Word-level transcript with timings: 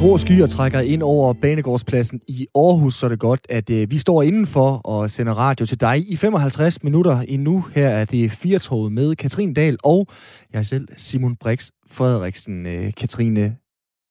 grå 0.00 0.18
skyer 0.18 0.46
trækker 0.46 0.80
ind 0.80 1.02
over 1.02 1.32
Banegårdspladsen 1.32 2.20
i 2.28 2.46
Aarhus, 2.54 2.94
så 2.94 3.06
er 3.06 3.10
det 3.10 3.18
godt, 3.18 3.40
at 3.48 3.70
øh, 3.70 3.90
vi 3.90 3.98
står 3.98 4.22
indenfor 4.22 4.80
og 4.84 5.10
sender 5.10 5.34
radio 5.34 5.66
til 5.66 5.80
dig 5.80 6.10
i 6.10 6.16
55 6.16 6.82
minutter 6.82 7.20
endnu. 7.20 7.64
Her 7.74 7.88
er 7.88 8.04
det 8.04 8.30
Firtoget 8.30 8.92
med 8.92 9.16
Katrin 9.16 9.54
Dahl 9.54 9.76
og 9.84 10.06
jeg 10.52 10.66
selv, 10.66 10.88
Simon 10.96 11.36
Brix 11.36 11.70
Frederiksen. 11.90 12.66
Øh, 12.66 12.94
Katrine, 12.94 13.56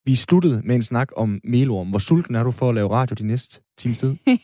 vi 0.06 0.16
sluttede 0.16 0.62
med 0.66 0.76
en 0.76 0.84
snak 0.84 1.08
om 1.16 1.40
melorm. 1.44 1.90
Hvor 1.90 2.00
sulten 2.00 2.36
er 2.36 2.44
du 2.44 2.52
for 2.52 2.70
at 2.70 2.76
lave 2.76 2.92
radio 2.92 3.14
de 3.14 3.28
næste 3.28 3.62
times 3.80 3.98
tid? 3.98 4.16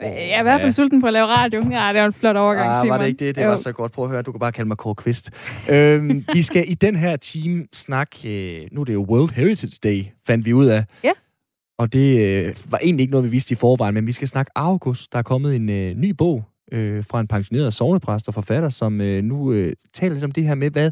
jeg 0.00 0.30
er 0.30 0.40
i 0.40 0.42
hvert 0.42 0.60
fald 0.60 0.68
ja. 0.68 0.72
sulten 0.72 1.00
på 1.00 1.06
at 1.06 1.12
lave 1.12 1.26
radio. 1.26 1.60
Ja, 1.70 1.92
det 1.92 2.00
var 2.00 2.06
en 2.06 2.12
flot 2.12 2.36
overgang, 2.36 2.70
ah, 2.70 2.84
Simon. 2.84 2.90
var 2.90 2.98
det 2.98 3.06
ikke 3.06 3.26
det? 3.26 3.36
Det 3.36 3.44
jo. 3.44 3.48
var 3.48 3.56
så 3.56 3.72
godt. 3.72 3.92
Prøv 3.92 4.04
at 4.04 4.10
høre, 4.10 4.22
du 4.22 4.32
kan 4.32 4.38
bare 4.38 4.52
kalde 4.52 4.68
mig 4.68 4.76
Kåre 4.76 4.94
Kvist. 4.94 5.30
øhm, 5.70 6.24
vi 6.32 6.42
skal 6.50 6.64
i 6.68 6.74
den 6.74 6.96
her 6.96 7.16
time 7.16 7.66
snakke... 7.72 8.18
Øh, 8.62 8.68
nu 8.72 8.80
er 8.80 8.84
det 8.84 8.94
jo 8.94 9.02
World 9.02 9.34
Heritage 9.34 9.78
Day, 9.84 10.04
fandt 10.26 10.46
vi 10.46 10.52
ud 10.52 10.66
af. 10.66 10.84
Ja. 11.04 11.12
Og 11.78 11.92
det 11.92 12.18
øh, 12.20 12.54
var 12.70 12.78
egentlig 12.78 13.02
ikke 13.02 13.10
noget, 13.10 13.24
vi 13.24 13.30
vidste 13.30 13.52
i 13.52 13.54
forvejen, 13.54 13.94
men 13.94 14.06
vi 14.06 14.12
skal 14.12 14.28
snakke 14.28 14.52
August. 14.54 15.12
Der 15.12 15.18
er 15.18 15.22
kommet 15.22 15.56
en 15.56 15.68
øh, 15.68 15.94
ny 15.94 16.10
bog 16.10 16.44
øh, 16.72 17.04
fra 17.10 17.20
en 17.20 17.26
pensioneret 17.26 17.74
sovnepræst 17.74 18.28
og 18.28 18.34
forfatter, 18.34 18.68
som 18.68 19.00
øh, 19.00 19.24
nu 19.24 19.52
øh, 19.52 19.72
taler 19.94 20.14
lidt 20.14 20.24
om 20.24 20.32
det 20.32 20.44
her 20.44 20.54
med, 20.54 20.70
hvad 20.70 20.90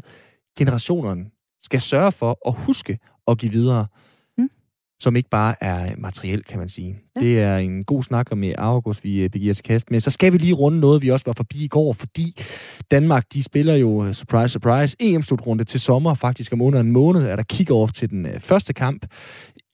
generationerne 0.57 1.25
skal 1.63 1.81
sørge 1.81 2.11
for 2.11 2.39
at 2.47 2.53
huske 2.57 2.99
at 3.27 3.37
give 3.37 3.51
videre 3.51 3.87
som 5.01 5.15
ikke 5.15 5.29
bare 5.29 5.55
er 5.63 5.95
materiel, 5.97 6.43
kan 6.43 6.59
man 6.59 6.69
sige. 6.69 6.99
Ja. 7.15 7.21
Det 7.21 7.39
er 7.39 7.57
en 7.57 7.83
god 7.83 8.03
snak 8.03 8.31
om 8.31 8.43
August, 8.57 9.03
vi 9.03 9.21
øh, 9.21 9.29
begiver 9.29 9.53
til 9.53 9.63
kast 9.63 9.91
med. 9.91 9.99
Så 9.99 10.11
skal 10.11 10.33
vi 10.33 10.37
lige 10.37 10.53
runde 10.53 10.79
noget, 10.79 11.01
vi 11.01 11.09
også 11.09 11.25
var 11.25 11.33
forbi 11.37 11.63
i 11.63 11.67
går, 11.67 11.93
fordi 11.93 12.41
Danmark, 12.91 13.25
de 13.33 13.43
spiller 13.43 13.75
jo, 13.75 14.05
øh, 14.05 14.13
surprise, 14.13 14.53
surprise, 14.53 14.97
EM-slutrunde 14.99 15.63
til 15.63 15.79
sommer, 15.79 16.13
faktisk 16.13 16.53
om 16.53 16.61
under 16.61 16.79
en 16.79 16.91
måned, 16.91 17.25
er 17.25 17.35
der 17.35 17.43
kick-off 17.53 17.91
til 17.91 18.09
den 18.09 18.25
øh, 18.25 18.39
første 18.39 18.73
kamp 18.73 19.05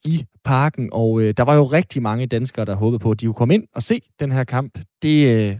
i 0.04 0.24
parken, 0.44 0.88
og 0.92 1.20
øh, 1.20 1.34
der 1.36 1.42
var 1.42 1.54
jo 1.54 1.64
rigtig 1.64 2.02
mange 2.02 2.26
danskere, 2.26 2.64
der 2.64 2.74
håbede 2.74 2.98
på, 2.98 3.10
at 3.10 3.20
de 3.20 3.26
kunne 3.26 3.34
komme 3.34 3.54
ind 3.54 3.64
og 3.74 3.82
se 3.82 4.00
den 4.20 4.32
her 4.32 4.44
kamp. 4.44 4.78
Det, 5.02 5.26
øh, 5.26 5.56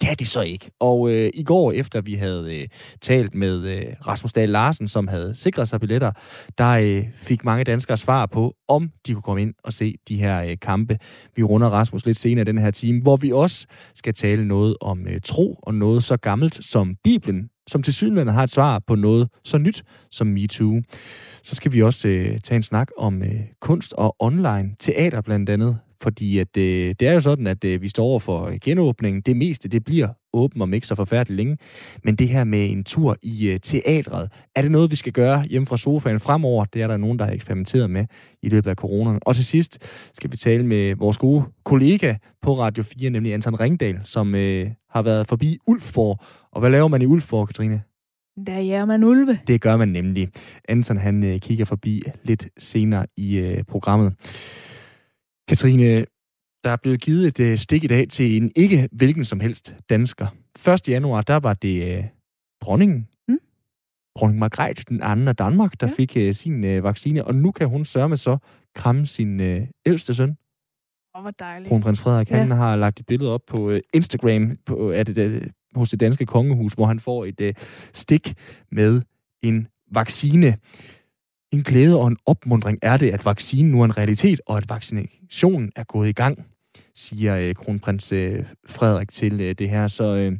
kan 0.00 0.16
de 0.18 0.26
så 0.26 0.40
ikke. 0.40 0.70
Og 0.80 1.10
øh, 1.10 1.30
i 1.34 1.42
går, 1.42 1.72
efter 1.72 2.00
vi 2.00 2.14
havde 2.14 2.56
øh, 2.56 2.68
talt 3.00 3.34
med 3.34 3.64
øh, 3.64 3.86
Rasmus 4.06 4.32
Dahl 4.32 4.48
Larsen, 4.48 4.88
som 4.88 5.08
havde 5.08 5.34
sikret 5.34 5.68
sig 5.68 5.80
billetter, 5.80 6.12
der 6.58 6.70
øh, 6.70 7.04
fik 7.16 7.44
mange 7.44 7.64
danskere 7.64 7.96
svar 7.96 8.26
på, 8.26 8.54
om 8.68 8.90
de 9.06 9.12
kunne 9.12 9.22
komme 9.22 9.42
ind 9.42 9.54
og 9.64 9.72
se 9.72 9.94
de 10.08 10.16
her 10.16 10.42
øh, 10.42 10.56
kampe. 10.62 10.98
Vi 11.36 11.42
runder 11.42 11.68
Rasmus 11.68 12.06
lidt 12.06 12.18
senere 12.18 12.42
i 12.42 12.44
den 12.44 12.58
her 12.58 12.70
time, 12.70 13.02
hvor 13.02 13.16
vi 13.16 13.32
også 13.32 13.66
skal 13.94 14.14
tale 14.14 14.48
noget 14.48 14.76
om 14.80 15.06
øh, 15.08 15.20
tro 15.24 15.58
og 15.62 15.74
noget 15.74 16.04
så 16.04 16.16
gammelt 16.16 16.64
som 16.64 16.96
Bibelen, 17.04 17.48
som 17.68 17.82
til 17.82 17.94
synligheden 17.94 18.34
har 18.34 18.42
et 18.42 18.50
svar 18.50 18.78
på 18.86 18.94
noget 18.94 19.28
så 19.44 19.58
nyt 19.58 19.84
som 20.10 20.26
MeToo. 20.26 20.82
Så 21.42 21.54
skal 21.54 21.72
vi 21.72 21.82
også 21.82 22.08
øh, 22.08 22.40
tage 22.40 22.56
en 22.56 22.62
snak 22.62 22.88
om 22.98 23.22
øh, 23.22 23.40
kunst 23.60 23.92
og 23.92 24.16
online 24.18 24.74
teater 24.78 25.20
blandt 25.20 25.50
andet, 25.50 25.78
fordi 26.02 26.38
at, 26.38 26.56
øh, 26.56 26.94
det 27.00 27.08
er 27.08 27.12
jo 27.12 27.20
sådan, 27.20 27.46
at 27.46 27.64
øh, 27.64 27.82
vi 27.82 27.88
står 27.88 28.04
over 28.04 28.18
for 28.18 28.52
genåbningen. 28.64 29.22
Det 29.22 29.36
meste, 29.36 29.68
det 29.68 29.84
bliver 29.84 30.08
åben 30.32 30.62
om 30.62 30.74
ikke 30.74 30.86
så 30.86 30.94
forfærdeligt 30.94 31.36
længe. 31.36 31.58
Men 32.04 32.16
det 32.16 32.28
her 32.28 32.44
med 32.44 32.70
en 32.70 32.84
tur 32.84 33.16
i 33.22 33.48
øh, 33.48 33.60
teatret, 33.60 34.30
er 34.54 34.62
det 34.62 34.70
noget, 34.70 34.90
vi 34.90 34.96
skal 34.96 35.12
gøre 35.12 35.42
hjemme 35.42 35.66
fra 35.66 35.76
sofaen 35.76 36.20
fremover? 36.20 36.64
Det 36.64 36.82
er 36.82 36.86
der 36.86 36.96
nogen, 36.96 37.18
der 37.18 37.24
har 37.24 37.32
eksperimenteret 37.32 37.90
med 37.90 38.04
i 38.42 38.48
løbet 38.48 38.70
af 38.70 38.76
corona. 38.76 39.18
Og 39.22 39.36
til 39.36 39.44
sidst 39.44 39.78
skal 40.14 40.32
vi 40.32 40.36
tale 40.36 40.66
med 40.66 40.94
vores 40.94 41.18
gode 41.18 41.44
kollega 41.64 42.14
på 42.42 42.58
Radio 42.58 42.82
4, 42.82 43.10
nemlig 43.10 43.34
Anton 43.34 43.60
Ringdal, 43.60 44.00
som 44.04 44.34
øh, 44.34 44.70
har 44.90 45.02
været 45.02 45.28
forbi 45.28 45.58
Ulfborg. 45.66 46.18
Og 46.52 46.60
hvad 46.60 46.70
laver 46.70 46.88
man 46.88 47.02
i 47.02 47.06
Ulfborg, 47.06 47.46
Katrine? 47.46 47.82
Der 48.46 48.76
er 48.76 48.84
man 48.84 49.04
ulve. 49.04 49.38
Det 49.46 49.60
gør 49.60 49.76
man 49.76 49.88
nemlig. 49.88 50.28
Anton 50.68 50.96
han 50.96 51.24
øh, 51.24 51.40
kigger 51.40 51.64
forbi 51.64 52.02
lidt 52.22 52.48
senere 52.58 53.06
i 53.16 53.36
øh, 53.36 53.64
programmet. 53.64 54.14
Katrine, 55.48 56.04
der 56.64 56.70
er 56.70 56.76
blevet 56.76 57.00
givet 57.00 57.26
et 57.26 57.40
øh, 57.40 57.58
stik 57.58 57.84
i 57.84 57.86
dag 57.86 58.08
til 58.08 58.36
en 58.36 58.52
ikke 58.56 58.88
hvilken 58.92 59.24
som 59.24 59.40
helst 59.40 59.74
dansker. 59.90 60.26
1. 60.68 60.88
januar, 60.88 61.22
der 61.22 61.36
var 61.36 61.54
det 61.54 61.96
øh, 61.96 62.04
dronningen, 62.60 63.08
mm. 63.28 63.38
dronning 64.18 64.38
Margrethe, 64.38 64.84
den 64.88 65.02
anden 65.02 65.28
af 65.28 65.36
Danmark, 65.36 65.80
der 65.80 65.86
ja. 65.86 65.94
fik 65.96 66.16
øh, 66.16 66.34
sin 66.34 66.64
øh, 66.64 66.84
vaccine, 66.84 67.24
og 67.24 67.34
nu 67.34 67.50
kan 67.50 67.68
hun 67.68 67.84
sørge 67.84 68.08
med 68.08 68.16
så 68.16 68.38
kramme 68.74 69.06
sin 69.06 69.40
øh, 69.40 69.66
ældste 69.86 70.14
søn. 70.14 70.30
Åh, 70.30 71.18
oh, 71.18 71.22
hvor 71.22 71.30
dejligt. 71.30 71.68
Kronprins 71.68 72.00
Frederik, 72.00 72.30
ja. 72.30 72.36
han 72.36 72.50
har 72.50 72.76
lagt 72.76 73.00
et 73.00 73.06
billede 73.06 73.34
op 73.34 73.42
på 73.46 73.70
øh, 73.70 73.80
Instagram 73.94 74.56
på, 74.66 74.92
det, 74.92 75.16
det, 75.16 75.52
hos 75.74 75.90
det 75.90 76.00
danske 76.00 76.26
kongehus, 76.26 76.72
hvor 76.72 76.86
han 76.86 77.00
får 77.00 77.24
et 77.24 77.40
øh, 77.40 77.54
stik 77.92 78.34
med 78.72 79.02
en 79.42 79.68
vaccine. 79.92 80.56
En 81.52 81.62
glæde 81.62 82.00
og 82.00 82.08
en 82.08 82.16
opmundring 82.26 82.78
er 82.82 82.96
det, 82.96 83.10
at 83.10 83.24
vaccinen 83.24 83.72
nu 83.72 83.80
er 83.80 83.84
en 83.84 83.98
realitet, 83.98 84.40
og 84.46 84.56
at 84.56 84.70
vaccinationen 84.70 85.72
er 85.76 85.84
gået 85.84 86.08
i 86.08 86.12
gang, 86.12 86.46
siger 86.94 87.36
øh, 87.36 87.54
kronprins 87.54 88.12
øh, 88.12 88.44
Frederik 88.68 89.12
til 89.12 89.40
øh, 89.40 89.54
det 89.58 89.70
her. 89.70 89.88
Så 89.88 90.04
øh, 90.04 90.32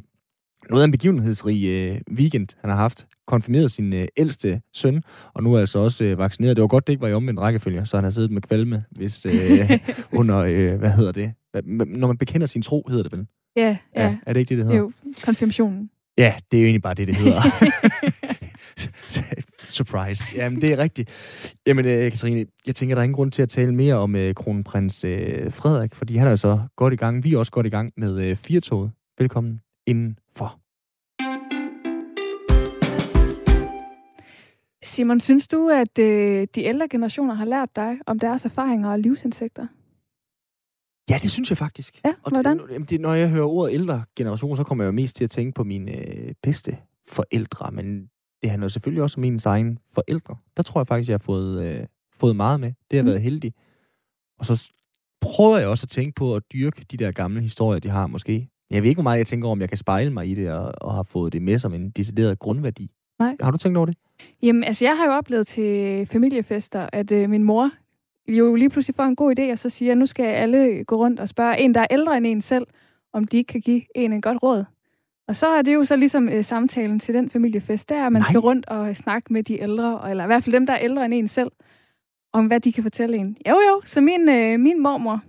noget 0.69 0.83
af 0.83 0.85
en 0.85 0.91
begivenhedsrig 0.91 1.67
øh, 1.67 2.01
weekend, 2.11 2.47
han 2.61 2.69
har 2.69 2.77
haft. 2.77 3.07
Konfirmeret 3.27 3.71
sin 3.71 3.93
øh, 3.93 4.07
ældste 4.17 4.61
søn, 4.73 5.03
og 5.33 5.43
nu 5.43 5.53
er 5.53 5.59
altså 5.59 5.79
også 5.79 6.03
øh, 6.03 6.17
vaccineret. 6.17 6.55
Det 6.55 6.61
var 6.61 6.67
godt, 6.67 6.87
det 6.87 6.93
ikke 6.93 7.01
var 7.01 7.07
i 7.07 7.13
omvendt 7.13 7.39
rækkefølge, 7.39 7.85
så 7.85 7.97
han 7.97 8.03
har 8.03 8.11
siddet 8.11 8.31
med 8.31 8.41
kvalme, 8.41 8.83
hvis 8.91 9.25
øh, 9.25 9.79
under, 10.19 10.37
øh, 10.37 10.79
hvad 10.79 10.91
hedder 10.91 11.11
det? 11.11 11.33
Når 11.87 12.07
man 12.07 12.17
bekender 12.17 12.47
sin 12.47 12.61
tro, 12.61 12.85
hedder 12.89 13.03
det 13.03 13.11
vel? 13.11 13.27
Ja, 13.55 13.77
ja. 13.95 14.03
ja. 14.03 14.17
Er 14.25 14.33
det 14.33 14.39
ikke 14.39 14.49
det, 14.49 14.57
det 14.57 14.65
hedder? 14.65 14.79
Jo, 14.79 14.91
konfirmationen. 15.23 15.89
Ja, 16.17 16.33
det 16.51 16.57
er 16.57 16.61
jo 16.61 16.65
egentlig 16.65 16.81
bare 16.81 16.93
det, 16.93 17.07
det 17.07 17.15
hedder. 17.15 17.41
Surprise. 19.77 20.23
Jamen, 20.35 20.61
det 20.61 20.71
er 20.71 20.77
rigtigt. 20.77 21.09
Jamen, 21.67 21.85
øh, 21.85 22.11
Katrine, 22.11 22.45
jeg 22.67 22.75
tænker, 22.75 22.95
der 22.95 23.01
er 23.01 23.03
ingen 23.03 23.15
grund 23.15 23.31
til 23.31 23.41
at 23.41 23.49
tale 23.49 23.73
mere 23.75 23.95
om 23.95 24.15
øh, 24.15 24.33
kronprins 24.33 25.03
øh, 25.03 25.51
Frederik, 25.51 25.95
fordi 25.95 26.15
han 26.15 26.27
er 26.27 26.35
så 26.35 26.59
godt 26.75 26.93
i 26.93 26.97
gang. 26.97 27.23
Vi 27.23 27.33
er 27.33 27.37
også 27.37 27.51
godt 27.51 27.65
i 27.65 27.69
gang 27.69 27.93
med 27.97 28.21
øh, 28.21 28.35
Firtoget. 28.35 28.91
Velkommen 29.19 29.61
indenfor. 29.87 30.59
Simon, 34.83 35.19
synes 35.19 35.47
du, 35.47 35.69
at 35.69 35.99
øh, 35.99 36.47
de 36.55 36.63
ældre 36.63 36.87
generationer 36.87 37.33
har 37.33 37.45
lært 37.45 37.75
dig 37.75 37.97
om 38.05 38.19
deres 38.19 38.45
erfaringer 38.45 38.91
og 38.91 38.99
livsindsigter? 38.99 39.67
Ja, 41.09 41.17
det 41.23 41.31
synes 41.31 41.49
jeg 41.49 41.57
faktisk. 41.57 42.01
Ja, 42.05 42.13
hvordan? 42.29 42.59
Og 42.59 42.69
det, 42.69 42.89
det, 42.89 43.01
når 43.01 43.13
jeg 43.13 43.29
hører 43.29 43.45
ordet 43.45 43.73
ældre 43.73 44.03
generation, 44.15 44.57
så 44.57 44.63
kommer 44.63 44.83
jeg 44.83 44.87
jo 44.87 44.95
mest 44.95 45.15
til 45.15 45.23
at 45.23 45.29
tænke 45.29 45.53
på 45.53 45.63
mine 45.63 45.91
øh, 45.91 46.33
bedste 46.43 46.77
forældre, 47.07 47.71
men 47.71 48.09
det 48.41 48.49
handler 48.49 48.67
selvfølgelig 48.67 49.03
også 49.03 49.17
om 49.17 49.21
mine 49.21 49.39
egne 49.45 49.77
forældre. 49.91 50.35
Der 50.57 50.63
tror 50.63 50.79
jeg 50.79 50.87
faktisk, 50.87 51.09
jeg 51.09 51.13
har 51.13 51.23
fået, 51.25 51.65
øh, 51.65 51.85
fået 52.13 52.35
meget 52.35 52.59
med. 52.59 52.73
Det 52.91 52.97
har 52.97 53.03
mm. 53.03 53.07
været 53.07 53.21
heldig. 53.21 53.53
Og 54.39 54.45
så 54.45 54.71
prøver 55.21 55.57
jeg 55.57 55.67
også 55.67 55.85
at 55.85 55.89
tænke 55.89 56.15
på 56.15 56.35
at 56.35 56.43
dyrke 56.53 56.85
de 56.91 56.97
der 56.97 57.11
gamle 57.11 57.41
historier, 57.41 57.79
de 57.79 57.89
har 57.89 58.07
måske. 58.07 58.49
Jeg 58.69 58.81
ved 58.81 58.89
ikke, 58.89 58.97
hvor 58.97 59.03
meget 59.03 59.17
jeg 59.17 59.27
tænker 59.27 59.49
om, 59.49 59.61
jeg 59.61 59.69
kan 59.69 59.77
spejle 59.77 60.13
mig 60.13 60.27
i 60.27 60.33
det, 60.33 60.51
og, 60.51 60.73
og 60.77 60.93
har 60.93 61.03
fået 61.03 61.33
det 61.33 61.41
med 61.41 61.59
som 61.59 61.73
en 61.73 61.89
decideret 61.89 62.39
grundværdi. 62.39 62.91
Nej. 63.19 63.35
Har 63.41 63.51
du 63.51 63.57
tænkt 63.57 63.77
over 63.77 63.85
det? 63.85 63.97
Jamen, 64.41 64.63
altså, 64.63 64.85
jeg 64.85 64.97
har 64.97 65.05
jo 65.05 65.11
oplevet 65.11 65.47
til 65.47 66.05
familiefester, 66.05 66.89
at 66.93 67.11
øh, 67.11 67.29
min 67.29 67.43
mor 67.43 67.71
jo 68.27 68.55
lige 68.55 68.69
pludselig 68.69 68.95
får 68.95 69.03
en 69.03 69.15
god 69.15 69.39
idé, 69.39 69.51
og 69.51 69.57
så 69.57 69.69
siger, 69.69 69.91
at 69.91 69.97
nu 69.97 70.05
skal 70.05 70.25
alle 70.25 70.83
gå 70.83 70.95
rundt 70.95 71.19
og 71.19 71.29
spørge 71.29 71.59
en, 71.59 71.73
der 71.73 71.81
er 71.81 71.87
ældre 71.91 72.17
end 72.17 72.27
en 72.27 72.41
selv, 72.41 72.67
om 73.13 73.23
de 73.23 73.37
ikke 73.37 73.47
kan 73.47 73.61
give 73.61 73.81
en 73.95 74.13
en 74.13 74.21
godt 74.21 74.43
råd. 74.43 74.65
Og 75.27 75.35
så 75.35 75.47
er 75.47 75.61
det 75.61 75.73
jo 75.73 75.85
så 75.85 75.95
ligesom 75.95 76.29
øh, 76.29 76.43
samtalen 76.43 76.99
til 76.99 77.13
den 77.13 77.29
familiefest, 77.29 77.89
der 77.89 78.05
at 78.05 78.11
man 78.11 78.21
Nej. 78.21 78.29
skal 78.29 78.39
rundt 78.39 78.69
og 78.69 78.95
snakke 78.95 79.33
med 79.33 79.43
de 79.43 79.61
ældre, 79.61 80.09
eller 80.09 80.23
i 80.23 80.27
hvert 80.27 80.43
fald 80.43 80.53
dem, 80.53 80.65
der 80.65 80.73
er 80.73 80.79
ældre 80.79 81.05
end 81.05 81.13
en 81.13 81.27
selv, 81.27 81.51
om 82.33 82.47
hvad 82.47 82.59
de 82.59 82.71
kan 82.73 82.83
fortælle 82.83 83.17
en. 83.17 83.37
Jo 83.49 83.55
jo, 83.69 83.81
så 83.85 84.01
min, 84.01 84.29
øh, 84.29 84.59
min 84.59 84.83
mormor 84.83 85.21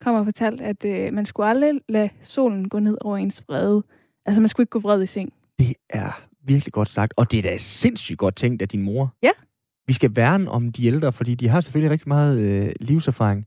kommer 0.00 0.20
og 0.20 0.26
fortalt, 0.26 0.60
at 0.60 0.84
øh, 0.84 1.12
man 1.12 1.26
skulle 1.26 1.46
aldrig 1.48 1.80
lade 1.88 2.08
solen 2.22 2.68
gå 2.68 2.78
ned 2.78 2.98
over 3.00 3.16
ens 3.16 3.42
vrede. 3.48 3.82
Altså 4.26 4.40
man 4.40 4.48
skulle 4.48 4.64
ikke 4.64 4.70
gå 4.70 4.78
vred 4.78 5.02
i 5.02 5.06
seng. 5.06 5.32
Det 5.58 5.74
er 5.90 6.24
virkelig 6.46 6.72
godt 6.72 6.88
sagt, 6.88 7.14
og 7.16 7.30
det 7.30 7.38
er 7.38 7.42
da 7.42 7.56
sindssygt 7.56 8.18
godt 8.18 8.36
tænkt 8.36 8.62
af 8.62 8.68
din 8.68 8.82
mor. 8.82 9.14
Ja. 9.22 9.30
Vi 9.86 9.92
skal 9.92 10.16
værne 10.16 10.50
om 10.50 10.72
de 10.72 10.86
ældre, 10.86 11.12
fordi 11.12 11.34
de 11.34 11.48
har 11.48 11.60
selvfølgelig 11.60 11.90
rigtig 11.90 12.08
meget 12.08 12.38
øh, 12.40 12.72
livserfaring. 12.80 13.46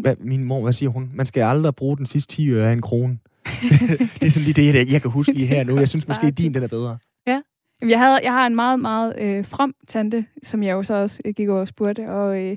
Hvad, 0.00 0.16
min 0.18 0.44
mor, 0.44 0.62
hvad 0.62 0.72
siger 0.72 0.90
hun? 0.90 1.10
Man 1.14 1.26
skal 1.26 1.42
aldrig 1.42 1.74
bruge 1.74 1.96
den 1.96 2.06
sidste 2.06 2.34
10 2.36 2.50
øre 2.50 2.68
af 2.68 2.72
en 2.72 2.82
krone. 2.82 3.18
det 4.20 4.26
er 4.26 4.30
sådan 4.30 4.44
lige 4.44 4.72
det, 4.72 4.92
jeg 4.92 5.02
kan 5.02 5.10
huske 5.10 5.32
lige 5.32 5.46
her 5.46 5.64
nu. 5.64 5.78
Jeg 5.78 5.88
synes 5.88 6.08
måske, 6.08 6.26
at 6.26 6.38
din 6.38 6.54
den 6.54 6.62
er 6.62 6.68
bedre. 6.68 6.98
Ja. 7.26 7.40
Jeg, 7.82 7.98
havde, 7.98 8.20
jeg 8.22 8.32
har 8.32 8.46
en 8.46 8.54
meget, 8.54 8.80
meget 8.80 9.14
øh, 9.18 9.44
from 9.44 9.74
tante, 9.88 10.26
som 10.42 10.62
jeg 10.62 10.72
jo 10.72 10.82
så 10.82 10.94
også 10.94 11.20
øh, 11.24 11.34
gik 11.34 11.48
over 11.48 11.60
og 11.60 11.68
spurgte, 11.68 12.10
og, 12.10 12.42
øh, 12.42 12.56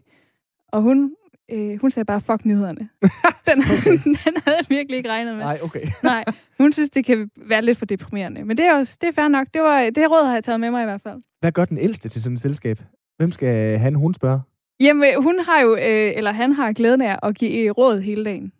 og 0.67 0.81
hun, 0.81 1.11
øh, 1.51 1.81
hun 1.81 1.91
sagde 1.91 2.05
bare, 2.05 2.21
fuck 2.21 2.45
nyhederne. 2.45 2.89
den, 3.47 3.59
okay. 3.59 3.91
den 4.25 4.35
havde 4.45 4.57
jeg 4.57 4.65
virkelig 4.69 4.97
ikke 4.97 5.09
regnet 5.09 5.35
med. 5.35 5.43
Nej, 5.43 5.59
okay. 5.63 5.87
Nej, 6.03 6.23
hun 6.57 6.73
synes, 6.73 6.89
det 6.89 7.05
kan 7.05 7.29
være 7.35 7.61
lidt 7.61 7.77
for 7.77 7.85
deprimerende. 7.85 8.45
Men 8.45 8.57
det 8.57 8.65
er 8.65 8.73
også 8.73 8.97
det 9.01 9.07
er 9.07 9.11
fair 9.11 9.27
nok. 9.27 9.47
Det, 9.53 9.61
var, 9.61 9.89
det 9.89 10.11
råd 10.11 10.25
har 10.25 10.33
jeg 10.33 10.43
taget 10.43 10.59
med 10.59 10.71
mig 10.71 10.81
i 10.81 10.85
hvert 10.85 11.01
fald. 11.01 11.21
Hvad 11.39 11.51
gør 11.51 11.65
den 11.65 11.77
ældste 11.77 12.09
til 12.09 12.21
sådan 12.21 12.35
et 12.35 12.41
selskab? 12.41 12.79
Hvem 13.17 13.31
skal 13.31 13.77
han, 13.77 13.95
hun 13.95 14.13
spørge? 14.13 14.41
Jamen, 14.79 15.23
hun 15.23 15.39
har 15.47 15.61
jo, 15.61 15.75
øh, 15.75 16.11
eller 16.15 16.31
han 16.31 16.53
har 16.53 16.71
glæden 16.71 17.01
af 17.01 17.19
at 17.23 17.35
give 17.35 17.71
råd 17.71 17.99
hele 17.99 18.25
dagen. 18.25 18.51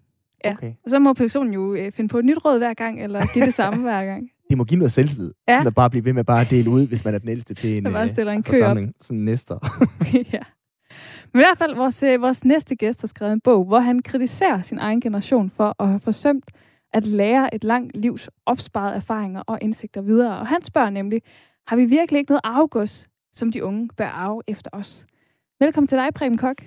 Ja. 0.45 0.51
Okay. 0.51 0.73
Og 0.83 0.89
så 0.89 0.99
må 0.99 1.13
personen 1.13 1.53
jo 1.53 1.73
øh, 1.75 1.91
finde 1.91 2.07
på 2.07 2.19
et 2.19 2.25
nyt 2.25 2.45
råd 2.45 2.57
hver 2.57 2.73
gang, 2.73 3.03
eller 3.03 3.25
give 3.33 3.45
det 3.45 3.53
samme 3.53 3.81
hver 3.89 4.05
gang. 4.05 4.29
Det 4.49 4.57
må 4.57 4.63
give 4.63 4.77
noget 4.77 4.91
selvtillid. 4.91 5.33
Ja. 5.47 5.53
Sådan 5.53 5.67
at 5.67 5.75
bare 5.75 5.89
blive 5.89 6.05
ved 6.05 6.13
med 6.13 6.23
bare 6.23 6.41
at 6.41 6.49
dele 6.49 6.69
ud, 6.69 6.87
hvis 6.87 7.05
man 7.05 7.13
er 7.13 7.17
den 7.19 7.29
ældste 7.29 7.53
til 7.53 7.77
en, 7.77 7.83
bare 7.93 8.07
stiller 8.07 8.31
en 8.31 8.39
øh, 8.39 8.45
forsamling. 8.45 8.93
Sådan 9.01 9.17
næster. 9.17 9.57
ja. 10.33 10.39
Men 11.33 11.39
i 11.39 11.43
hvert 11.43 11.57
fald, 11.57 11.75
vores, 11.75 12.03
øh, 12.03 12.21
vores 12.21 12.45
næste 12.45 12.75
gæst 12.75 13.01
har 13.01 13.07
skrevet 13.07 13.33
en 13.33 13.41
bog, 13.41 13.65
hvor 13.65 13.79
han 13.79 14.01
kritiserer 14.01 14.61
sin 14.61 14.77
egen 14.77 15.01
generation 15.01 15.49
for 15.49 15.75
at 15.79 15.87
have 15.87 15.99
forsømt 15.99 16.51
at 16.93 17.05
lære 17.05 17.55
et 17.55 17.63
langt 17.63 17.97
livs 17.97 18.29
opsparede 18.45 18.95
erfaringer 18.95 19.41
og 19.47 19.57
indsigter 19.61 20.01
videre. 20.01 20.39
Og 20.39 20.47
han 20.47 20.61
spørger 20.61 20.89
nemlig, 20.89 21.21
har 21.67 21.75
vi 21.75 21.85
virkelig 21.85 22.19
ikke 22.19 22.31
noget 22.31 22.41
arvegods, 22.43 23.07
som 23.35 23.51
de 23.51 23.63
unge 23.63 23.89
bør 23.97 24.07
arve 24.07 24.41
efter 24.47 24.69
os? 24.73 25.05
Velkommen 25.59 25.87
til 25.87 25.97
dig, 25.97 26.13
Preben 26.13 26.37
Kok. 26.37 26.57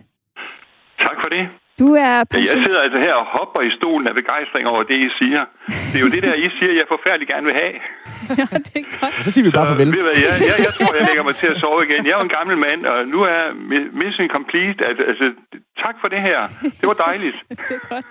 Tak 0.99 1.17
for 1.22 1.28
det. 1.28 1.49
Du 1.82 1.88
er 2.06 2.15
pension... 2.25 2.56
Jeg 2.56 2.65
sidder 2.67 2.81
altså 2.87 2.99
her 3.06 3.15
og 3.23 3.27
hopper 3.37 3.61
i 3.69 3.71
stolen 3.79 4.06
af 4.11 4.15
begejstring 4.21 4.65
over 4.73 4.82
det, 4.91 4.99
I 5.09 5.11
siger. 5.21 5.43
Det 5.91 5.97
er 6.00 6.05
jo 6.06 6.11
det 6.17 6.23
der, 6.27 6.35
I 6.47 6.49
siger, 6.56 6.73
jeg 6.81 6.87
forfærdeligt 6.94 7.31
gerne 7.32 7.47
vil 7.50 7.56
have. 7.62 7.75
ja, 8.41 8.47
det 8.69 8.77
er 8.82 8.88
godt. 9.00 9.15
Så 9.25 9.31
siger 9.35 9.44
vi 9.49 9.53
bare 9.59 9.67
farvel. 9.71 9.88
Så, 9.94 10.12
jeg, 10.27 10.35
jeg, 10.49 10.56
jeg 10.67 10.73
tror, 10.77 10.91
jeg 10.99 11.05
lægger 11.11 11.25
mig 11.29 11.37
til 11.43 11.49
at 11.55 11.59
sove 11.62 11.81
igen. 11.87 12.00
Jeg 12.06 12.12
er 12.15 12.19
jo 12.21 12.27
en 12.31 12.35
gammel 12.38 12.56
mand, 12.67 12.81
og 12.93 12.99
nu 13.15 13.19
er 13.35 13.43
mission 14.00 14.29
complete. 14.38 14.81
Altså, 14.88 15.03
altså 15.11 15.27
tak 15.85 15.97
for 16.00 16.09
det 16.15 16.21
her. 16.29 16.38
Det 16.81 16.87
var 16.91 16.99
dejligt. 17.09 17.37
det 17.69 17.77
er 17.81 17.85
godt. 17.94 18.06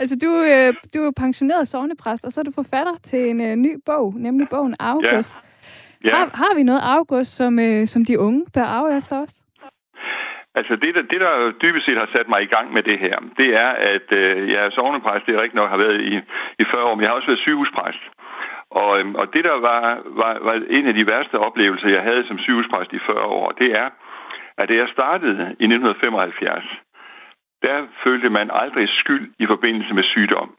Altså, 0.00 0.14
du, 0.24 0.30
øh, 0.50 0.68
du 0.94 0.98
er 1.08 1.12
pensioneret 1.24 1.68
sovnepræst, 1.68 2.22
og 2.26 2.30
så 2.32 2.38
er 2.40 2.44
du 2.50 2.54
forfatter 2.62 2.94
til 3.10 3.20
en 3.30 3.38
uh, 3.48 3.52
ny 3.66 3.72
bog, 3.88 4.06
nemlig 4.26 4.46
bogen 4.54 4.74
August. 4.80 5.34
Ja. 5.36 6.08
Ja. 6.08 6.14
Har, 6.16 6.30
har 6.34 6.52
vi 6.58 6.62
noget 6.62 6.82
August, 6.96 7.30
som, 7.36 7.52
uh, 7.58 7.86
som 7.92 8.04
de 8.04 8.14
unge 8.18 8.40
bør 8.54 8.66
arve 8.76 8.96
efter 8.98 9.16
os? 9.22 9.34
Altså 10.58 10.76
det 10.76 10.94
der, 10.94 11.02
det, 11.02 11.20
der 11.20 11.52
dybest 11.62 11.86
set 11.86 11.98
har 11.98 12.08
sat 12.12 12.28
mig 12.28 12.42
i 12.42 12.52
gang 12.54 12.72
med 12.72 12.82
det 12.82 12.98
her, 12.98 13.16
det 13.40 13.48
er, 13.64 13.70
at 13.94 14.08
øh, 14.12 14.48
jeg 14.52 14.60
er 14.64 14.70
sovnepræst, 14.70 15.26
det 15.26 15.34
er 15.34 15.42
rigtig 15.42 15.56
nok 15.56 15.70
har 15.70 15.84
været 15.86 16.00
i, 16.00 16.14
i 16.62 16.64
40 16.74 16.84
år, 16.84 16.94
men 16.94 17.02
jeg 17.02 17.10
har 17.10 17.16
også 17.16 17.30
været 17.30 17.44
sygehuspræst. 17.46 18.04
Og, 18.70 18.90
øhm, 18.98 19.14
og 19.14 19.26
det, 19.34 19.44
der 19.44 19.56
var, 19.68 19.82
var, 20.20 20.32
var 20.46 20.54
en 20.70 20.86
af 20.86 20.94
de 20.94 21.06
værste 21.06 21.36
oplevelser, 21.38 21.88
jeg 21.88 22.02
havde 22.02 22.26
som 22.26 22.38
sygehuspræst 22.38 22.92
i 22.92 22.98
40 22.98 23.24
år, 23.40 23.50
det 23.50 23.70
er, 23.80 23.88
at 24.58 24.68
da 24.68 24.74
jeg 24.74 24.88
startede 24.88 25.42
i 25.62 25.66
1975, 25.74 26.64
der 27.62 27.86
følte 28.04 28.30
man 28.30 28.50
aldrig 28.52 28.88
skyld 28.88 29.26
i 29.38 29.46
forbindelse 29.46 29.94
med 29.94 30.04
sygdom. 30.04 30.50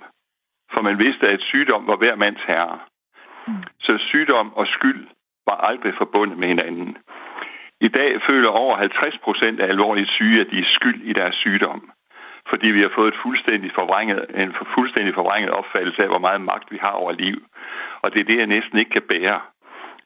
For 0.74 0.82
man 0.82 1.00
vidste, 1.00 1.28
at 1.28 1.42
sygdom 1.42 1.88
var 1.88 1.96
hver 1.96 2.16
mands 2.16 2.44
herre. 2.48 2.80
Mm. 3.48 3.64
Så 3.80 3.98
sygdom 3.98 4.54
og 4.54 4.68
skyld 4.68 5.08
var 5.48 5.58
aldrig 5.70 5.94
forbundet 5.98 6.38
med 6.38 6.48
hinanden. 6.48 6.98
I 7.82 7.88
dag 7.88 8.22
føler 8.30 8.50
over 8.50 8.76
50 8.78 9.18
procent 9.24 9.60
af 9.60 9.68
alvorligt 9.68 10.10
syge, 10.10 10.42
at 10.42 10.48
de 10.52 10.60
er 10.60 10.74
skyld 10.78 11.02
i 11.04 11.14
deres 11.14 11.36
sygdom. 11.36 11.92
Fordi 12.50 12.68
vi 12.68 12.82
har 12.82 12.92
fået 12.96 13.14
et 13.14 13.20
fuldstændig 13.26 13.72
forvrænget, 13.76 14.20
en 14.36 14.54
fuldstændig 14.76 15.14
forvrænget 15.14 15.52
opfattelse 15.52 16.02
af, 16.04 16.08
hvor 16.08 16.24
meget 16.28 16.42
magt 16.42 16.72
vi 16.72 16.78
har 16.82 16.96
over 17.02 17.12
liv. 17.12 17.38
Og 18.04 18.14
det 18.14 18.20
er 18.20 18.30
det, 18.30 18.38
jeg 18.38 18.48
næsten 18.48 18.78
ikke 18.78 18.92
kan 18.92 19.08
bære. 19.10 19.42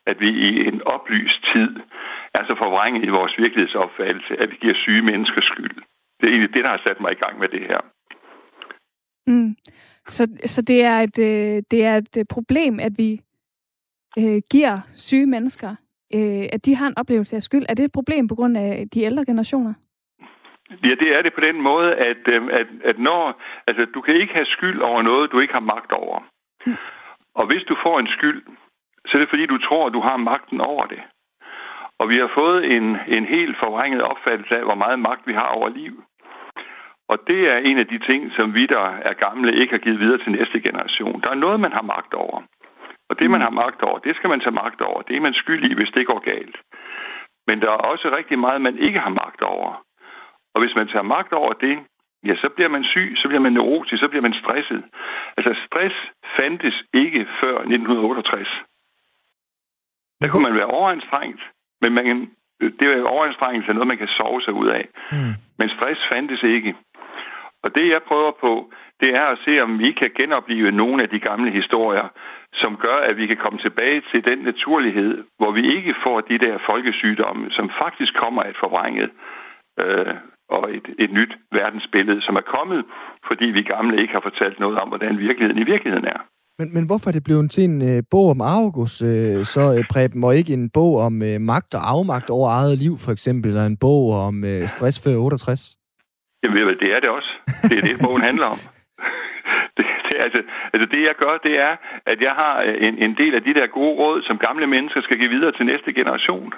At 0.06 0.20
vi 0.20 0.30
i 0.48 0.68
en 0.68 0.82
oplyst 0.86 1.42
tid 1.54 1.70
er 2.34 2.44
så 2.50 2.56
forvrænget 2.58 3.06
i 3.06 3.10
vores 3.10 3.34
virkelighedsopfattelse, 3.38 4.34
at 4.42 4.52
vi 4.52 4.56
giver 4.62 4.74
syge 4.84 5.02
mennesker 5.02 5.42
skyld. 5.42 5.76
Det 6.18 6.26
er 6.26 6.32
egentlig 6.32 6.54
det, 6.54 6.64
der 6.64 6.70
har 6.70 6.82
sat 6.88 7.00
mig 7.02 7.12
i 7.12 7.22
gang 7.24 7.40
med 7.40 7.48
det 7.48 7.62
her. 7.62 7.82
Mm. 9.28 9.56
Så, 10.08 10.28
så 10.46 10.62
det, 10.62 10.84
er 10.84 11.00
et, 11.00 11.20
øh, 11.20 11.64
det 11.72 11.86
er 11.86 11.98
et 11.98 12.18
øh, 12.18 12.26
problem, 12.30 12.80
at 12.80 12.94
vi 12.98 13.22
øh, 14.20 14.42
giver 14.52 14.80
syge 14.98 15.28
mennesker 15.28 15.76
øh, 16.16 16.46
at 16.54 16.66
de 16.66 16.76
har 16.76 16.88
en 16.88 16.98
oplevelse 16.98 17.36
af 17.36 17.42
skyld. 17.42 17.66
Er 17.70 17.74
det 17.74 17.86
et 17.86 17.92
problem 17.92 18.28
på 18.28 18.36
grund 18.36 18.58
af 18.58 18.88
de 18.94 19.02
ældre 19.02 19.26
generationer? 19.26 19.74
Ja, 20.84 20.94
det 21.02 21.10
er 21.18 21.22
det 21.22 21.34
på 21.34 21.42
den 21.42 21.62
måde, 21.62 21.96
at, 21.96 22.24
øh, 22.28 22.42
at, 22.52 22.68
at 22.84 23.00
når, 23.00 23.42
altså, 23.68 23.86
du 23.94 24.02
kan 24.02 24.16
ikke 24.16 24.34
have 24.34 24.46
skyld 24.46 24.82
over 24.82 25.02
noget, 25.02 25.32
du 25.32 25.40
ikke 25.40 25.54
har 25.54 25.70
magt 25.76 25.92
over. 25.92 26.20
Mm. 26.66 26.76
Og 27.34 27.46
hvis 27.48 27.64
du 27.70 27.76
får 27.84 28.00
en 28.00 28.08
skyld, 28.08 28.44
så 29.08 29.12
er 29.18 29.20
det 29.20 29.30
fordi, 29.30 29.46
du 29.46 29.58
tror, 29.58 29.88
at 29.88 29.94
du 29.94 30.02
har 30.02 30.18
magten 30.18 30.62
over 30.62 30.86
det. 30.86 31.02
Og 32.00 32.10
vi 32.10 32.18
har 32.18 32.32
fået 32.36 32.72
en, 32.76 32.98
en 33.08 33.26
helt 33.26 33.56
forvrænget 33.64 34.02
opfattelse 34.02 34.58
af, 34.58 34.64
hvor 34.64 34.76
meget 34.76 35.00
magt 35.00 35.28
vi 35.28 35.34
har 35.34 35.48
over 35.58 35.70
liv. 35.70 36.04
Og 37.08 37.18
det 37.28 37.40
er 37.52 37.58
en 37.58 37.78
af 37.78 37.88
de 37.88 38.00
ting, 38.10 38.32
som 38.38 38.54
vi, 38.54 38.66
der 38.66 38.86
er 39.10 39.14
gamle, 39.14 39.56
ikke 39.62 39.74
har 39.74 39.84
givet 39.86 40.00
videre 40.00 40.18
til 40.18 40.32
næste 40.32 40.60
generation. 40.62 41.22
Der 41.22 41.32
er 41.32 41.44
noget, 41.46 41.60
man 41.60 41.72
har 41.72 41.82
magt 41.82 42.14
over. 42.14 42.42
Og 43.10 43.20
det, 43.20 43.28
man 43.32 43.40
mm. 43.40 43.48
har 43.48 43.54
magt 43.64 43.82
over, 43.82 44.00
det 44.00 44.16
skal 44.16 44.30
man 44.30 44.40
tage 44.40 44.60
magt 44.64 44.82
over. 44.82 45.02
Det 45.02 45.16
er 45.16 45.22
man 45.22 45.34
skyldig 45.34 45.76
hvis 45.76 45.92
det 45.96 46.08
går 46.08 46.20
galt. 46.32 46.58
Men 47.48 47.62
der 47.62 47.70
er 47.72 47.82
også 47.92 48.08
rigtig 48.18 48.40
meget, 48.40 48.62
man 48.62 48.78
ikke 48.78 49.00
har 49.00 49.10
magt 49.24 49.42
over. 49.42 49.84
Og 50.54 50.62
hvis 50.62 50.76
man 50.76 50.88
tager 50.88 51.12
magt 51.16 51.34
over 51.34 51.54
det, 51.54 51.76
ja, 52.28 52.36
så 52.36 52.50
bliver 52.56 52.70
man 52.70 52.84
syg, 52.84 53.14
så 53.18 53.28
bliver 53.28 53.42
man 53.42 53.54
neurotisk, 53.54 54.02
så 54.04 54.08
bliver 54.10 54.22
man 54.22 54.34
stresset. 54.42 54.84
Altså, 55.38 55.52
stress 55.66 55.96
fandtes 56.40 56.78
ikke 56.94 57.22
før 57.42 57.56
1968. 57.58 58.48
Der 60.22 60.28
kunne 60.30 60.48
man 60.50 60.56
være 60.60 60.74
overanstrengt, 60.78 61.42
men 61.82 61.94
man, 61.94 62.06
det 62.80 62.86
er 62.88 63.04
overanstrengelse 63.04 63.70
er 63.70 63.74
noget, 63.74 63.88
man 63.88 63.98
kan 63.98 64.08
sove 64.08 64.42
sig 64.42 64.54
ud 64.54 64.68
af. 64.68 64.88
Mm. 65.12 65.34
Men 65.60 65.70
stress 65.70 66.00
fandtes 66.14 66.44
ikke. 66.44 66.76
Og 67.64 67.70
det, 67.76 67.86
jeg 67.90 68.02
prøver 68.08 68.32
på, 68.46 68.72
det 69.02 69.10
er 69.22 69.26
at 69.32 69.42
se, 69.46 69.54
om 69.66 69.80
vi 69.80 69.92
kan 69.92 70.12
genopleve 70.20 70.72
nogle 70.72 71.04
af 71.04 71.10
de 71.10 71.20
gamle 71.20 71.52
historier, 71.52 72.08
som 72.54 72.78
gør, 72.86 72.98
at 73.10 73.18
vi 73.18 73.28
kan 73.28 73.38
komme 73.44 73.60
tilbage 73.60 74.02
til 74.12 74.26
den 74.30 74.40
naturlighed, 74.50 75.24
hvor 75.38 75.52
vi 75.52 75.64
ikke 75.78 75.94
får 76.04 76.22
de 76.22 76.38
der 76.46 76.58
folkesygdomme, 76.70 77.52
som 77.52 77.72
faktisk 77.82 78.14
kommer 78.24 78.42
af 78.42 78.50
et 78.50 78.62
forvrænget 78.64 79.10
øh, 79.82 80.14
og 80.50 80.64
et, 80.78 80.88
et 81.04 81.12
nyt 81.12 81.34
verdensbillede, 81.52 82.22
som 82.22 82.36
er 82.36 82.46
kommet, 82.56 82.82
fordi 83.28 83.46
vi 83.46 83.62
gamle 83.62 84.02
ikke 84.02 84.14
har 84.14 84.26
fortalt 84.30 84.60
noget 84.60 84.78
om, 84.82 84.88
hvordan 84.88 85.18
virkeligheden 85.18 85.62
i 85.62 85.70
virkeligheden 85.74 86.08
er. 86.16 86.22
Men, 86.60 86.74
men 86.74 86.86
hvorfor 86.86 87.08
er 87.10 87.12
det 87.12 87.24
blevet 87.24 87.52
til 87.52 87.64
en 87.64 87.82
øh, 87.90 88.04
bog 88.12 88.30
om 88.30 88.42
August, 88.42 89.04
øh, 89.04 89.46
så 89.46 89.64
øh, 89.76 89.84
Preben, 89.92 90.24
og 90.24 90.36
ikke 90.36 90.54
en 90.54 90.70
bog 90.70 90.98
om 91.08 91.22
øh, 91.22 91.42
magt 91.42 91.76
og 91.76 91.90
afmagt 91.90 92.30
over 92.30 92.50
eget 92.50 92.78
liv, 92.78 92.98
for 92.98 93.12
eksempel, 93.12 93.50
eller 93.50 93.66
en 93.66 93.78
bog 93.78 94.12
om 94.28 94.44
øh, 94.44 94.68
stress 94.68 95.04
før 95.04 95.16
68? 95.18 95.79
Jamen, 96.44 96.80
det 96.80 96.94
er 96.96 97.00
det 97.00 97.10
også. 97.10 97.32
Det 97.70 97.78
er 97.78 97.82
det, 97.82 98.02
bogen 98.04 98.22
handler 98.22 98.46
om. 98.46 98.60
Det, 99.78 99.86
det, 100.06 100.16
altså, 100.20 100.42
altså 100.74 100.86
det, 100.94 101.02
jeg 101.04 101.16
gør, 101.16 101.38
det 101.38 101.60
er, 101.60 101.76
at 102.06 102.22
jeg 102.22 102.32
har 102.32 102.62
en, 102.62 102.98
en 102.98 103.18
del 103.18 103.36
af 103.36 103.44
de 103.44 103.54
der 103.54 103.68
gode 103.68 103.96
råd, 104.02 104.22
som 104.24 104.38
gamle 104.38 104.68
mennesker 104.68 105.02
skal 105.02 105.18
give 105.18 105.30
videre 105.30 105.52
til 105.52 105.66
næste 105.66 105.94
generation. 105.94 106.54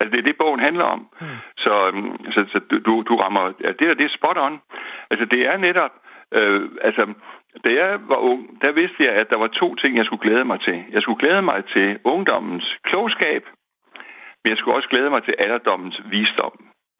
Altså, 0.00 0.10
det 0.12 0.18
er 0.18 0.28
det, 0.28 0.36
bogen 0.36 0.60
handler 0.60 0.84
om. 0.84 1.08
Mm. 1.20 1.26
Så, 1.56 1.86
øhm, 1.86 2.32
så, 2.32 2.40
så 2.52 2.58
du, 2.86 3.02
du 3.08 3.16
rammer... 3.16 3.52
Ja, 3.64 3.68
det 3.68 3.80
der, 3.88 3.94
det 3.94 4.04
er 4.04 4.16
spot 4.18 4.38
on. 4.38 4.60
Altså, 5.10 5.24
det 5.24 5.46
er 5.46 5.56
netop... 5.56 5.92
Øh, 6.34 6.68
altså, 6.82 7.14
da 7.64 7.70
jeg 7.80 7.98
var 8.08 8.16
ung, 8.16 8.62
der 8.62 8.72
vidste 8.72 9.04
jeg, 9.04 9.12
at 9.12 9.30
der 9.30 9.38
var 9.38 9.46
to 9.46 9.74
ting, 9.74 9.96
jeg 9.96 10.04
skulle 10.04 10.22
glæde 10.22 10.44
mig 10.44 10.60
til. 10.60 10.84
Jeg 10.90 11.02
skulle 11.02 11.18
glæde 11.18 11.42
mig 11.42 11.64
til 11.74 11.98
ungdommens 12.04 12.76
klogskab, 12.84 13.42
men 14.40 14.50
jeg 14.50 14.58
skulle 14.58 14.76
også 14.76 14.88
glæde 14.88 15.10
mig 15.10 15.22
til 15.24 15.34
alderdommens 15.38 16.00
visdom. 16.10 16.54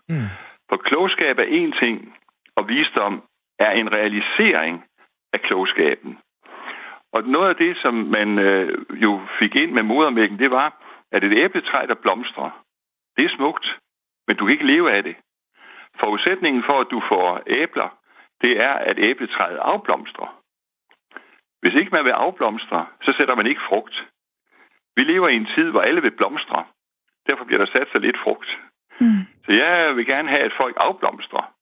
Mm. 0.09 0.29
For 0.69 0.76
klogskab 0.76 1.38
er 1.38 1.49
én 1.61 1.85
ting, 1.85 2.14
og 2.59 2.69
visdom 2.69 3.15
er 3.59 3.71
en 3.71 3.93
realisering 3.97 4.85
af 5.33 5.41
klogskaben. 5.41 6.19
Og 7.12 7.23
noget 7.25 7.49
af 7.49 7.57
det, 7.57 7.77
som 7.83 7.95
man 7.95 8.38
øh, 8.38 8.69
jo 9.05 9.21
fik 9.38 9.55
ind 9.55 9.73
med 9.73 9.83
modermælken, 9.83 10.38
det 10.38 10.50
var, 10.50 10.69
at 11.12 11.25
et 11.25 11.38
æbletræ, 11.45 11.87
der 11.87 11.95
blomstrer, 11.95 12.50
det 13.17 13.25
er 13.25 13.37
smukt, 13.37 13.67
men 14.27 14.37
du 14.37 14.45
kan 14.45 14.53
ikke 14.53 14.73
leve 14.75 14.93
af 14.97 15.03
det. 15.03 15.17
Forudsætningen 16.00 16.62
for, 16.69 16.81
at 16.81 16.91
du 16.91 17.03
får 17.09 17.43
æbler, 17.47 17.88
det 18.43 18.53
er, 18.61 18.75
at 18.91 18.99
æbletræet 18.99 19.57
afblomstrer. 19.57 20.31
Hvis 21.61 21.75
ikke 21.75 21.91
man 21.91 22.05
vil 22.05 22.11
afblomstre, 22.11 22.87
så 23.03 23.15
sætter 23.19 23.35
man 23.35 23.47
ikke 23.47 23.61
frugt. 23.69 24.05
Vi 24.97 25.03
lever 25.03 25.29
i 25.29 25.37
en 25.37 25.49
tid, 25.57 25.71
hvor 25.71 25.81
alle 25.81 26.03
vil 26.03 26.17
blomstre. 26.17 26.65
Derfor 27.29 27.45
bliver 27.45 27.65
der 27.65 27.73
sat 27.73 27.88
sig 27.93 28.00
lidt 28.00 28.19
frugt. 28.25 28.59
Mm. 29.00 29.23
Så 29.45 29.53
jeg 29.53 29.97
vil 29.97 30.07
gerne 30.07 30.29
have, 30.29 30.43
at 30.43 30.59
folk 30.61 30.77
afblomstrer 30.81 31.58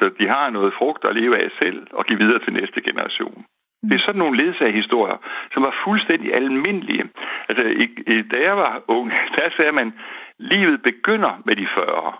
så 0.00 0.10
de 0.20 0.26
har 0.28 0.50
noget 0.50 0.72
frugt 0.78 1.04
at 1.04 1.16
leve 1.16 1.34
af 1.44 1.48
selv 1.62 1.86
og 1.92 2.06
give 2.06 2.18
videre 2.18 2.38
til 2.44 2.52
næste 2.52 2.80
generation. 2.88 3.44
Mm. 3.82 3.88
Det 3.88 3.96
er 3.96 4.04
sådan 4.06 4.18
nogle 4.18 4.72
historier, 4.80 5.18
som 5.52 5.62
var 5.62 5.74
fuldstændig 5.84 6.34
almindelige. 6.34 7.04
Altså, 7.48 7.64
i, 7.82 7.86
i, 8.12 8.22
da 8.22 8.38
jeg 8.48 8.56
var 8.56 8.82
ung, 8.88 9.10
der 9.36 9.48
sagde 9.56 9.72
man, 9.72 9.92
livet 10.38 10.82
begynder 10.82 11.42
med 11.46 11.56
de 11.56 11.66
40. 11.74 12.12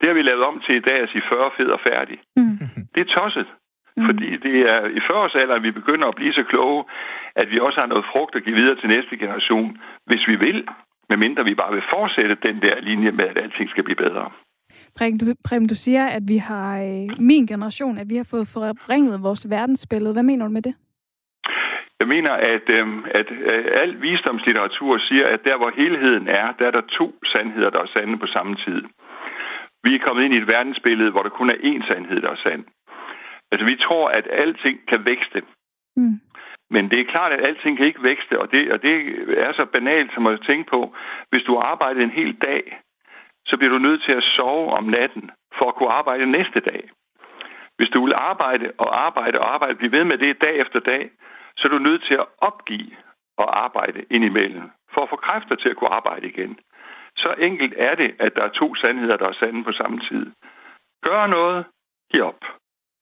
Det 0.00 0.08
har 0.08 0.14
vi 0.14 0.22
lavet 0.22 0.44
om 0.44 0.60
til 0.60 0.74
i 0.76 0.86
dag 0.88 0.98
at 1.02 1.08
sige 1.08 1.22
40 1.28 1.50
fed 1.56 1.68
og 1.76 1.80
færdig. 1.80 2.18
Mm. 2.36 2.58
Det 2.94 3.00
er 3.00 3.14
tosset. 3.18 3.48
Mm. 3.96 4.06
Fordi 4.06 4.36
det 4.36 4.56
er 4.74 4.80
i 4.98 5.00
40-årsalderen, 5.08 5.62
vi 5.62 5.70
begynder 5.70 6.08
at 6.08 6.14
blive 6.14 6.32
så 6.32 6.42
kloge, 6.42 6.84
at 7.36 7.50
vi 7.50 7.58
også 7.58 7.80
har 7.80 7.86
noget 7.86 8.04
frugt 8.12 8.36
at 8.36 8.44
give 8.44 8.56
videre 8.56 8.76
til 8.76 8.88
næste 8.88 9.16
generation, 9.16 9.78
hvis 10.06 10.28
vi 10.28 10.36
vil, 10.36 10.68
medmindre 11.10 11.44
vi 11.44 11.54
bare 11.54 11.72
vil 11.72 11.90
fortsætte 11.94 12.36
den 12.46 12.62
der 12.62 12.80
linje 12.80 13.10
med, 13.10 13.24
at 13.24 13.38
alting 13.38 13.70
skal 13.70 13.84
blive 13.84 14.02
bedre. 14.06 14.30
Preben, 14.98 15.18
du, 15.18 15.26
Preben, 15.44 15.68
du 15.68 15.74
siger, 15.74 16.06
at 16.06 16.22
vi 16.28 16.36
har, 16.36 16.70
øh, 16.78 17.08
min 17.18 17.46
generation, 17.46 17.98
at 17.98 18.06
vi 18.10 18.16
har 18.16 18.28
fået 18.30 18.48
forringet 18.48 19.22
vores 19.22 19.50
verdensbillede. 19.50 20.12
Hvad 20.12 20.22
mener 20.22 20.44
du 20.46 20.52
med 20.52 20.62
det? 20.62 20.74
Jeg 22.00 22.08
mener, 22.08 22.32
at, 22.32 22.66
øh, 22.78 22.86
at 23.20 23.28
øh, 23.30 23.64
al 23.82 24.02
visdomslitteratur 24.02 24.98
siger, 25.08 25.26
at 25.34 25.40
der, 25.44 25.56
hvor 25.56 25.72
helheden 25.76 26.28
er, 26.28 26.46
der 26.58 26.66
er 26.66 26.70
der 26.70 26.84
to 26.98 27.14
sandheder, 27.32 27.70
der 27.70 27.80
er 27.82 27.90
sande 27.96 28.18
på 28.18 28.26
samme 28.26 28.56
tid. 28.64 28.82
Vi 29.84 29.94
er 29.94 30.04
kommet 30.06 30.24
ind 30.24 30.34
i 30.34 30.42
et 30.42 30.48
verdensbillede, 30.56 31.10
hvor 31.10 31.22
der 31.22 31.38
kun 31.38 31.50
er 31.50 31.58
én 31.70 31.82
sandhed, 31.92 32.20
der 32.20 32.30
er 32.30 32.40
sand. 32.46 32.64
Altså, 33.52 33.66
vi 33.66 33.76
tror, 33.76 34.08
at 34.08 34.26
alting 34.30 34.78
kan 34.90 35.00
vækste. 35.06 35.42
Mm. 35.96 36.20
Men 36.70 36.90
det 36.90 36.98
er 37.00 37.12
klart, 37.14 37.32
at 37.32 37.46
alting 37.48 37.76
kan 37.76 37.86
ikke 37.86 38.02
vækste, 38.02 38.40
og 38.42 38.52
det, 38.52 38.72
og 38.72 38.82
det 38.82 38.94
er 39.46 39.52
så 39.52 39.64
banalt 39.72 40.10
som 40.14 40.26
at 40.26 40.44
tænke 40.48 40.70
på, 40.70 40.94
hvis 41.30 41.42
du 41.42 41.54
arbejder 41.56 42.00
en 42.02 42.18
hel 42.20 42.32
dag, 42.48 42.62
så 43.48 43.56
bliver 43.56 43.72
du 43.72 43.78
nødt 43.78 44.02
til 44.06 44.12
at 44.12 44.28
sove 44.36 44.68
om 44.78 44.84
natten 44.84 45.30
for 45.58 45.68
at 45.68 45.74
kunne 45.74 45.92
arbejde 46.00 46.26
næste 46.38 46.60
dag. 46.60 46.82
Hvis 47.76 47.90
du 47.94 48.04
vil 48.04 48.14
arbejde 48.16 48.72
og 48.78 48.88
arbejde 49.06 49.38
og 49.40 49.54
arbejde, 49.54 49.74
blive 49.74 49.92
ved 49.92 50.04
med 50.04 50.18
det 50.18 50.42
dag 50.42 50.54
efter 50.64 50.80
dag, 50.80 51.10
så 51.56 51.62
er 51.68 51.72
du 51.72 51.78
nødt 51.78 52.02
til 52.08 52.14
at 52.14 52.26
opgive 52.38 52.90
og 53.42 53.64
arbejde 53.64 54.04
indimellem, 54.10 54.70
for 54.94 55.00
at 55.02 55.10
få 55.10 55.16
kræfter 55.16 55.54
til 55.54 55.68
at 55.68 55.76
kunne 55.76 55.94
arbejde 55.98 56.26
igen. 56.26 56.58
Så 57.16 57.34
enkelt 57.38 57.74
er 57.76 57.94
det, 57.94 58.10
at 58.18 58.32
der 58.36 58.42
er 58.44 58.58
to 58.60 58.74
sandheder, 58.74 59.16
der 59.16 59.28
er 59.28 59.38
sande 59.40 59.64
på 59.64 59.72
samme 59.72 59.98
tid. 60.08 60.24
Gør 61.06 61.26
noget, 61.26 61.64
giv 62.12 62.22
op. 62.22 62.42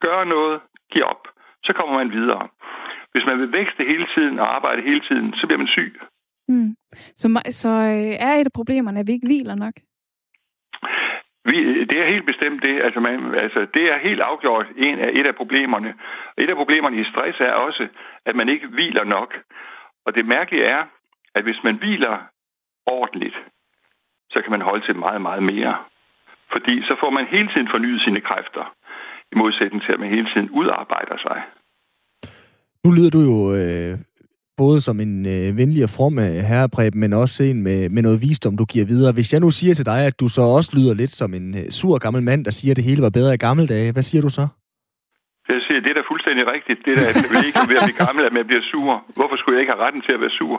Gør 0.00 0.24
noget, 0.24 0.60
giv 0.92 1.04
op. 1.04 1.28
Så 1.64 1.72
kommer 1.72 1.94
man 1.96 2.12
videre. 2.12 2.48
Hvis 3.12 3.26
man 3.26 3.38
vil 3.38 3.52
vækste 3.52 3.84
hele 3.84 4.06
tiden 4.14 4.38
og 4.38 4.54
arbejde 4.56 4.82
hele 4.82 5.00
tiden, 5.00 5.34
så 5.34 5.46
bliver 5.46 5.58
man 5.58 5.68
syg. 5.76 6.00
Mm. 6.48 6.76
Så, 7.16 7.42
så 7.50 7.68
øh, 7.68 8.14
er 8.26 8.32
et 8.34 8.46
af 8.46 8.52
problemerne, 8.54 9.00
at 9.00 9.06
vi 9.06 9.12
ikke 9.12 9.26
hviler 9.26 9.54
nok? 9.54 9.74
Vi, 11.44 11.84
det 11.90 11.98
er 12.00 12.12
helt 12.14 12.26
bestemt 12.26 12.62
det. 12.62 12.74
Altså, 12.86 13.00
man, 13.00 13.34
altså, 13.34 13.60
det 13.74 13.84
er 13.92 14.06
helt 14.08 14.20
afgjort 14.20 14.66
en 14.76 14.98
af, 14.98 15.10
et 15.12 15.26
af 15.26 15.34
problemerne. 15.34 15.94
Et 16.38 16.50
af 16.50 16.56
problemerne 16.56 17.00
i 17.00 17.04
stress 17.12 17.40
er 17.40 17.52
også, 17.52 17.88
at 18.26 18.34
man 18.36 18.48
ikke 18.48 18.66
hviler 18.66 19.04
nok. 19.04 19.30
Og 20.06 20.14
det 20.14 20.26
mærkelige 20.26 20.64
er, 20.64 20.82
at 21.34 21.42
hvis 21.44 21.60
man 21.64 21.76
hviler 21.76 22.14
ordentligt, 22.86 23.36
så 24.30 24.42
kan 24.42 24.50
man 24.50 24.60
holde 24.60 24.86
til 24.86 24.96
meget, 24.96 25.22
meget 25.22 25.42
mere. 25.42 25.76
Fordi 26.52 26.82
så 26.82 26.96
får 27.00 27.10
man 27.10 27.26
hele 27.26 27.48
tiden 27.48 27.68
fornyet 27.70 28.00
sine 28.02 28.20
kræfter, 28.20 28.74
i 29.32 29.34
modsætning 29.36 29.82
til, 29.82 29.92
at 29.92 30.00
man 30.00 30.08
hele 30.08 30.28
tiden 30.34 30.50
udarbejder 30.50 31.16
sig. 31.26 31.42
Nu 32.84 32.90
lyder 32.96 33.10
du 33.10 33.20
jo 33.30 33.36
øh, 33.60 33.98
både 34.56 34.80
som 34.80 35.00
en 35.00 35.26
øh, 35.26 35.56
venlig 35.56 35.82
og 35.84 35.90
from 35.90 36.18
øh, 36.18 36.34
herrepræb, 36.34 36.94
men 36.94 37.12
også 37.12 37.42
en 37.42 37.62
med, 37.62 37.88
med 37.88 38.02
noget 38.02 38.23
visdom, 38.23 38.56
du 38.56 38.64
giver 38.64 38.84
videre. 38.84 39.12
Hvis 39.12 39.32
jeg 39.32 39.40
nu 39.40 39.50
siger 39.50 39.75
til 39.75 39.87
dig, 39.87 40.06
at 40.06 40.20
du 40.20 40.28
så 40.28 40.42
også 40.42 40.70
lyder 40.75 40.94
lidt 40.94 41.11
som 41.11 41.34
en 41.34 41.54
øh, 41.58 41.70
sur 41.70 41.99
gammel 41.99 42.23
mand, 42.23 42.44
der 42.44 42.50
siger, 42.50 42.73
at 42.73 42.76
det 42.76 42.84
hele 42.84 43.02
var 43.02 43.11
bedre 43.11 43.34
i 43.34 43.37
gamle 43.37 43.66
dage, 43.66 43.92
hvad 43.92 44.02
siger 44.02 44.23
du 44.23 44.28
så? 44.28 44.46
Jeg 45.48 45.60
siger, 45.66 45.80
det 45.80 45.90
er 45.90 45.98
da 46.00 46.04
fuldstændig 46.12 46.44
rigtigt. 46.54 46.78
Det 46.86 46.92
der, 46.96 47.06
at 47.10 47.16
jeg 47.34 47.46
ikke 47.48 47.68
ved 47.70 47.80
at 47.80 47.86
blive 47.88 48.02
gammel, 48.06 48.22
at 48.28 48.34
man 48.38 48.46
bliver 48.50 48.64
sur. 48.72 48.92
Hvorfor 49.18 49.36
skulle 49.36 49.54
jeg 49.56 49.62
ikke 49.62 49.74
have 49.74 49.84
retten 49.86 50.02
til 50.06 50.12
at 50.16 50.20
være 50.24 50.34
sur? 50.40 50.56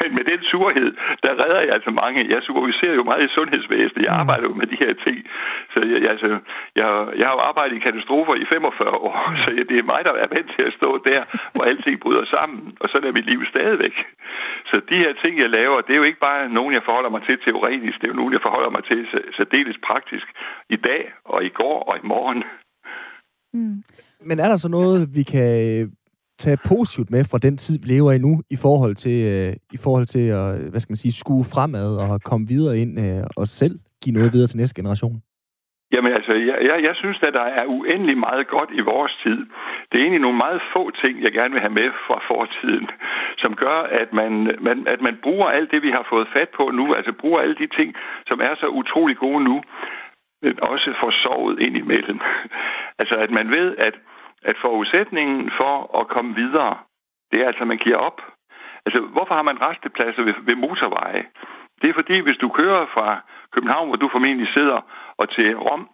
Men 0.00 0.08
med 0.16 0.24
den 0.32 0.40
surhed, 0.50 0.90
der 1.24 1.32
redder 1.42 1.60
jeg 1.66 1.72
altså 1.78 1.90
mange. 2.02 2.18
Jeg 2.34 2.40
superviserer 2.48 2.94
jo 3.00 3.04
meget 3.10 3.22
i 3.28 3.34
sundhedsvæsenet. 3.38 4.04
Jeg 4.06 4.14
mm. 4.14 4.20
arbejder 4.22 4.46
jo 4.50 4.54
med 4.60 4.66
de 4.72 4.78
her 4.84 4.92
ting. 5.04 5.18
Så 5.72 5.78
jeg, 5.90 5.98
jeg, 6.02 6.10
altså, 6.14 6.28
jeg, 6.80 6.86
jeg 7.18 7.26
har 7.28 7.34
jo 7.38 7.42
arbejdet 7.50 7.74
i 7.76 7.86
katastrofer 7.88 8.34
i 8.34 8.44
45 8.44 8.90
år. 9.06 9.14
Mm. 9.30 9.36
Så 9.42 9.48
det 9.70 9.76
er 9.78 9.90
mig, 9.92 10.00
der 10.08 10.12
er 10.24 10.28
vant 10.36 10.50
til 10.56 10.64
at 10.68 10.76
stå 10.78 10.90
der, 11.10 11.20
hvor 11.54 11.64
alting 11.70 11.96
bryder 12.00 12.24
sammen. 12.34 12.60
Og 12.80 12.86
sådan 12.88 13.08
er 13.08 13.18
mit 13.18 13.28
liv 13.32 13.40
stadigvæk. 13.52 13.94
Så 14.70 14.76
de 14.90 14.96
her 15.04 15.12
ting, 15.22 15.32
jeg 15.44 15.50
laver, 15.50 15.80
det 15.80 15.92
er 15.92 16.00
jo 16.02 16.08
ikke 16.10 16.24
bare 16.28 16.48
nogen, 16.58 16.72
jeg 16.74 16.82
forholder 16.88 17.10
mig 17.10 17.22
til 17.22 17.38
teoretisk. 17.46 17.96
Det 18.00 18.06
er 18.06 18.12
jo 18.14 18.20
nogen, 18.20 18.32
jeg 18.32 18.44
forholder 18.46 18.70
mig 18.70 18.84
til 18.84 19.00
særdeles 19.36 19.78
praktisk 19.88 20.26
i 20.68 20.76
dag 20.76 21.12
og 21.24 21.44
i 21.44 21.48
går 21.48 21.78
og 21.88 21.96
i 21.96 22.06
morgen. 22.12 22.44
Mm. 23.52 23.82
Men 24.24 24.38
er 24.38 24.48
der 24.48 24.56
så 24.56 24.68
noget, 24.68 25.14
vi 25.14 25.22
kan 25.22 25.80
øh, 25.80 25.88
tage 26.38 26.58
positivt 26.64 27.10
med 27.10 27.24
fra 27.24 27.38
den 27.38 27.56
tid, 27.56 27.78
vi 27.78 27.88
lever 27.88 28.12
i 28.12 28.18
nu, 28.18 28.42
i 28.50 28.56
forhold 28.56 28.94
til, 28.94 29.48
uh, 29.48 29.54
i 29.72 29.76
forhold 29.76 30.06
til 30.06 30.26
at 30.40 30.70
hvad 30.70 30.80
skal 30.80 30.92
man 30.92 30.96
sige, 30.96 31.12
skue 31.12 31.44
fremad 31.44 31.96
og 31.96 32.22
komme 32.22 32.48
videre 32.48 32.78
ind 32.78 33.00
uh, 33.00 33.24
og 33.36 33.48
selv 33.48 33.78
give 34.04 34.14
noget 34.14 34.32
videre 34.32 34.48
til 34.48 34.58
næste 34.58 34.76
generation? 34.80 35.22
Jamen 35.92 36.12
altså, 36.12 36.32
jeg, 36.32 36.58
jeg, 36.68 36.76
jeg 36.88 36.94
synes, 36.94 37.18
at 37.22 37.34
der 37.34 37.46
er 37.60 37.66
uendelig 37.66 38.18
meget 38.18 38.46
godt 38.48 38.70
i 38.72 38.80
vores 38.80 39.12
tid. 39.24 39.38
Det 39.88 39.96
er 39.96 40.04
egentlig 40.04 40.26
nogle 40.26 40.36
meget 40.36 40.60
få 40.72 40.90
ting, 41.02 41.22
jeg 41.22 41.32
gerne 41.32 41.52
vil 41.54 41.64
have 41.66 41.78
med 41.80 41.88
fra 42.06 42.18
fortiden, 42.30 42.86
som 43.42 43.54
gør, 43.54 43.78
at 44.02 44.12
man, 44.12 44.32
man, 44.60 44.76
at 44.94 45.00
man 45.00 45.18
bruger 45.22 45.48
alt 45.56 45.70
det, 45.70 45.82
vi 45.82 45.90
har 45.90 46.06
fået 46.12 46.28
fat 46.36 46.48
på 46.58 46.64
nu, 46.78 46.94
altså 46.94 47.12
bruger 47.20 47.40
alle 47.40 47.56
de 47.62 47.68
ting, 47.78 47.94
som 48.26 48.40
er 48.40 48.54
så 48.62 48.66
utrolig 48.80 49.16
gode 49.16 49.44
nu, 49.44 49.62
men 50.42 50.58
også 50.62 50.94
får 51.00 51.12
sovet 51.22 51.60
ind 51.60 51.76
imellem. 51.76 52.20
altså, 53.00 53.14
at 53.14 53.30
man 53.30 53.50
ved, 53.50 53.76
at, 53.76 53.94
at 54.42 54.56
forudsætningen 54.60 55.50
for 55.60 56.00
at 56.00 56.08
komme 56.08 56.34
videre, 56.34 56.76
det 57.32 57.40
er 57.40 57.46
altså, 57.46 57.62
at 57.62 57.68
man 57.68 57.78
giver 57.78 57.96
op. 57.96 58.20
Altså, 58.86 59.00
hvorfor 59.00 59.34
har 59.34 59.42
man 59.42 59.62
restepladser 59.62 60.22
ved, 60.22 60.34
ved 60.48 60.56
motorveje? 60.56 61.24
Det 61.82 61.90
er 61.90 61.94
fordi, 61.94 62.16
hvis 62.20 62.36
du 62.36 62.48
kører 62.48 62.86
fra 62.94 63.08
København, 63.52 63.88
hvor 63.88 63.96
du 63.96 64.08
formentlig 64.12 64.48
sidder, 64.56 64.80
og 65.20 65.26
til 65.36 65.56
Rom 65.56 65.88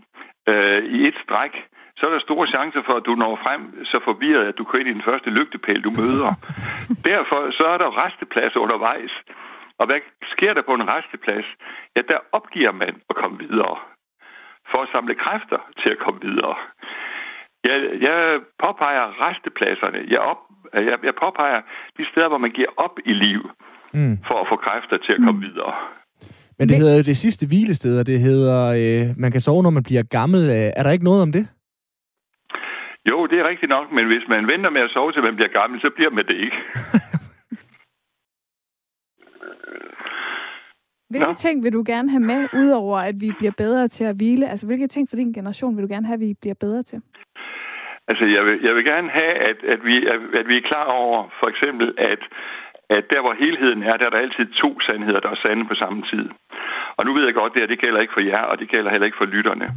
øh, 0.49 0.85
i 0.85 1.09
et 1.09 1.17
stræk, 1.25 1.55
så 1.97 2.07
er 2.07 2.11
der 2.11 2.21
store 2.21 2.47
chancer 2.47 2.83
for, 2.87 2.95
at 2.97 3.07
du 3.07 3.15
når 3.15 3.37
frem 3.45 3.85
så 3.85 4.01
forvirret, 4.05 4.45
at 4.47 4.59
du 4.59 4.65
kører 4.65 4.81
ind 4.81 4.89
i 4.89 4.99
den 4.99 5.09
første 5.11 5.31
lygtepæl, 5.31 5.81
du 5.85 5.91
møder. 5.91 6.33
Derfor 7.11 7.41
så 7.59 7.65
er 7.75 7.79
der 7.79 8.05
restepladser 8.05 8.61
undervejs. 8.61 9.15
Og 9.79 9.87
hvad 9.87 10.01
sker 10.35 10.55
der 10.55 10.63
på 10.63 10.75
en 10.75 10.89
resteplads? 10.95 11.47
Ja, 11.97 12.03
der 12.09 12.19
opgiver 12.33 12.73
man 12.73 12.95
at 13.11 13.17
komme 13.17 13.39
videre 13.39 13.77
for 14.71 14.81
at 14.85 14.89
samle 14.95 15.15
kræfter 15.25 15.61
til 15.81 15.91
at 15.95 15.99
komme 16.05 16.21
videre. 16.29 16.57
Jeg, 17.69 17.79
jeg 18.07 18.19
påpeger 18.65 19.05
restepladserne. 19.27 19.99
Jeg, 20.15 20.21
op, 20.33 20.41
jeg, 20.89 20.97
jeg 21.09 21.15
påpeger 21.25 21.61
de 21.99 22.05
steder, 22.11 22.29
hvor 22.29 22.43
man 22.47 22.51
giver 22.59 22.73
op 22.77 22.97
i 23.11 23.13
liv 23.13 23.41
mm. 23.95 24.19
for 24.29 24.37
at 24.43 24.47
få 24.51 24.57
kræfter 24.67 24.97
til 25.07 25.13
at 25.13 25.21
komme 25.27 25.41
mm. 25.41 25.47
videre. 25.49 25.75
Men 26.59 26.69
det 26.69 26.77
hedder 26.77 26.97
jo 26.97 27.03
det 27.03 27.17
sidste 27.17 27.47
hvilested, 27.47 27.99
og 28.01 28.07
det 28.07 28.21
hedder, 28.21 28.61
øh, 28.81 29.07
man 29.17 29.33
kan 29.33 29.41
sove, 29.41 29.63
når 29.63 29.71
man 29.71 29.83
bliver 29.83 30.03
gammel. 30.03 30.41
Øh, 30.57 30.71
er 30.79 30.83
der 30.83 30.91
ikke 30.91 31.05
noget 31.11 31.23
om 31.23 31.33
det? 31.33 31.49
Jo, 33.11 33.27
det 33.27 33.39
er 33.39 33.49
rigtigt 33.49 33.71
nok, 33.71 33.93
men 33.93 34.07
hvis 34.07 34.25
man 34.29 34.47
venter 34.53 34.71
med 34.71 34.81
at 34.81 34.91
sove, 34.91 35.13
til 35.13 35.23
man 35.23 35.37
bliver 35.37 35.49
gammel, 35.61 35.81
så 35.81 35.91
bliver 35.97 36.11
man 36.11 36.27
det 36.27 36.37
ikke. 36.47 36.57
Hvilke 41.15 41.27
Nå. 41.27 41.45
ting 41.47 41.65
vil 41.65 41.73
du 41.73 41.83
gerne 41.87 42.11
have 42.11 42.27
med, 42.33 42.49
udover 42.63 42.99
at 42.99 43.17
vi 43.21 43.33
bliver 43.39 43.53
bedre 43.57 43.89
til 43.89 44.05
at 44.05 44.17
hvile? 44.17 44.49
Altså, 44.49 44.67
hvilke 44.67 44.87
ting 44.87 45.09
for 45.09 45.17
din 45.17 45.33
generation 45.33 45.77
vil 45.77 45.83
du 45.87 45.93
gerne 45.95 46.07
have, 46.07 46.15
at 46.15 46.21
vi 46.21 46.35
bliver 46.43 46.59
bedre 46.61 46.83
til? 46.83 46.99
Altså, 48.09 48.25
jeg 48.25 48.43
vil, 48.47 48.57
jeg 48.67 48.75
vil 48.75 48.85
gerne 48.85 49.11
have, 49.11 49.35
at, 49.51 49.59
at, 49.75 49.81
vi, 49.85 49.97
at, 50.07 50.21
at 50.41 50.49
vi 50.49 50.57
er 50.57 50.69
klar 50.71 50.85
over, 50.85 51.19
for 51.41 51.49
eksempel, 51.53 51.95
at, 51.99 52.23
at 52.91 53.05
der, 53.11 53.21
hvor 53.21 53.35
helheden 53.45 53.83
er, 53.83 53.97
der 53.97 54.07
er 54.07 54.11
der 54.11 54.25
altid 54.27 54.47
to 54.63 54.81
sandheder, 54.81 55.21
der 55.21 55.31
er 55.31 55.41
sande 55.47 55.65
på 55.65 55.75
samme 55.75 56.03
tid. 56.13 56.29
Og 56.97 57.03
nu 57.07 57.13
ved 57.15 57.25
jeg 57.25 57.35
godt, 57.35 57.57
at 57.57 57.69
det 57.69 57.79
gælder 57.85 58.01
ikke 58.01 58.13
for 58.13 58.21
jer, 58.21 58.43
og 58.51 58.59
det 58.59 58.69
gælder 58.69 58.91
heller 58.91 59.07
ikke 59.07 59.21
for 59.23 59.33
lytterne. 59.35 59.69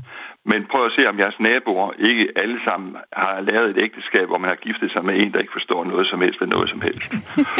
Men 0.45 0.65
prøv 0.71 0.85
at 0.85 0.91
se, 0.95 1.09
om 1.09 1.19
jeres 1.19 1.39
naboer 1.39 1.91
ikke 1.99 2.25
alle 2.35 2.59
sammen 2.67 2.97
har 3.13 3.41
lavet 3.41 3.69
et 3.69 3.83
ægteskab, 3.85 4.27
hvor 4.27 4.37
man 4.37 4.49
har 4.49 4.55
giftet 4.67 4.91
sig 4.91 5.05
med 5.05 5.15
en, 5.21 5.33
der 5.33 5.39
ikke 5.39 5.57
forstår 5.59 5.83
noget 5.83 6.07
som 6.07 6.21
helst 6.21 6.41
af 6.41 6.49
noget 6.55 6.69
som 6.69 6.81
helst. 6.81 7.11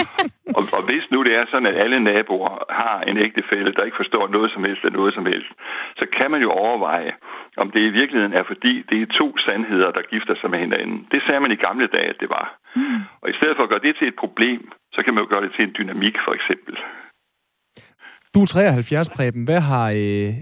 og, 0.58 0.64
og 0.78 0.82
hvis 0.90 1.06
nu 1.12 1.24
det 1.24 1.34
er 1.36 1.46
sådan, 1.52 1.68
at 1.72 1.78
alle 1.84 2.00
naboer 2.00 2.54
har 2.70 3.02
en 3.02 3.18
ægtefælle, 3.18 3.72
der 3.78 3.84
ikke 3.84 4.02
forstår 4.02 4.28
noget 4.28 4.52
som 4.52 4.64
helst 4.64 4.86
af 4.86 4.92
noget 4.92 5.14
som 5.14 5.26
helst, 5.26 5.52
så 6.00 6.06
kan 6.18 6.32
man 6.32 6.42
jo 6.42 6.52
overveje, 6.52 7.12
om 7.58 7.72
det 7.72 7.82
i 7.82 7.96
virkeligheden 8.00 8.34
er 8.34 8.44
fordi, 8.44 8.74
det 8.90 9.02
er 9.02 9.18
to 9.22 9.38
sandheder, 9.38 9.92
der 9.92 10.02
gifter 10.14 10.36
sig 10.42 10.50
med 10.50 10.60
hinanden. 10.60 11.08
Det 11.12 11.22
sagde 11.24 11.40
man 11.40 11.52
i 11.52 11.64
gamle 11.68 11.88
dage, 11.88 12.10
at 12.10 12.20
det 12.20 12.30
var. 12.30 12.48
Mm. 12.76 13.02
Og 13.22 13.30
i 13.30 13.36
stedet 13.38 13.56
for 13.58 13.64
at 13.64 13.70
gøre 13.70 13.86
det 13.88 13.96
til 14.00 14.08
et 14.08 14.18
problem, 14.24 14.72
så 14.94 15.00
kan 15.04 15.14
man 15.14 15.24
jo 15.24 15.30
gøre 15.30 15.44
det 15.46 15.52
til 15.56 15.64
en 15.64 15.76
dynamik, 15.80 16.16
for 16.26 16.34
eksempel. 16.38 16.76
Du 18.34 18.42
er 18.42 18.46
73, 18.46 19.10
Preben. 19.10 19.46
Hvad 19.46 19.62
har 19.62 19.88
øh, 20.02 20.34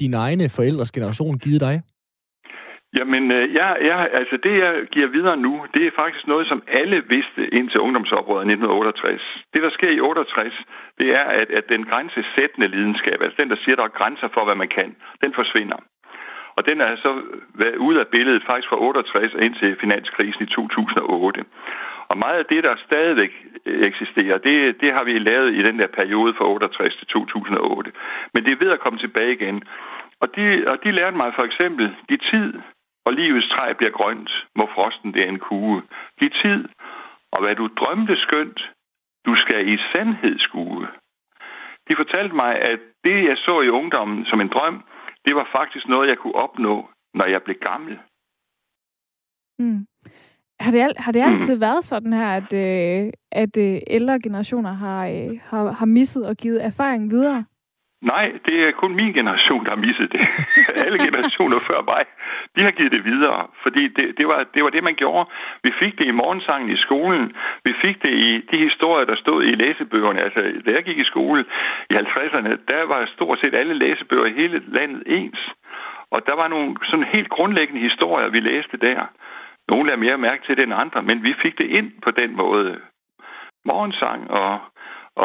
dine 0.00 0.16
egne 0.16 0.48
forældres 0.56 0.92
generation 0.92 1.38
givet 1.38 1.60
dig? 1.60 1.82
Jamen, 2.98 3.24
øh, 3.36 3.44
ja, 3.58 3.68
ja, 3.90 3.98
altså 4.20 4.36
det, 4.44 4.54
jeg 4.64 4.72
giver 4.94 5.08
videre 5.16 5.36
nu, 5.46 5.52
det 5.74 5.82
er 5.86 5.98
faktisk 6.02 6.26
noget, 6.26 6.46
som 6.48 6.62
alle 6.80 6.98
vidste 7.14 7.42
indtil 7.58 7.80
ungdomsoprøret 7.86 8.44
1968. 8.44 9.22
Det, 9.52 9.62
der 9.62 9.70
sker 9.70 9.90
i 9.90 10.00
68, 10.00 10.54
det 10.98 11.08
er, 11.20 11.26
at, 11.40 11.48
at 11.58 11.64
den 11.68 11.82
grænsesættende 11.90 12.68
lidenskab, 12.74 13.18
altså 13.24 13.36
den, 13.40 13.50
der 13.50 13.58
siger, 13.64 13.76
der 13.76 13.86
er 13.86 13.98
grænser 13.98 14.28
for, 14.34 14.42
hvad 14.44 14.58
man 14.62 14.70
kan, 14.78 14.90
den 15.24 15.32
forsvinder. 15.40 15.78
Og 16.58 16.66
den 16.66 16.80
er 16.80 16.96
så 16.96 17.12
været 17.54 17.76
ude 17.76 18.00
af 18.00 18.08
billedet 18.08 18.42
faktisk 18.46 18.68
fra 18.68 18.80
68 18.80 19.34
og 19.34 19.42
indtil 19.42 19.76
finanskrisen 19.80 20.42
i 20.42 20.46
2008. 20.46 21.44
Og 22.10 22.18
meget 22.18 22.38
af 22.38 22.46
det, 22.52 22.64
der 22.64 22.84
stadigvæk 22.86 23.32
øh, 23.66 23.86
eksisterer, 23.90 24.38
det, 24.38 24.80
det 24.80 24.92
har 24.92 25.04
vi 25.04 25.18
lavet 25.18 25.54
i 25.54 25.62
den 25.62 25.78
der 25.78 25.86
periode 25.86 26.34
fra 26.38 26.48
68 26.48 26.96
til 26.96 27.06
2008. 27.06 27.92
Men 28.34 28.44
det 28.44 28.52
er 28.52 28.64
ved 28.64 28.70
at 28.70 28.80
komme 28.80 28.98
tilbage 28.98 29.32
igen. 29.32 29.62
Og 30.20 30.28
de, 30.36 30.64
og 30.66 30.76
de 30.84 30.90
lærte 30.90 31.16
mig 31.16 31.32
for 31.34 31.42
eksempel, 31.42 31.96
de 32.10 32.16
tid 32.30 32.54
og 33.06 33.12
livets 33.12 33.48
træ 33.48 33.72
bliver 33.72 33.90
grønt, 33.90 34.30
må 34.56 34.68
frosten 34.74 35.14
det 35.14 35.28
en 35.28 35.38
kue. 35.38 35.82
De 36.20 36.28
tid, 36.42 36.68
og 37.32 37.42
hvad 37.42 37.54
du 37.54 37.68
drømte 37.80 38.16
skønt, 38.16 38.60
du 39.26 39.34
skal 39.42 39.68
i 39.68 39.78
sandhed 39.92 40.38
skue. 40.38 40.88
De 41.88 41.96
fortalte 41.96 42.34
mig, 42.34 42.52
at 42.70 42.80
det, 43.04 43.24
jeg 43.28 43.36
så 43.36 43.60
i 43.60 43.68
ungdommen 43.68 44.24
som 44.24 44.40
en 44.40 44.48
drøm, 44.48 44.84
det 45.24 45.34
var 45.34 45.48
faktisk 45.52 45.88
noget, 45.88 46.08
jeg 46.08 46.18
kunne 46.18 46.34
opnå, 46.34 46.90
når 47.14 47.26
jeg 47.26 47.42
blev 47.42 47.56
gammel. 47.56 47.98
Mm. 49.58 49.86
Har 50.60 50.72
det, 50.72 50.92
har 50.96 51.12
det 51.12 51.20
altid 51.20 51.54
mm. 51.54 51.60
været 51.60 51.84
sådan 51.84 52.12
her, 52.12 52.28
at, 52.28 52.52
øh, 52.52 53.12
at 53.32 53.56
øh, 53.56 53.80
ældre 53.86 54.20
generationer 54.20 54.72
har, 54.72 55.06
øh, 55.06 55.40
har, 55.44 55.70
har 55.70 55.86
misset 55.86 56.26
og 56.26 56.36
givet 56.36 56.64
erfaring 56.64 57.10
videre? 57.10 57.44
Nej, 58.02 58.32
det 58.46 58.56
er 58.64 58.70
kun 58.72 58.94
min 58.94 59.12
generation, 59.12 59.64
der 59.64 59.70
har 59.70 59.76
misset 59.86 60.12
det. 60.12 60.20
Alle 60.84 60.98
generationer 60.98 61.58
før 61.58 61.82
mig, 61.82 62.04
de 62.56 62.62
har 62.62 62.70
givet 62.70 62.92
det 62.92 63.04
videre, 63.04 63.46
fordi 63.62 63.88
det, 63.88 64.18
det, 64.18 64.28
var, 64.28 64.46
det 64.54 64.64
var 64.64 64.70
det, 64.70 64.84
man 64.84 64.94
gjorde. 64.94 65.30
Vi 65.62 65.72
fik 65.78 65.98
det 65.98 66.06
i 66.06 66.18
morgensangen 66.22 66.70
i 66.70 66.76
skolen. 66.76 67.32
Vi 67.64 67.72
fik 67.82 68.02
det 68.02 68.12
i 68.12 68.40
de 68.50 68.58
historier, 68.68 69.06
der 69.06 69.16
stod 69.16 69.44
i 69.44 69.54
læsebøgerne. 69.54 70.20
Altså, 70.20 70.40
da 70.66 70.70
jeg 70.70 70.84
gik 70.84 70.98
i 70.98 71.04
skole 71.04 71.44
i 71.90 71.94
50'erne, 71.94 72.50
der 72.68 72.82
var 72.86 73.10
stort 73.14 73.38
set 73.40 73.54
alle 73.54 73.74
læsebøger 73.74 74.26
i 74.26 74.38
hele 74.40 74.62
landet 74.66 75.02
ens. 75.06 75.40
Og 76.10 76.26
der 76.26 76.34
var 76.36 76.48
nogle 76.48 76.76
sådan 76.82 77.06
helt 77.14 77.28
grundlæggende 77.28 77.80
historier, 77.80 78.28
vi 78.28 78.40
læste 78.40 78.76
der. 78.76 79.00
Nogle 79.68 79.92
er 79.92 79.96
mere 79.96 80.18
mærke 80.18 80.42
til 80.46 80.56
det 80.56 80.62
end 80.62 80.74
andre, 80.74 81.02
men 81.02 81.22
vi 81.22 81.34
fik 81.42 81.58
det 81.58 81.66
ind 81.78 81.92
på 82.02 82.10
den 82.10 82.36
måde. 82.36 82.80
Morgensang 83.64 84.30
og, 84.30 84.58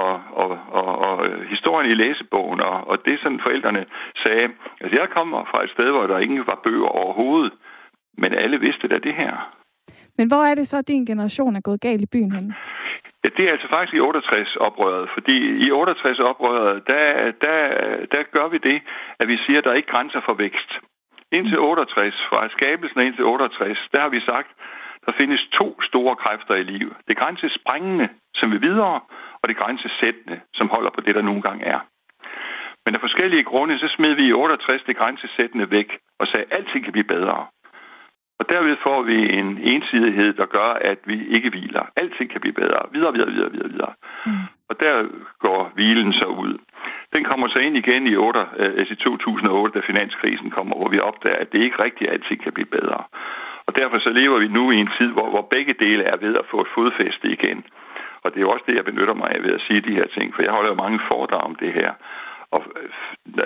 og, 0.02 0.14
og, 0.44 0.52
og, 0.80 0.90
og 1.08 1.16
historien 1.54 1.92
i 1.92 1.94
læsebogen, 1.94 2.60
og, 2.62 2.88
og 2.90 3.06
det 3.06 3.20
sådan 3.20 3.40
forældrene 3.46 3.86
sagde. 4.24 4.48
Altså 4.82 4.96
jeg 5.02 5.08
kommer 5.10 5.40
fra 5.52 5.64
et 5.64 5.70
sted, 5.76 5.90
hvor 5.92 6.08
der 6.08 6.20
ingen 6.20 6.44
var 6.52 6.60
bøger 6.64 6.92
overhovedet, 7.02 7.54
men 8.18 8.34
alle 8.34 8.60
vidste 8.60 8.88
da 8.88 8.98
det 8.98 9.16
her. 9.16 9.34
Men 10.18 10.28
hvor 10.28 10.44
er 10.50 10.56
det 10.56 10.68
så, 10.68 10.78
at 10.78 10.88
din 10.88 11.06
generation 11.06 11.56
er 11.56 11.62
gået 11.62 11.82
galt 11.82 12.02
i 12.02 12.14
byen 12.14 12.32
hen? 12.32 12.54
Ja, 13.24 13.30
det 13.38 13.44
er 13.46 13.52
altså 13.52 13.68
faktisk 13.70 13.94
i 13.94 14.06
68-oprøret, 14.12 15.10
fordi 15.16 15.38
i 15.66 15.68
68-oprøret, 15.72 16.76
der, 16.92 17.32
der, 17.46 17.60
der 18.14 18.24
gør 18.36 18.48
vi 18.48 18.58
det, 18.58 18.82
at 19.20 19.28
vi 19.28 19.38
siger, 19.46 19.58
at 19.58 19.64
der 19.64 19.72
er 19.72 19.82
ikke 19.82 19.94
grænser 19.96 20.22
for 20.26 20.34
vækst. 20.34 20.72
Indtil 21.32 21.60
68, 21.60 22.14
fra 22.30 22.50
skabelsen 22.50 23.02
indtil 23.02 23.26
68, 23.26 23.78
der 23.94 24.00
har 24.02 24.10
vi 24.10 24.22
sagt, 24.32 24.50
der 25.06 25.12
findes 25.20 25.42
to 25.60 25.82
store 25.82 26.16
kræfter 26.16 26.56
i 26.56 26.64
livet. 26.64 26.94
Det 27.08 27.18
grænsesprængende, 27.18 28.10
som 28.36 28.52
vil 28.52 28.62
videre, 28.62 29.00
og 29.44 29.50
det 29.50 29.58
grænsesættende, 29.58 30.38
som 30.54 30.70
holder 30.70 30.92
på 30.96 31.02
det, 31.02 31.16
der 31.16 31.22
nogle 31.22 31.42
gange 31.42 31.66
er. 31.66 31.80
Men 32.86 32.96
af 32.96 33.02
forskellige 33.02 33.44
grunde, 33.44 33.80
så 33.80 33.88
smed 33.96 34.14
vi 34.14 34.26
i 34.28 34.34
68 34.34 34.84
det 34.88 34.98
grænsesættende 34.98 35.72
væk 35.72 35.90
og 36.20 36.28
sagde, 36.28 36.46
at 36.52 36.58
alting 36.58 36.84
kan 36.84 36.94
blive 36.94 37.12
bedre. 37.16 37.38
Og 38.40 38.50
derved 38.50 38.76
får 38.88 39.02
vi 39.02 39.18
en 39.40 39.50
ensidighed, 39.74 40.34
der 40.34 40.46
gør, 40.46 40.70
at 40.92 41.00
vi 41.06 41.28
ikke 41.36 41.50
hviler. 41.50 41.84
Alting 41.96 42.30
kan 42.32 42.42
blive 42.42 42.54
bedre. 42.54 42.82
Videre, 42.92 43.14
videre, 43.14 43.32
videre, 43.32 43.52
videre, 43.52 43.70
videre. 43.70 43.94
Mm. 44.26 44.46
Og 44.70 44.80
der 44.80 44.94
går 45.40 45.72
hvilen 45.76 46.14
så 46.14 46.28
ud. 46.46 46.58
Den 47.16 47.24
kommer 47.24 47.48
så 47.48 47.60
ind 47.60 47.78
igen 47.78 48.08
i, 48.08 48.16
8, 48.16 48.40
øh, 48.58 48.74
altså 48.80 48.94
i 48.94 49.04
2008, 49.04 49.80
da 49.80 49.86
finanskrisen 49.86 50.50
kommer, 50.52 50.76
hvor 50.76 50.90
vi 50.90 51.00
opdager, 51.00 51.36
at 51.36 51.52
det 51.52 51.60
ikke 51.62 51.84
rigtigt 51.84 52.12
alting 52.12 52.44
kan 52.44 52.54
blive 52.54 52.74
bedre. 52.78 53.04
Og 53.68 53.76
derfor 53.76 54.00
så 54.00 54.10
lever 54.10 54.40
vi 54.40 54.48
nu 54.48 54.72
i 54.72 54.78
en 54.78 54.92
tid, 54.98 55.10
hvor, 55.16 55.30
hvor 55.30 55.48
begge 55.56 55.74
dele 55.74 56.04
er 56.04 56.18
ved 56.18 56.36
at 56.36 56.46
få 56.52 56.62
et 56.62 56.74
fodfæste 56.76 57.28
igen. 57.38 57.64
Og 58.24 58.28
det 58.32 58.38
er 58.38 58.46
jo 58.48 58.54
også 58.56 58.66
det, 58.68 58.76
jeg 58.76 58.86
benytter 58.86 59.14
mig 59.14 59.30
af 59.36 59.44
ved 59.44 59.54
at 59.58 59.66
sige 59.68 59.82
de 59.82 59.98
her 60.00 60.08
ting, 60.18 60.36
for 60.36 60.42
jeg 60.42 60.52
holder 60.52 60.70
jo 60.70 60.76
mange 60.84 61.00
foredrag 61.12 61.44
om 61.50 61.56
det 61.56 61.74
her. 61.74 61.92
Og 62.56 62.62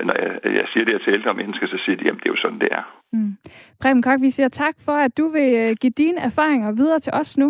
når 0.07 0.15
jeg, 0.23 0.31
jeg 0.59 0.67
siger 0.71 0.85
det 0.85 0.93
her 0.93 1.03
til 1.03 1.13
ældre 1.17 1.33
mennesker, 1.33 1.67
så 1.67 1.77
siger 1.85 1.97
de, 1.97 2.09
at 2.09 2.15
det 2.21 2.25
er 2.25 2.35
jo 2.35 2.41
sådan, 2.43 2.59
det 2.59 2.69
er. 2.71 2.83
Mm. 3.13 3.33
Preben 3.81 4.01
Kok, 4.01 4.21
vi 4.21 4.29
siger 4.29 4.47
tak 4.47 4.75
for, 4.85 4.91
at 5.05 5.17
du 5.17 5.25
vil 5.27 5.49
øh, 5.63 5.75
give 5.81 5.95
dine 6.03 6.19
erfaringer 6.29 6.71
videre 6.71 6.99
til 6.99 7.13
os 7.13 7.37
nu. 7.37 7.49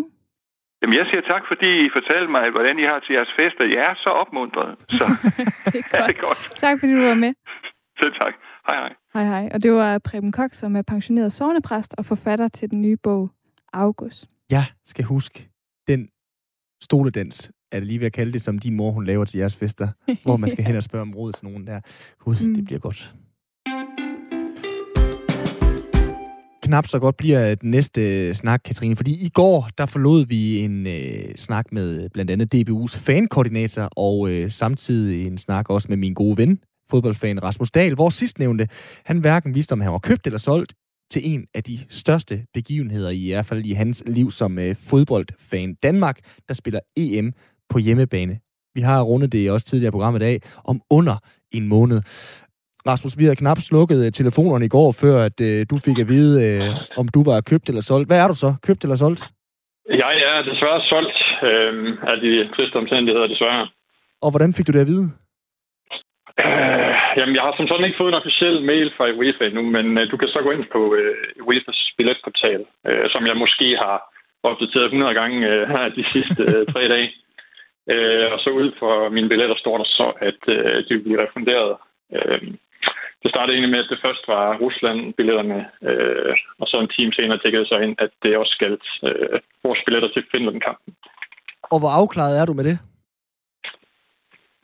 Jamen, 0.81 0.98
jeg 0.98 1.05
siger 1.10 1.22
tak, 1.22 1.43
fordi 1.48 1.69
I 1.86 1.89
fortalte 1.98 2.31
mig, 2.31 2.50
hvordan 2.50 2.79
I 2.79 2.84
har 2.84 3.00
til 3.00 3.13
jeres 3.13 3.34
fester. 3.39 3.63
Jeg 3.65 3.84
er 3.91 3.96
så 3.96 4.10
opmuntret. 4.10 4.75
Så 4.98 5.05
det 5.74 5.79
er 5.84 5.89
godt. 5.91 6.07
det 6.07 6.17
er 6.17 6.22
godt. 6.27 6.41
Tak, 6.57 6.79
fordi 6.79 6.93
du 6.93 7.03
var 7.12 7.19
med. 7.25 7.34
Selv 8.00 8.13
tak. 8.13 8.34
Hej, 8.67 8.75
hej. 8.84 8.93
Hej, 9.13 9.24
hej. 9.24 9.50
Og 9.53 9.63
det 9.63 9.72
var 9.72 9.98
Preben 9.98 10.31
Kok, 10.31 10.53
som 10.53 10.75
er 10.75 10.81
pensioneret 10.81 11.31
sovnepræst 11.31 11.96
og 11.98 12.05
forfatter 12.05 12.48
til 12.48 12.72
den 12.72 12.81
nye 12.81 12.98
bog 13.03 13.31
August. 13.74 14.25
Jeg 14.51 14.65
skal 14.86 15.05
huske 15.05 15.50
den 15.88 16.10
stoledans 16.84 17.51
er 17.72 17.79
det 17.79 17.88
lige 17.88 18.00
ved 18.00 18.05
at 18.05 18.13
kalde 18.13 18.31
det, 18.31 18.41
som 18.41 18.60
din 18.60 18.75
mor 18.75 18.91
hun 18.91 19.05
laver 19.05 19.25
til 19.25 19.38
jeres 19.38 19.55
fester, 19.55 19.88
hvor 20.24 20.38
man 20.38 20.50
skal 20.50 20.63
hen 20.67 20.75
og 20.75 20.84
spørge 20.84 21.01
om 21.01 21.15
råd 21.15 21.34
til 21.34 21.46
nogen 21.46 21.67
der. 21.67 21.79
Gud, 22.19 22.48
mm. 22.48 22.55
det 22.55 22.65
bliver 22.65 22.79
godt. 22.79 23.13
knap 26.67 26.88
så 26.88 27.00
godt 27.00 27.17
bliver 27.17 27.55
den 27.55 27.72
næste 27.72 28.34
snak, 28.34 28.62
Katrine, 28.65 28.96
fordi 28.96 29.25
i 29.25 29.29
går, 29.29 29.69
der 29.77 29.86
forlod 29.86 30.25
vi 30.25 30.60
en 30.60 30.88
øh, 30.88 31.36
snak 31.36 31.65
med 31.72 32.10
blandt 32.10 32.31
andet 32.31 32.55
DBU's 32.55 32.98
fankoordinator, 32.98 33.89
og 33.96 34.29
øh, 34.29 34.51
samtidig 34.51 35.27
en 35.27 35.38
snak 35.38 35.69
også 35.69 35.88
med 35.89 35.98
min 35.98 36.13
gode 36.13 36.38
ven, 36.38 36.60
fodboldfan 36.89 37.44
Rasmus 37.44 37.72
Dahl, 37.72 37.96
hvor 37.96 38.09
sidstnævnte, 38.09 38.68
han 39.05 39.20
hverken 39.20 39.55
vidste, 39.55 39.74
om 39.74 39.81
han 39.81 39.92
var 39.92 40.00
købt 40.00 40.27
eller 40.27 40.40
solgt 40.40 40.74
til 41.11 41.22
en 41.25 41.46
af 41.53 41.63
de 41.63 41.77
største 41.89 42.35
begivenheder, 42.53 43.09
i 43.09 43.29
hvert 43.29 43.46
fald 43.46 43.65
i 43.65 43.74
hans 43.74 44.03
liv 44.05 44.31
som 44.31 44.59
øh, 44.59 44.75
fodboldfan. 44.89 45.75
Danmark, 45.83 46.20
der 46.48 46.53
spiller 46.53 46.79
EM 46.98 47.33
på 47.70 47.77
hjemmebane. 47.79 48.39
Vi 48.75 48.81
har 48.81 49.01
rundet 49.01 49.31
det 49.31 49.51
også 49.51 49.67
tidligere 49.67 49.91
program 49.91 50.15
i 50.15 50.20
dag, 50.20 50.41
om 50.65 50.81
under 50.89 51.15
en 51.51 51.67
måned. 51.67 52.01
Rasmus, 52.87 53.17
vi 53.17 53.24
havde 53.24 53.35
knap 53.35 53.59
slukket 53.59 54.05
øh, 54.05 54.11
telefonerne 54.11 54.65
i 54.65 54.67
går, 54.67 54.91
før 54.91 55.15
at 55.27 55.41
øh, 55.41 55.65
du 55.70 55.77
fik 55.77 56.00
at 56.00 56.07
vide, 56.07 56.33
øh, 56.46 56.70
om 56.98 57.07
du 57.07 57.24
var 57.24 57.41
købt 57.41 57.70
eller 57.70 57.81
solgt. 57.81 58.07
Hvad 58.09 58.20
er 58.24 58.27
du 58.27 58.35
så? 58.35 58.50
Købt 58.67 58.83
eller 58.83 58.96
solgt? 58.96 59.22
Jeg 59.89 60.13
er 60.31 60.37
desværre 60.50 60.81
solgt 60.91 61.17
øh, 61.50 61.74
af 62.11 62.17
de 62.25 62.31
triste 62.55 62.75
omstændigheder, 62.75 63.27
desværre. 63.27 63.67
Og 64.22 64.29
hvordan 64.31 64.53
fik 64.53 64.67
du 64.67 64.72
det 64.72 64.79
at 64.79 64.87
vide? 64.87 65.09
Øh, 66.45 66.93
jamen, 67.17 67.35
jeg 67.35 67.43
har 67.43 67.53
som 67.55 67.67
sådan 67.67 67.85
ikke 67.85 68.01
fået 68.01 68.11
en 68.11 68.21
officiel 68.21 68.57
mail 68.71 68.89
fra 68.97 69.05
UEFA 69.19 69.45
endnu, 69.45 69.63
men 69.75 69.87
øh, 69.97 70.11
du 70.11 70.17
kan 70.17 70.29
så 70.29 70.39
gå 70.43 70.51
ind 70.51 70.65
på 70.75 70.81
øh, 71.00 71.15
UEFA's 71.47 71.81
billetportal, 71.97 72.61
øh, 72.87 73.05
som 73.13 73.27
jeg 73.29 73.37
måske 73.43 73.67
har 73.83 73.97
opdateret 74.43 74.85
100 74.85 75.13
gange 75.19 75.37
øh, 75.51 75.69
her 75.73 75.89
de 75.89 76.03
sidste 76.13 76.43
øh, 76.53 76.65
tre 76.73 76.83
dage. 76.93 77.09
Øh, 77.93 78.27
og 78.33 78.39
så 78.39 78.50
ud 78.50 78.69
for 78.79 79.09
mine 79.09 79.29
billetter 79.29 79.57
står 79.59 79.77
der 79.77 79.87
så, 80.00 80.07
at 80.29 80.41
øh, 80.55 80.77
de 80.85 80.93
vil 80.93 81.05
blive 81.05 81.23
refunderet. 81.25 81.71
Øh, 82.15 82.41
det 83.23 83.29
startede 83.31 83.53
egentlig 83.53 83.73
med, 83.75 83.83
at 83.83 83.91
det 83.91 84.00
først 84.05 84.23
var 84.27 84.57
Rusland-billetterne, 84.63 85.59
øh, 85.89 86.35
og 86.61 86.67
så 86.67 86.75
en 86.79 86.93
time 86.97 87.13
senere 87.13 87.39
tækkede 87.43 87.65
så 87.65 87.77
ind, 87.85 87.95
at 88.05 88.11
det 88.23 88.37
også 88.37 88.53
skal 88.57 88.73
øh, 89.07 89.39
vores 89.63 89.81
billetter 89.85 90.09
til 90.09 90.23
Finland-kampen. 90.31 90.93
Og 91.73 91.79
hvor 91.79 91.91
afklaret 92.01 92.39
er 92.41 92.45
du 92.45 92.53
med 92.53 92.63
det? 92.63 92.77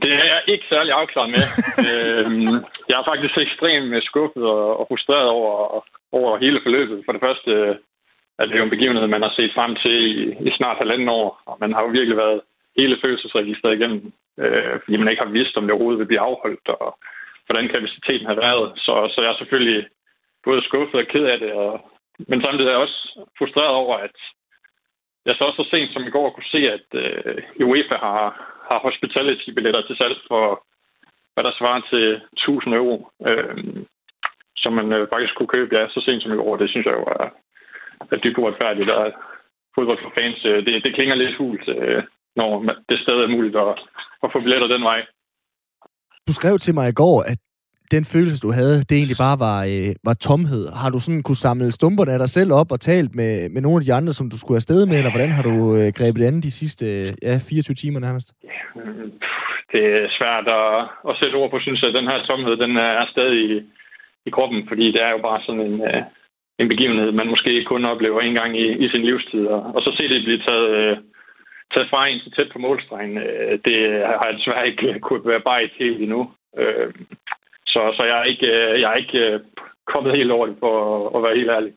Det 0.04 0.14
er 0.14 0.26
jeg 0.34 0.42
ikke 0.48 0.66
særlig 0.70 0.92
afklaret 0.94 1.32
med. 1.36 1.46
øhm, 1.88 2.56
jeg 2.90 2.96
er 3.00 3.10
faktisk 3.12 3.38
ekstremt 3.38 4.04
skuffet 4.04 4.46
og, 4.80 4.86
frustreret 4.90 5.30
over, 5.38 5.54
over 6.12 6.38
hele 6.38 6.60
forløbet. 6.64 7.04
For 7.06 7.12
det 7.12 7.22
første 7.28 7.52
det 8.40 8.54
er 8.54 8.58
jo 8.58 8.64
en 8.64 8.78
begivenhed, 8.78 9.08
man 9.08 9.22
har 9.22 9.34
set 9.36 9.52
frem 9.58 9.76
til 9.76 9.96
i, 10.12 10.14
i 10.48 10.52
snart 10.58 10.78
halvanden 10.78 11.10
år, 11.10 11.42
og 11.46 11.58
man 11.60 11.74
har 11.74 11.82
jo 11.84 11.88
virkelig 11.88 12.18
været 12.18 12.42
hele 12.78 12.98
følelsesregistret 13.04 13.76
igennem, 13.76 14.14
øh, 14.40 14.76
fordi 14.84 14.98
man 14.98 15.10
ikke 15.10 15.24
har 15.24 15.32
vidst, 15.38 15.58
om 15.58 15.64
det 15.64 15.72
overhovedet 15.72 16.00
vil 16.00 16.12
blive 16.12 16.26
afholdt, 16.30 16.68
og 16.68 16.98
hvordan 17.46 17.68
kapaciteten 17.68 18.28
har 18.32 18.38
været. 18.46 18.72
Så, 18.76 18.94
så 19.14 19.18
jeg 19.24 19.32
er 19.32 19.38
selvfølgelig 19.38 19.88
både 20.44 20.64
skuffet 20.64 21.00
og 21.02 21.08
ked 21.08 21.26
af 21.34 21.40
det, 21.40 21.52
og, 21.54 21.74
men 22.30 22.44
samtidig 22.44 22.68
er 22.68 22.76
jeg 22.76 22.86
også 22.88 23.00
frustreret 23.38 23.76
over, 23.84 23.96
at 23.98 24.18
jeg 25.26 25.36
så 25.36 25.44
også 25.44 25.64
så 25.64 25.70
sent 25.70 25.94
som 25.94 26.08
i 26.08 26.10
går 26.16 26.30
kunne 26.30 26.54
se, 26.56 26.62
at 26.78 26.88
øh, 27.04 27.68
UEFA 27.68 27.98
har, 27.98 28.53
har 28.70 28.80
hospitality-billetter 28.88 29.82
til 29.86 29.96
salg 29.98 30.18
for, 30.28 30.46
hvad 31.34 31.44
der 31.44 31.54
svarer 31.60 31.82
til 31.94 32.06
1000 32.34 32.76
euro, 32.82 32.96
øh, 33.28 33.58
som 34.64 34.74
man 34.74 34.88
øh, 34.94 35.08
faktisk 35.14 35.36
kunne 35.36 35.54
købe, 35.56 35.76
ja, 35.78 35.84
så 35.88 36.00
sent 36.02 36.24
som 36.24 36.34
i 36.34 36.44
år. 36.48 36.56
Det 36.58 36.70
synes 36.70 36.86
jeg 36.86 36.96
jo 37.00 37.06
er, 37.20 37.28
er 38.12 38.18
dybt 38.24 38.38
uretfærdigt, 38.38 38.90
og 38.90 39.04
fodbold 39.76 40.00
for 40.04 40.12
fans, 40.18 40.40
øh, 40.46 40.66
det, 40.66 40.74
det 40.86 40.96
klinger 40.96 41.16
lidt 41.16 41.38
hult, 41.38 41.68
øh, 41.78 42.04
når 42.36 42.50
det 42.90 43.00
stadig 43.00 43.24
er 43.24 43.36
muligt 43.38 43.56
at, 43.56 43.74
at 44.24 44.30
få 44.34 44.40
billetter 44.40 44.68
den 44.68 44.84
vej. 44.84 45.00
Du 46.28 46.34
skrev 46.34 46.58
til 46.60 46.74
mig 46.74 46.90
i 46.90 47.00
går, 47.04 47.18
at 47.32 47.42
den 47.92 48.04
følelse, 48.14 48.46
du 48.46 48.52
havde, 48.60 48.78
det 48.90 48.96
egentlig 48.98 49.18
bare 49.28 49.38
var, 49.48 49.60
øh, 49.74 49.92
var 50.10 50.14
tomhed. 50.14 50.64
Har 50.82 50.90
du 50.90 51.00
sådan 51.00 51.24
kunne 51.24 51.46
samle 51.48 51.72
stumperne 51.72 52.12
af 52.12 52.20
dig 52.20 52.30
selv 52.30 52.52
op 52.62 52.72
og 52.72 52.80
talt 52.80 53.16
med, 53.16 53.50
med 53.50 53.62
nogle 53.62 53.80
af 53.80 53.86
de 53.86 53.94
andre, 53.94 54.14
som 54.14 54.30
du 54.30 54.38
skulle 54.40 54.62
afsted 54.62 54.86
med, 54.86 54.98
eller 54.98 55.12
hvordan 55.12 55.32
har 55.38 55.44
du 55.44 55.56
øh, 55.78 55.88
grebet 55.98 56.20
det 56.22 56.28
andet 56.28 56.44
de 56.44 56.60
sidste 56.62 56.86
ja, 57.28 57.34
24 57.50 57.76
timer 57.76 58.00
nærmest? 58.00 58.28
Det 59.72 59.84
er 59.98 60.08
svært 60.18 60.48
at, 60.62 60.70
at 61.10 61.18
sætte 61.20 61.36
ord 61.36 61.52
på, 61.52 61.60
synes 61.60 61.82
jeg. 61.82 61.94
Den 61.94 62.10
her 62.12 62.20
tomhed, 62.30 62.56
den 62.58 62.78
er 62.78 63.06
stadig 63.14 63.40
i, 63.52 63.62
i 64.28 64.30
kroppen, 64.30 64.62
fordi 64.68 64.86
det 64.92 65.02
er 65.04 65.12
jo 65.12 65.22
bare 65.28 65.42
sådan 65.46 65.66
en, 65.70 65.82
øh, 65.90 66.02
en 66.62 66.68
begivenhed, 66.74 67.12
man 67.12 67.28
måske 67.34 67.64
kun 67.64 67.86
oplever 67.86 68.22
en 68.22 68.36
gang 68.40 68.52
i, 68.64 68.68
i 68.86 68.90
sin 68.90 69.06
livstid. 69.10 69.46
Og, 69.46 69.62
og 69.76 69.82
så 69.82 69.90
se 69.98 70.10
det 70.10 70.24
blive 70.24 70.42
taget, 70.48 70.70
øh, 70.82 70.98
taget 71.74 71.90
fra 71.90 72.08
en 72.08 72.20
så 72.20 72.30
tæt 72.36 72.50
på 72.54 72.60
målstregen, 72.60 73.18
øh, 73.18 73.54
det 73.66 73.78
har 74.20 74.26
jeg 74.28 74.38
desværre 74.38 74.68
ikke 74.68 74.88
øh, 74.88 75.00
kunnet 75.00 75.26
være 75.26 75.48
bare 75.50 75.64
et 75.64 75.76
helt 75.80 76.02
endnu. 76.02 76.22
Øh, 76.60 76.90
så, 77.74 77.82
så 77.98 78.04
jeg 78.10 78.18
er 78.20 78.24
ikke, 78.24 78.48
øh, 78.48 78.82
jeg 78.82 78.90
er 78.92 78.98
ikke 79.04 79.20
øh, 79.20 79.40
kommet 79.88 80.16
helt 80.18 80.32
over 80.32 80.46
det, 80.48 80.56
for 80.60 80.74
at, 80.96 81.16
at 81.16 81.24
være 81.24 81.38
helt 81.40 81.52
ærlig. 81.58 81.74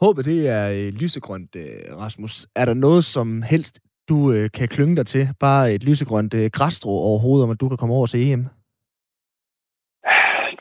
Håbet, 0.00 0.24
det 0.24 0.48
er 0.48 0.64
øh, 0.70 0.92
lysegrønt, 1.02 1.56
Rasmus. 2.02 2.46
Er 2.56 2.64
der 2.64 2.74
noget 2.74 3.04
som 3.04 3.42
helst, 3.42 3.80
du 4.08 4.48
kan 4.54 4.68
klynge 4.68 4.96
dig 4.96 5.06
til? 5.06 5.28
Bare 5.40 5.72
et 5.74 5.84
lysegrønt 5.84 6.34
græsstrå 6.52 6.90
over 6.90 7.18
hovedet, 7.18 7.44
om 7.44 7.50
at 7.50 7.60
du 7.60 7.68
kan 7.68 7.78
komme 7.78 7.94
over 7.94 8.06
til 8.06 8.32
EM? 8.32 8.44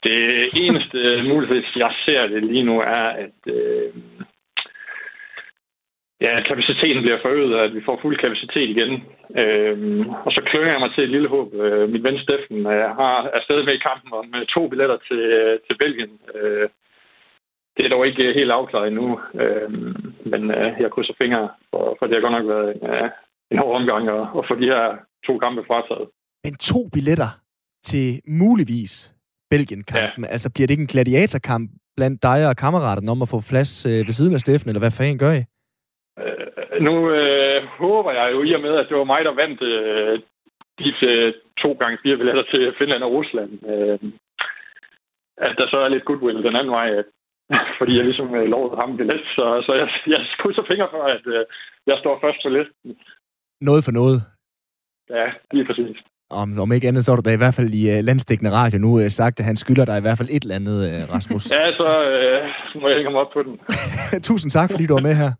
Det 0.03 0.49
eneste 0.53 0.99
mulighed, 1.33 1.63
jeg 1.75 1.93
ser 2.05 2.27
det 2.27 2.43
lige 2.43 2.63
nu, 2.63 2.79
er, 2.79 3.07
at 3.23 3.39
øh, 3.47 3.93
ja, 6.25 6.33
kapaciteten 6.49 7.01
bliver 7.03 7.19
forøget, 7.21 7.55
og 7.57 7.63
at 7.67 7.73
vi 7.77 7.81
får 7.87 7.99
fuld 8.01 8.17
kapacitet 8.23 8.69
igen. 8.75 8.91
Øhm, 9.41 10.09
og 10.25 10.31
så 10.35 10.41
klynger 10.49 10.71
jeg 10.71 10.81
mig 10.83 10.91
til 10.93 11.03
et 11.03 11.13
lille 11.15 11.29
håb. 11.35 11.49
Øh, 11.53 11.89
min 11.93 12.03
ven 12.03 12.19
Steffen 12.23 12.59
øh, 12.73 12.87
har, 12.99 13.15
er 13.35 13.41
stadig 13.43 13.65
med 13.65 13.73
i 13.75 13.85
kampen 13.87 14.11
om 14.19 14.27
øh, 14.37 14.45
to 14.55 14.61
billetter 14.71 14.97
til, 15.07 15.21
øh, 15.39 15.59
til 15.65 15.75
Belgien. 15.81 16.13
Øh, 16.35 16.67
det 17.75 17.85
er 17.85 17.89
dog 17.89 18.07
ikke 18.07 18.33
helt 18.39 18.51
afklaret 18.51 18.87
endnu, 18.87 19.19
øh, 19.41 19.69
men 20.31 20.41
øh, 20.57 20.69
jeg 20.81 20.91
krydser 20.91 21.13
fingre, 21.21 21.49
for, 21.69 21.95
for 21.97 22.05
det 22.05 22.15
har 22.15 22.25
godt 22.25 22.37
nok 22.37 22.47
været 22.53 22.69
en, 22.75 22.89
øh, 22.89 23.09
en 23.51 23.57
hård 23.61 23.75
omgang 23.79 24.03
at, 24.17 24.23
at 24.39 24.43
få 24.49 24.53
de 24.61 24.71
her 24.73 24.83
to 25.27 25.33
kampe 25.37 25.63
frataget. 25.67 26.07
Men 26.43 26.55
to 26.55 26.79
billetter 26.93 27.31
til 27.83 28.21
muligvis 28.27 28.93
Belgien-kampen, 29.49 30.23
ja. 30.23 30.29
altså 30.35 30.49
bliver 30.53 30.67
det 30.67 30.73
ikke 30.73 30.87
en 30.87 30.93
gladiatorkamp 30.95 31.71
blandt 31.97 32.23
dig 32.23 32.49
og 32.49 32.55
kammeraterne 32.55 33.11
om 33.11 33.21
at 33.21 33.29
få 33.29 33.39
plads 33.49 33.85
øh, 33.85 34.07
ved 34.07 34.13
siden 34.13 34.33
af 34.33 34.39
Steffen, 34.39 34.69
eller 34.69 34.79
hvad 34.79 34.91
fanden 34.97 35.17
gør 35.17 35.33
I? 35.33 35.43
Øh, 36.19 36.81
nu 36.81 36.93
øh, 37.11 37.63
håber 37.63 38.11
jeg 38.11 38.31
jo 38.33 38.43
i 38.43 38.53
og 38.53 38.61
med, 38.61 38.73
at 38.75 38.87
det 38.89 38.97
var 38.97 39.03
mig, 39.03 39.25
der 39.25 39.33
vandt 39.41 39.61
øh, 39.61 40.19
de 40.79 40.89
øh, 41.11 41.33
to 41.57 41.73
gange 41.81 41.97
fire 42.03 42.17
billetter 42.17 42.43
til 42.43 42.73
Finland 42.77 43.03
og 43.03 43.11
Rusland. 43.11 43.51
Øh, 43.73 43.99
at 45.37 45.53
der 45.57 45.67
så 45.67 45.77
er 45.77 45.87
lidt 45.87 46.05
goodwill 46.05 46.43
den 46.43 46.55
anden 46.55 46.71
vej, 46.71 46.89
at, 46.99 47.05
fordi 47.79 47.97
jeg 47.97 48.05
ligesom 48.05 48.35
øh, 48.35 48.45
lovede 48.53 48.81
ham 48.81 48.97
billet. 48.97 49.21
Så, 49.35 49.45
så 49.65 49.71
jeg, 49.73 49.87
jeg 50.07 50.21
krydser 50.39 50.63
fingre 50.67 50.87
for, 50.91 51.03
at 51.15 51.23
øh, 51.35 51.45
jeg 51.87 51.97
står 51.99 52.19
først 52.23 52.39
på 52.43 52.49
listen. 52.49 52.97
Noget 53.61 53.83
for 53.83 53.91
noget. 53.91 54.17
Ja, 55.09 55.27
lige 55.51 55.65
præcis. 55.65 55.97
Om, 56.29 56.59
om 56.59 56.71
ikke 56.71 56.87
andet, 56.87 57.05
så 57.05 57.11
har 57.11 57.15
du 57.15 57.29
da 57.29 57.33
i 57.33 57.37
hvert 57.43 57.53
fald 57.53 57.73
i 57.73 57.83
uh, 57.93 58.03
landstækkende 58.03 58.51
radio 58.51 58.79
nu 58.79 58.91
uh, 58.95 59.07
sagt, 59.07 59.39
at 59.39 59.45
han 59.45 59.57
skylder 59.57 59.85
dig 59.85 59.97
i 59.97 60.01
hvert 60.01 60.17
fald 60.17 60.29
et 60.31 60.43
eller 60.43 60.55
andet, 60.55 60.77
uh, 60.87 61.13
Rasmus. 61.15 61.51
ja, 61.55 61.71
så 61.71 61.87
uh, 62.75 62.81
må 62.81 62.87
jeg 62.87 62.97
hænge 62.97 63.11
ham 63.11 63.21
op 63.23 63.31
på 63.33 63.43
den. 63.43 63.59
Tusind 64.29 64.51
tak, 64.51 64.71
fordi 64.71 64.85
du 64.85 64.93
var 64.93 65.01
med 65.01 65.15
her. 65.15 65.31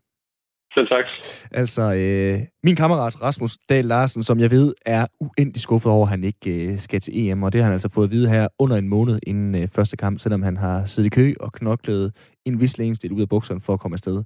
Selv 0.73 0.87
tak. 0.87 1.05
Altså, 1.51 1.81
øh, 1.81 2.39
min 2.63 2.75
kammerat 2.75 3.21
Rasmus 3.21 3.57
Dahl 3.69 3.85
Larsen, 3.85 4.23
som 4.23 4.39
jeg 4.39 4.51
ved, 4.51 4.73
er 4.85 5.05
uendelig 5.19 5.61
skuffet 5.61 5.91
over, 5.91 6.05
at 6.05 6.09
han 6.09 6.23
ikke 6.23 6.65
øh, 6.65 6.79
skal 6.79 7.01
til 7.01 7.13
EM, 7.17 7.43
og 7.43 7.53
det 7.53 7.61
har 7.61 7.65
han 7.65 7.73
altså 7.73 7.89
fået 7.89 8.05
at 8.05 8.11
vide 8.11 8.29
her 8.29 8.47
under 8.59 8.77
en 8.77 8.89
måned 8.89 9.19
inden 9.27 9.55
øh, 9.55 9.67
første 9.67 9.97
kamp, 9.97 10.19
selvom 10.19 10.43
han 10.43 10.57
har 10.57 10.85
siddet 10.85 11.07
i 11.07 11.09
kø 11.09 11.33
og 11.39 11.53
knoklet 11.53 12.13
en 12.45 12.59
vis 12.59 12.77
længst 12.77 13.05
ud 13.11 13.21
af 13.21 13.29
bukserne 13.29 13.61
for 13.61 13.73
at 13.73 13.79
komme 13.79 13.95
afsted, 13.95 14.23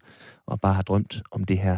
og 0.48 0.62
bare 0.62 0.74
har 0.74 0.82
drømt 0.82 1.22
om 1.32 1.44
det 1.44 1.58
her. 1.58 1.78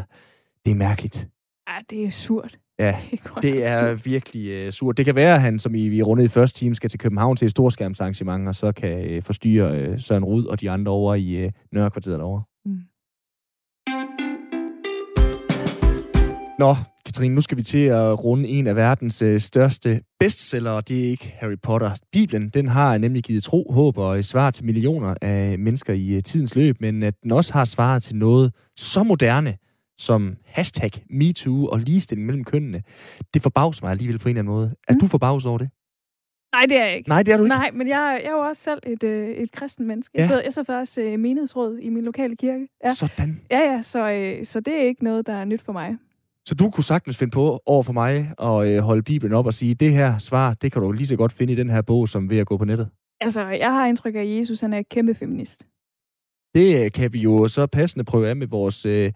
Det 0.66 0.72
er 0.72 0.76
mærkeligt. 0.76 1.28
Ja, 1.70 1.76
det 1.90 2.06
er 2.06 2.10
surt. 2.10 2.58
Ja, 2.80 2.96
det 3.42 3.66
er 3.66 3.94
virkelig 3.94 4.50
øh, 4.50 4.72
surt. 4.72 4.98
Det 4.98 5.06
kan 5.06 5.16
være, 5.16 5.36
at 5.36 5.42
han, 5.42 5.60
som 5.60 5.76
I, 5.76 5.88
vi 5.88 6.02
rundet 6.02 6.26
i 6.26 6.28
første 6.28 6.60
time, 6.60 6.76
skal 6.76 6.90
til 6.90 7.00
København 7.00 7.38
til 7.38 7.46
et 7.46 7.52
storskærmsarrangement, 7.52 8.48
og 8.48 8.56
så 8.56 8.72
kan 8.72 9.06
øh, 9.10 9.24
forstyrre 9.24 9.80
øh, 9.80 10.00
Søren 10.00 10.24
Rud 10.24 10.46
og 10.46 10.62
de 10.62 10.70
andre 10.70 10.92
over 10.92 11.16
i 11.16 11.36
øh, 11.36 11.52
Nørrekvarteret 11.72 12.22
over. 12.22 12.42
Mm. 12.66 12.80
Nå, 16.60 16.76
Katrine, 17.06 17.36
nu 17.36 17.42
skal 17.42 17.58
vi 17.58 17.64
til 17.64 17.86
at 17.86 18.24
runde 18.24 18.50
en 18.50 18.68
af 18.68 18.76
verdens 18.76 19.22
øh, 19.22 19.42
største 19.42 20.02
bestseller, 20.20 20.72
og 20.72 20.88
det 20.88 21.00
er 21.00 21.10
ikke 21.10 21.34
Harry 21.40 21.58
Potter. 21.64 21.92
Bibelen, 22.12 22.50
den 22.50 22.68
har 22.68 22.98
nemlig 22.98 23.24
givet 23.24 23.44
tro, 23.44 23.72
håb 23.72 23.98
og 23.98 24.24
svar 24.24 24.52
til 24.52 24.66
millioner 24.66 25.16
af 25.22 25.60
mennesker 25.60 25.94
i 25.94 26.16
øh, 26.16 26.24
tidens 26.24 26.56
løb, 26.56 26.82
men 26.82 27.04
at 27.04 27.14
den 27.24 27.32
også 27.32 27.54
har 27.54 27.66
svaret 27.66 28.04
til 28.04 28.16
noget 28.16 28.54
så 28.78 29.04
moderne 29.04 29.58
som 29.98 30.38
hashtag 30.46 30.92
MeToo 31.10 31.66
og 31.66 31.80
ligestilling 31.80 32.26
mellem 32.26 32.44
kønnene, 32.44 32.84
det 33.34 33.42
forbavser 33.42 33.86
mig 33.86 33.92
alligevel 33.92 34.20
på 34.20 34.30
en 34.30 34.38
eller 34.38 34.40
anden 34.40 34.54
måde. 34.54 34.76
Er 34.88 34.94
mm. 34.94 35.00
du 35.00 35.08
forbavset 35.08 35.50
over 35.50 35.58
det? 35.58 35.70
Nej, 36.54 36.66
det 36.66 36.78
er 36.78 36.86
jeg 36.86 36.96
ikke. 36.96 37.10
Nej, 37.10 37.24
det 37.24 37.34
er 37.34 37.38
du 37.38 37.44
ikke? 37.44 37.56
Nej, 37.56 37.72
men 37.74 37.88
jeg, 37.88 38.20
jeg 38.24 38.30
er 38.30 38.32
jo 38.32 38.40
også 38.40 38.64
selv 38.64 38.80
et, 38.84 39.04
øh, 39.04 39.30
et 39.30 39.52
kristen 39.52 39.88
menneske. 39.88 40.12
Ja. 40.16 40.22
Jeg, 40.22 40.30
sidder, 40.30 40.44
jeg 40.44 40.54
sidder 40.54 40.74
faktisk 40.74 40.98
øh, 40.98 41.20
menighedsråd 41.20 41.78
i 41.78 41.90
min 41.90 42.04
lokale 42.04 42.36
kirke. 42.36 42.68
Ja. 42.84 42.94
Sådan. 42.94 43.42
Ja, 43.52 43.60
ja, 43.60 43.82
så, 43.82 44.10
øh, 44.10 44.46
så 44.46 44.60
det 44.60 44.74
er 44.74 44.82
ikke 44.82 45.04
noget, 45.04 45.28
der 45.28 45.34
er 45.34 45.46
nyt 45.46 45.62
for 45.62 45.72
mig. 45.72 45.98
Så 46.50 46.56
du 46.56 46.70
kunne 46.70 46.84
sagtens 46.84 47.18
finde 47.18 47.32
på 47.32 47.60
over 47.66 47.84
for 47.84 47.94
mig 47.94 48.14
at 48.50 48.68
øh, 48.68 48.80
holde 48.90 49.04
Bibelen 49.04 49.34
op 49.34 49.46
og 49.46 49.54
sige, 49.54 49.76
det 49.76 49.92
her 49.92 50.18
svar, 50.18 50.54
det 50.54 50.72
kan 50.72 50.82
du 50.82 50.92
lige 50.92 51.08
så 51.08 51.16
godt 51.16 51.34
finde 51.34 51.54
i 51.54 51.56
den 51.56 51.70
her 51.70 51.82
bog, 51.82 52.10
som 52.10 52.30
ved 52.30 52.38
at 52.38 52.48
gå 52.48 52.58
på 52.58 52.66
nettet. 52.66 52.90
Altså, 53.22 53.42
jeg 53.48 53.72
har 53.74 53.86
indtryk 53.86 54.16
af, 54.16 54.20
at 54.20 54.38
Jesus 54.38 54.60
han 54.62 54.74
er 54.74 54.82
kæmpe 54.92 55.16
feminist. 55.16 55.60
Det 56.56 56.86
øh, 56.86 56.92
kan 56.92 57.14
vi 57.14 57.20
jo 57.20 57.48
så 57.48 57.68
passende 57.68 58.06
prøve 58.06 58.30
af 58.30 58.36
med 58.36 58.48
vores 58.48 58.86
øh, 58.86 59.12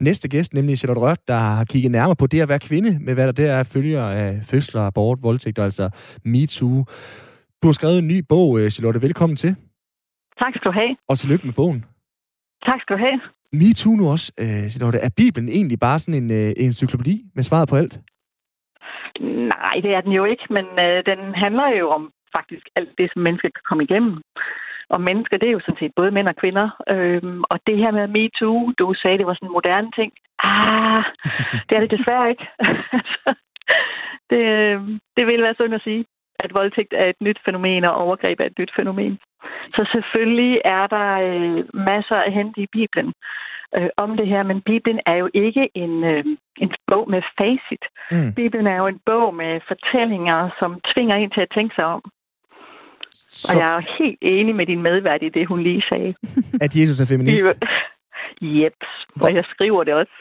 næste 0.00 0.28
gæst, 0.28 0.54
nemlig 0.54 0.78
Charlotte 0.78 1.00
Rørt, 1.00 1.28
der 1.28 1.34
har 1.34 1.64
kigget 1.64 1.92
nærmere 1.92 2.16
på 2.16 2.26
det 2.26 2.40
at 2.40 2.48
være 2.48 2.58
kvinde, 2.58 2.98
med 3.00 3.14
hvad 3.14 3.26
der 3.26 3.32
der 3.32 3.52
er 3.52 3.64
følger 3.74 4.02
af 4.02 4.40
fødsler, 4.50 4.80
abort, 4.80 5.18
voldtægt, 5.22 5.58
altså 5.58 5.90
MeToo. 6.24 6.84
Du 7.62 7.66
har 7.68 7.72
skrevet 7.72 7.98
en 7.98 8.08
ny 8.08 8.18
bog, 8.28 8.60
øh, 8.60 8.70
Charlotte. 8.70 9.02
Velkommen 9.02 9.36
til. 9.36 9.56
Tak 10.38 10.52
skal 10.56 10.70
du 10.70 10.74
have. 10.80 10.96
Og 11.08 11.18
tillykke 11.18 11.46
med 11.46 11.54
bogen. 11.54 11.84
Tak 12.66 12.80
skal 12.80 12.96
du 12.96 13.00
have. 13.06 13.20
MeToo 13.60 13.92
nu 14.00 14.04
også, 14.14 14.26
øh, 14.42 14.64
Charlotte. 14.70 14.98
Er 14.98 15.12
Bibelen 15.16 15.48
egentlig 15.48 15.78
bare 15.86 15.98
sådan 15.98 16.22
en 16.22 16.30
øh, 16.40 16.50
encyklopædi 16.56 17.16
med 17.34 17.42
svaret 17.42 17.68
på 17.68 17.76
alt? 17.76 17.94
Nej, 19.52 19.76
det 19.84 19.90
er 19.94 20.00
den 20.00 20.12
jo 20.12 20.24
ikke, 20.24 20.46
men 20.50 20.66
øh, 20.84 20.98
den 21.10 21.20
handler 21.34 21.68
jo 21.80 21.86
om 21.90 22.10
faktisk 22.36 22.66
alt 22.76 22.92
det, 22.98 23.10
som 23.12 23.22
mennesker 23.22 23.48
kan 23.48 23.66
komme 23.68 23.84
igennem. 23.84 24.14
Og 24.94 25.00
mennesker, 25.00 25.36
det 25.36 25.48
er 25.48 25.56
jo 25.56 25.60
sådan 25.64 25.80
set 25.80 25.92
både 25.96 26.10
mænd 26.10 26.28
og 26.28 26.36
kvinder. 26.36 26.66
Øhm, 26.94 27.42
og 27.52 27.58
det 27.66 27.76
her 27.82 27.90
med 27.90 28.06
MeToo, 28.16 28.72
du 28.78 28.94
sagde, 28.94 29.18
det 29.18 29.26
var 29.26 29.34
sådan 29.34 29.48
en 29.48 29.58
moderne 29.58 29.90
ting. 29.98 30.12
Ah, 30.38 31.04
det 31.66 31.72
er 31.74 31.80
det 31.80 31.90
desværre 31.96 32.30
ikke. 32.30 32.46
det, 34.30 34.42
øh, 34.58 34.78
det 35.16 35.24
vil 35.26 35.42
være 35.42 35.58
sådan 35.58 35.78
at 35.78 35.86
sige, 35.88 36.04
at 36.44 36.54
voldtægt 36.54 36.92
er 36.96 37.06
et 37.08 37.20
nyt 37.20 37.38
fænomen, 37.46 37.84
og 37.84 37.94
overgreb 37.94 38.40
er 38.40 38.46
et 38.46 38.58
nyt 38.58 38.72
fænomen. 38.76 39.18
Så 39.64 39.88
selvfølgelig 39.92 40.60
er 40.64 40.86
der 40.86 41.10
øh, 41.28 41.64
masser 41.74 42.16
af 42.16 42.32
hente 42.32 42.60
i 42.60 42.66
Bibelen 42.72 43.12
øh, 43.76 43.90
om 43.96 44.16
det 44.16 44.26
her, 44.26 44.42
men 44.42 44.60
Bibelen 44.60 45.00
er 45.06 45.14
jo 45.14 45.28
ikke 45.34 45.68
en, 45.74 46.04
øh, 46.04 46.24
en 46.58 46.70
bog 46.86 47.10
med 47.10 47.22
facit. 47.38 47.84
Mm. 48.10 48.32
Bibelen 48.34 48.66
er 48.66 48.76
jo 48.76 48.86
en 48.86 49.00
bog 49.06 49.34
med 49.34 49.60
fortællinger, 49.68 50.50
som 50.58 50.80
tvinger 50.94 51.16
en 51.16 51.30
til 51.30 51.40
at 51.40 51.52
tænke 51.54 51.74
sig 51.74 51.84
om. 51.84 52.02
Så... 53.12 53.52
Og 53.52 53.60
jeg 53.60 53.76
er 53.76 53.82
helt 53.98 54.18
enig 54.22 54.54
med 54.54 54.66
din 54.66 54.82
medvært 54.82 55.22
i 55.22 55.28
det, 55.28 55.48
hun 55.48 55.62
lige 55.62 55.82
sagde. 55.88 56.14
At 56.64 56.76
Jesus 56.76 57.00
er 57.00 57.06
feminist? 57.06 57.44
Jep, 58.56 58.80
og 59.22 59.34
jeg 59.34 59.44
skriver 59.44 59.84
det 59.84 59.94
også. 59.94 60.16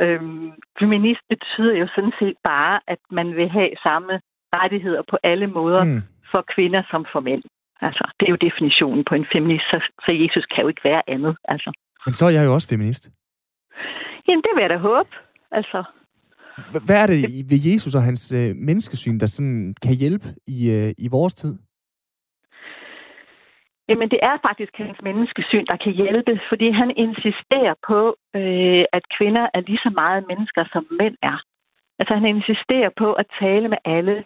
Øhm, 0.00 0.52
feminist 0.78 1.20
betyder 1.28 1.74
jo 1.74 1.86
sådan 1.94 2.12
set 2.20 2.36
bare, 2.44 2.80
at 2.86 2.98
man 3.10 3.36
vil 3.36 3.48
have 3.48 3.70
samme 3.82 4.20
rettigheder 4.54 5.02
på 5.10 5.16
alle 5.22 5.46
måder 5.46 5.84
mm. 5.84 6.02
for 6.30 6.44
kvinder 6.54 6.82
som 6.90 7.06
for 7.12 7.20
mænd. 7.20 7.42
Altså, 7.82 8.04
det 8.20 8.26
er 8.26 8.32
jo 8.34 8.46
definitionen 8.48 9.04
på 9.08 9.14
en 9.14 9.26
feminist, 9.32 9.64
så, 9.70 9.78
så 10.04 10.10
Jesus 10.12 10.44
kan 10.52 10.62
jo 10.62 10.68
ikke 10.68 10.84
være 10.84 11.02
andet. 11.14 11.36
Altså. 11.44 11.70
Men 12.06 12.14
så 12.14 12.24
er 12.26 12.30
jeg 12.30 12.44
jo 12.44 12.54
også 12.54 12.68
feminist. 12.68 13.10
Jamen, 14.28 14.42
det 14.42 14.52
vil 14.54 14.62
jeg 14.62 14.70
da 14.70 14.76
håbe. 14.76 15.10
Altså, 15.50 15.84
hvad 16.86 16.98
er 17.02 17.06
det 17.06 17.20
ved 17.50 17.60
Jesus 17.72 17.94
og 17.94 18.02
hans 18.02 18.32
øh, 18.32 18.56
menneskesyn, 18.56 19.18
der 19.20 19.26
sådan 19.26 19.74
kan 19.82 19.94
hjælpe 19.94 20.28
i, 20.46 20.70
øh, 20.70 20.94
i 20.98 21.08
vores 21.08 21.34
tid? 21.34 21.58
Jamen, 23.88 24.10
det 24.10 24.20
er 24.22 24.36
faktisk 24.48 24.72
hans 24.74 24.98
menneskesyn, 25.02 25.66
der 25.66 25.76
kan 25.76 25.92
hjælpe, 25.92 26.40
fordi 26.48 26.70
han 26.70 26.90
insisterer 26.96 27.74
på, 27.88 28.00
øh, 28.36 28.84
at 28.92 29.04
kvinder 29.16 29.46
er 29.54 29.60
lige 29.60 29.84
så 29.86 29.90
meget 29.94 30.24
mennesker, 30.28 30.64
som 30.72 30.86
mænd 31.00 31.16
er. 31.22 31.38
Altså, 31.98 32.14
han 32.14 32.26
insisterer 32.26 32.90
på 32.96 33.12
at 33.12 33.26
tale 33.40 33.68
med 33.68 33.78
alle 33.84 34.24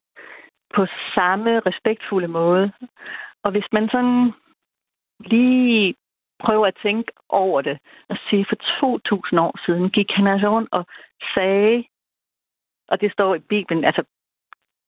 på 0.77 0.87
samme 1.15 1.61
respektfulde 1.61 2.29
måde. 2.29 2.73
Og 3.45 3.51
hvis 3.51 3.69
man 3.73 3.89
sådan 3.89 4.33
lige 5.21 5.95
prøver 6.45 6.67
at 6.67 6.79
tænke 6.83 7.13
over 7.29 7.61
det 7.63 7.79
og 8.09 8.17
sige, 8.31 8.47
for 8.49 8.57
2000 8.81 9.41
år 9.41 9.55
siden 9.67 9.91
gik 9.91 10.11
han 10.11 10.27
altså 10.27 10.49
rundt 10.49 10.69
og 10.73 10.85
sagde, 11.35 11.85
og 12.89 13.01
det 13.01 13.13
står 13.13 13.35
i 13.35 13.39
Bibelen, 13.39 13.85
altså 13.85 14.03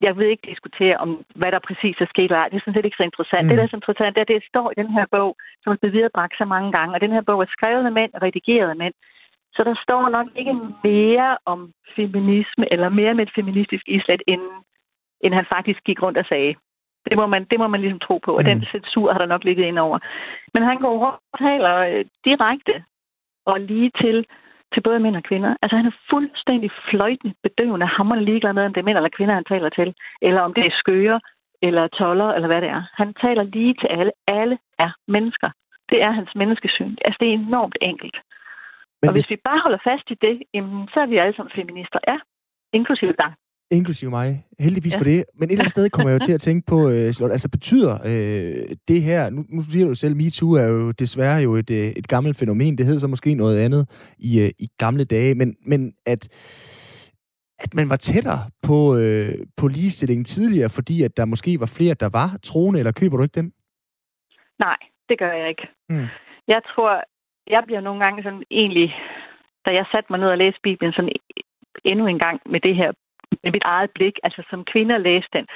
jeg 0.01 0.17
vil 0.17 0.27
ikke 0.31 0.49
diskutere 0.51 0.97
om, 0.97 1.25
hvad 1.35 1.53
der 1.53 1.59
præcis 1.69 1.97
er 2.01 2.07
sket. 2.15 2.31
Det 2.31 2.37
er 2.37 2.61
sådan 2.61 2.75
set 2.75 2.85
ikke 2.85 3.01
så 3.01 3.09
interessant. 3.11 3.45
Mm. 3.45 3.49
Det, 3.49 3.59
der 3.59 3.65
er 3.65 3.69
så 3.69 3.77
interessant, 3.77 4.15
det 4.15 4.21
er, 4.21 4.29
at 4.29 4.35
det 4.35 4.51
står 4.53 4.71
i 4.71 4.81
den 4.83 4.91
her 4.97 5.07
bog, 5.11 5.37
som 5.63 5.73
er 5.73 5.77
blevet 5.77 5.97
viderebragt 5.97 6.35
så 6.39 6.45
mange 6.45 6.73
gange. 6.73 6.95
Og 6.95 7.01
den 7.01 7.13
her 7.13 7.25
bog 7.29 7.41
er 7.43 7.55
skrevet 7.57 7.87
af 7.87 7.93
mænd 7.93 8.13
og 8.15 8.23
redigeret 8.23 8.71
af 8.71 8.77
mænd. 8.77 8.95
Så 9.55 9.65
der 9.65 9.75
står 9.83 10.09
nok 10.09 10.29
ikke 10.37 10.55
mere 10.85 11.39
om 11.45 11.73
feminisme, 11.97 12.73
eller 12.73 12.89
mere 12.89 13.15
med 13.15 13.27
et 13.27 13.35
feministisk 13.35 13.85
islet, 13.87 14.23
end, 14.27 14.43
end 15.25 15.35
han 15.35 15.47
faktisk 15.55 15.81
gik 15.85 16.03
rundt 16.03 16.19
og 16.19 16.27
sagde. 16.29 16.55
Det 17.11 17.17
må 17.17 17.27
man, 17.27 17.45
det 17.51 17.59
må 17.59 17.67
man 17.67 17.81
ligesom 17.81 17.99
tro 17.99 18.19
på, 18.19 18.33
og 18.37 18.43
mm. 18.43 18.49
den 18.51 18.65
censur 18.73 19.13
har 19.13 19.19
der 19.19 19.27
nok 19.27 19.45
ligget 19.45 19.65
ind 19.65 19.79
over. 19.79 19.99
Men 20.55 20.63
han 20.63 20.79
går 20.79 20.93
rundt 21.05 21.21
og 21.33 21.39
taler 21.39 21.75
øh, 21.77 22.05
direkte 22.25 22.85
og 23.47 23.61
lige 23.61 23.91
til 24.01 24.27
til 24.75 24.81
både 24.81 24.99
mænd 24.99 25.17
og 25.17 25.23
kvinder. 25.23 25.57
Altså 25.63 25.77
han 25.77 25.87
er 25.87 25.97
fuldstændig 26.11 26.71
fløjtende, 26.91 27.35
bedøvende, 27.43 27.87
hammerende 27.87 28.25
ligeglad 28.25 28.53
med, 28.53 28.65
om 28.65 28.73
det 28.73 28.81
er 28.81 28.85
mænd 28.85 28.97
eller 28.97 29.17
kvinder, 29.17 29.35
han 29.35 29.45
taler 29.45 29.69
til. 29.69 29.95
Eller 30.23 30.41
om 30.41 30.55
det 30.55 30.67
er 30.67 30.71
skøre, 30.83 31.21
eller 31.63 31.89
toller, 31.89 32.29
eller 32.37 32.49
hvad 32.49 32.61
det 32.61 32.69
er. 32.69 32.83
Han 32.95 33.15
taler 33.15 33.43
lige 33.43 33.75
til 33.75 33.87
alle. 33.87 34.13
Alle 34.27 34.59
er 34.79 34.91
mennesker. 35.09 35.51
Det 35.91 36.03
er 36.03 36.11
hans 36.11 36.35
menneskesyn. 36.35 36.97
Altså 37.05 37.19
det 37.21 37.29
er 37.29 37.33
enormt 37.33 37.79
enkelt. 37.81 38.17
Men 39.01 39.09
og 39.09 39.13
hvis... 39.13 39.25
hvis 39.25 39.31
vi 39.31 39.37
bare 39.45 39.61
holder 39.61 39.79
fast 39.85 40.11
i 40.11 40.15
det, 40.15 40.43
jamen, 40.55 40.89
så 40.93 41.01
er 41.01 41.07
vi 41.07 41.17
alle 41.17 41.37
sammen 41.37 41.53
feminister. 41.55 41.99
Ja, 42.09 42.19
inklusive 42.73 43.15
dig 43.23 43.33
inklusive 43.71 44.11
mig. 44.11 44.45
Heldigvis 44.59 44.93
ja. 44.93 44.99
for 44.99 45.05
det. 45.05 45.25
Men 45.35 45.49
et 45.49 45.53
eller 45.53 45.63
andet 45.63 45.71
sted 45.71 45.91
kommer 45.91 46.11
jeg 46.11 46.21
jo 46.21 46.27
til 46.27 46.33
at 46.33 46.41
tænke 46.41 46.67
på, 46.67 46.91
øh, 46.91 47.07
altså 47.37 47.49
betyder 47.51 47.93
øh, 48.11 48.77
det 48.89 49.03
her, 49.03 49.31
nu, 49.31 49.45
nu 49.49 49.63
siger 49.63 49.89
du 49.89 49.95
selv, 49.95 50.17
MeToo 50.17 50.53
er 50.53 50.69
jo 50.69 50.91
desværre 50.91 51.43
jo 51.43 51.55
et, 51.55 51.71
øh, 51.71 51.89
et 52.01 52.09
gammelt 52.09 52.39
fænomen, 52.39 52.79
det 52.79 52.87
hed 52.87 52.99
så 53.01 53.07
måske 53.07 53.35
noget 53.35 53.59
andet 53.59 54.15
i, 54.19 54.41
øh, 54.41 54.51
i 54.59 54.69
gamle 54.79 55.05
dage, 55.05 55.35
men, 55.35 55.57
men 55.67 55.95
at, 56.07 56.29
at 57.59 57.75
man 57.75 57.91
var 57.91 57.97
tættere 57.97 58.41
på, 58.63 58.97
øh, 58.97 59.35
på 59.57 59.69
ligestillingen 59.69 60.25
tidligere, 60.25 60.69
fordi 60.69 61.03
at 61.03 61.17
der 61.17 61.25
måske 61.25 61.61
var 61.61 61.71
flere, 61.77 61.95
der 61.95 62.09
var 62.09 62.39
troende, 62.43 62.79
eller 62.79 62.93
køber 62.93 63.17
du 63.17 63.23
ikke 63.23 63.41
den? 63.41 63.53
Nej, 64.59 64.77
det 65.09 65.19
gør 65.19 65.33
jeg 65.33 65.49
ikke. 65.49 65.69
Mm. 65.89 66.07
Jeg 66.49 66.61
tror, 66.75 67.05
jeg 67.47 67.63
bliver 67.67 67.81
nogle 67.81 68.05
gange 68.05 68.23
sådan 68.23 68.43
egentlig, 68.51 68.95
da 69.67 69.71
jeg 69.71 69.85
satte 69.93 70.07
mig 70.11 70.21
ned 70.21 70.29
og 70.29 70.39
læste 70.39 70.61
Bibelen 70.63 70.93
sådan 70.93 71.13
endnu 71.85 72.07
en 72.07 72.19
gang 72.19 72.41
med 72.53 72.61
det 72.61 72.77
her 72.77 72.93
med 73.43 73.53
mit 73.53 73.65
eget 73.65 73.91
blik, 73.91 74.17
altså 74.23 74.43
som 74.51 74.65
kvinder 74.65 74.99
læste 74.99 75.39
den, 75.39 75.47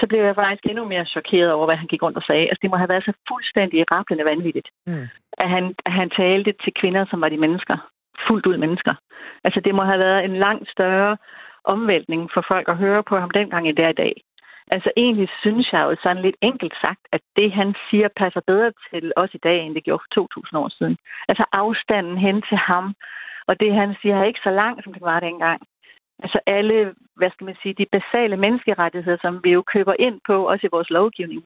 så 0.00 0.06
blev 0.06 0.20
jeg 0.24 0.34
faktisk 0.34 0.66
endnu 0.66 0.84
mere 0.84 1.04
chokeret 1.04 1.52
over, 1.52 1.66
hvad 1.66 1.76
han 1.76 1.86
gik 1.92 2.02
rundt 2.02 2.16
og 2.16 2.22
sagde. 2.22 2.48
Altså, 2.48 2.60
det 2.62 2.70
må 2.70 2.76
have 2.76 2.88
været 2.88 3.04
så 3.04 3.12
fuldstændig 3.28 3.92
rablende 3.92 4.24
vanvittigt, 4.24 4.68
mm. 4.86 5.06
at, 5.32 5.48
han, 5.50 5.74
at 5.86 5.92
han 5.92 6.10
talte 6.10 6.52
til 6.64 6.72
kvinder, 6.80 7.04
som 7.10 7.20
var 7.20 7.28
de 7.28 7.36
mennesker. 7.36 7.76
Fuldt 8.28 8.46
ud 8.46 8.56
mennesker. 8.56 8.94
Altså, 9.44 9.60
det 9.60 9.74
må 9.74 9.82
have 9.82 9.98
været 9.98 10.24
en 10.24 10.36
langt 10.36 10.70
større 10.70 11.16
omvæltning 11.64 12.30
for 12.34 12.44
folk 12.48 12.68
at 12.68 12.76
høre 12.76 13.02
på 13.02 13.18
ham 13.18 13.30
dengang 13.30 13.68
i 13.68 13.72
der 13.72 13.88
i 13.88 14.00
dag. 14.04 14.14
Altså 14.70 14.90
egentlig 14.96 15.28
synes 15.40 15.72
jeg 15.72 15.82
jo 15.82 15.96
sådan 16.02 16.22
lidt 16.22 16.36
enkelt 16.42 16.74
sagt, 16.84 17.04
at 17.12 17.20
det 17.36 17.52
han 17.52 17.74
siger 17.90 18.08
passer 18.16 18.40
bedre 18.46 18.72
til 18.90 19.12
os 19.16 19.34
i 19.34 19.44
dag, 19.48 19.58
end 19.60 19.74
det 19.74 19.84
gjorde 19.84 20.02
for 20.04 20.14
2000 20.14 20.58
år 20.62 20.68
siden. 20.78 20.96
Altså 21.28 21.44
afstanden 21.52 22.18
hen 22.18 22.42
til 22.48 22.56
ham, 22.56 22.94
og 23.48 23.60
det 23.60 23.74
han 23.74 23.94
siger 24.00 24.16
er 24.16 24.24
ikke 24.24 24.46
så 24.48 24.50
langt, 24.50 24.84
som 24.84 24.92
det 24.92 25.02
var 25.02 25.20
dengang. 25.20 25.60
Altså 26.22 26.40
alle, 26.46 26.94
hvad 27.16 27.30
skal 27.30 27.44
man 27.44 27.56
sige, 27.62 27.74
de 27.74 27.86
basale 27.92 28.36
menneskerettigheder, 28.36 29.18
som 29.20 29.44
vi 29.44 29.50
jo 29.52 29.62
køber 29.62 29.94
ind 29.98 30.20
på, 30.26 30.48
også 30.48 30.66
i 30.66 30.74
vores 30.76 30.90
lovgivning, 30.90 31.42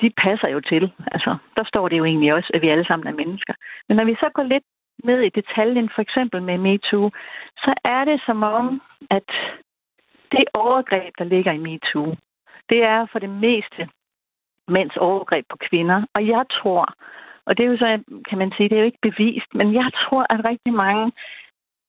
de 0.00 0.10
passer 0.10 0.48
jo 0.48 0.60
til. 0.60 0.92
Altså, 1.12 1.36
der 1.56 1.64
står 1.64 1.88
det 1.88 1.98
jo 1.98 2.04
egentlig 2.04 2.34
også, 2.34 2.50
at 2.54 2.62
vi 2.62 2.68
alle 2.68 2.86
sammen 2.86 3.06
er 3.06 3.16
mennesker. 3.24 3.54
Men 3.88 3.96
når 3.96 4.04
vi 4.04 4.14
så 4.14 4.30
går 4.34 4.42
lidt 4.42 4.64
ned 5.04 5.20
i 5.20 5.28
detaljen, 5.28 5.90
for 5.94 6.02
eksempel 6.02 6.42
med 6.42 6.58
MeToo, 6.58 7.10
så 7.56 7.74
er 7.84 8.04
det 8.04 8.22
som 8.26 8.42
om, 8.42 8.82
at 9.10 9.30
det 10.32 10.44
overgreb, 10.54 11.14
der 11.18 11.24
ligger 11.24 11.52
i 11.52 11.58
MeToo, 11.58 12.16
det 12.70 12.82
er 12.82 13.06
for 13.12 13.18
det 13.18 13.30
meste 13.30 13.88
mænds 14.68 14.96
overgreb 14.96 15.44
på 15.50 15.56
kvinder. 15.56 16.04
Og 16.14 16.26
jeg 16.26 16.44
tror, 16.50 16.94
og 17.46 17.56
det 17.56 17.64
er 17.64 17.70
jo 17.70 17.76
så, 17.76 18.02
kan 18.28 18.38
man 18.38 18.52
sige, 18.56 18.68
det 18.68 18.76
er 18.76 18.80
jo 18.80 18.90
ikke 18.90 19.08
bevist, 19.10 19.54
men 19.54 19.74
jeg 19.74 19.90
tror, 20.02 20.26
at 20.30 20.44
rigtig 20.44 20.72
mange 20.72 21.12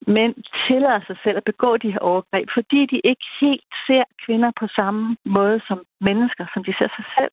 mænd 0.07 0.35
tillader 0.67 1.01
sig 1.07 1.17
selv 1.23 1.37
at 1.37 1.43
begå 1.43 1.77
de 1.77 1.91
her 1.91 1.99
overgreb, 1.99 2.47
fordi 2.53 2.85
de 2.85 3.01
ikke 3.03 3.25
helt 3.41 3.65
ser 3.87 4.03
kvinder 4.25 4.51
på 4.59 4.67
samme 4.67 5.17
måde 5.25 5.61
som 5.67 5.83
mennesker, 6.01 6.45
som 6.53 6.63
de 6.63 6.73
ser 6.73 6.89
sig 6.97 7.05
selv. 7.17 7.31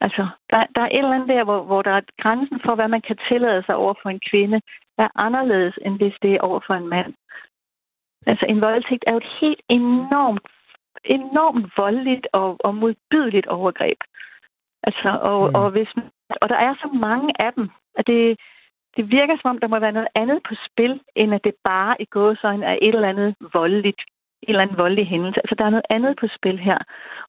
Altså, 0.00 0.28
der, 0.50 0.66
der 0.74 0.80
er 0.82 0.88
et 0.88 0.98
eller 0.98 1.14
andet 1.14 1.28
der, 1.28 1.44
hvor, 1.44 1.62
hvor 1.62 1.82
der 1.82 1.90
er 1.90 2.00
grænsen 2.22 2.60
for, 2.64 2.74
hvad 2.74 2.88
man 2.88 3.00
kan 3.00 3.18
tillade 3.28 3.62
sig 3.66 3.76
over 3.76 3.94
for 4.02 4.10
en 4.10 4.20
kvinde, 4.30 4.60
er 4.98 5.08
anderledes, 5.14 5.78
end 5.84 5.96
hvis 5.96 6.16
det 6.22 6.34
er 6.34 6.40
over 6.40 6.60
for 6.66 6.74
en 6.74 6.88
mand. 6.88 7.14
Altså, 8.26 8.46
en 8.46 8.60
voldtægt 8.60 9.04
er 9.06 9.12
jo 9.12 9.16
et 9.16 9.32
helt 9.40 9.60
enormt, 9.68 10.46
enormt 11.04 11.72
voldeligt 11.76 12.26
og, 12.32 12.56
og 12.58 12.74
modbydeligt 12.74 13.46
overgreb. 13.46 13.98
Altså, 14.82 15.08
og, 15.22 15.48
mm. 15.48 15.54
og, 15.54 15.70
hvis, 15.70 15.88
og 16.40 16.48
der 16.48 16.56
er 16.56 16.74
så 16.74 16.88
mange 16.92 17.32
af 17.40 17.52
dem, 17.52 17.70
at 17.94 18.06
det, 18.06 18.36
det 18.96 19.10
virker 19.10 19.36
som 19.36 19.50
om, 19.50 19.58
der 19.58 19.68
må 19.68 19.78
være 19.78 19.98
noget 19.98 20.08
andet 20.14 20.40
på 20.48 20.54
spil, 20.68 21.00
end 21.16 21.34
at 21.34 21.44
det 21.44 21.54
bare 21.64 21.96
i 22.02 22.04
gåsøjne 22.04 22.66
er 22.66 22.78
et 22.82 22.94
eller 22.94 23.08
andet 23.08 23.34
voldeligt, 23.52 24.00
en 24.42 24.48
eller 24.48 24.62
anden 24.62 24.78
voldelig 24.78 25.06
hændelse. 25.06 25.40
Altså, 25.40 25.54
der 25.58 25.64
er 25.64 25.70
noget 25.70 25.90
andet 25.90 26.16
på 26.20 26.26
spil 26.36 26.58
her. 26.58 26.78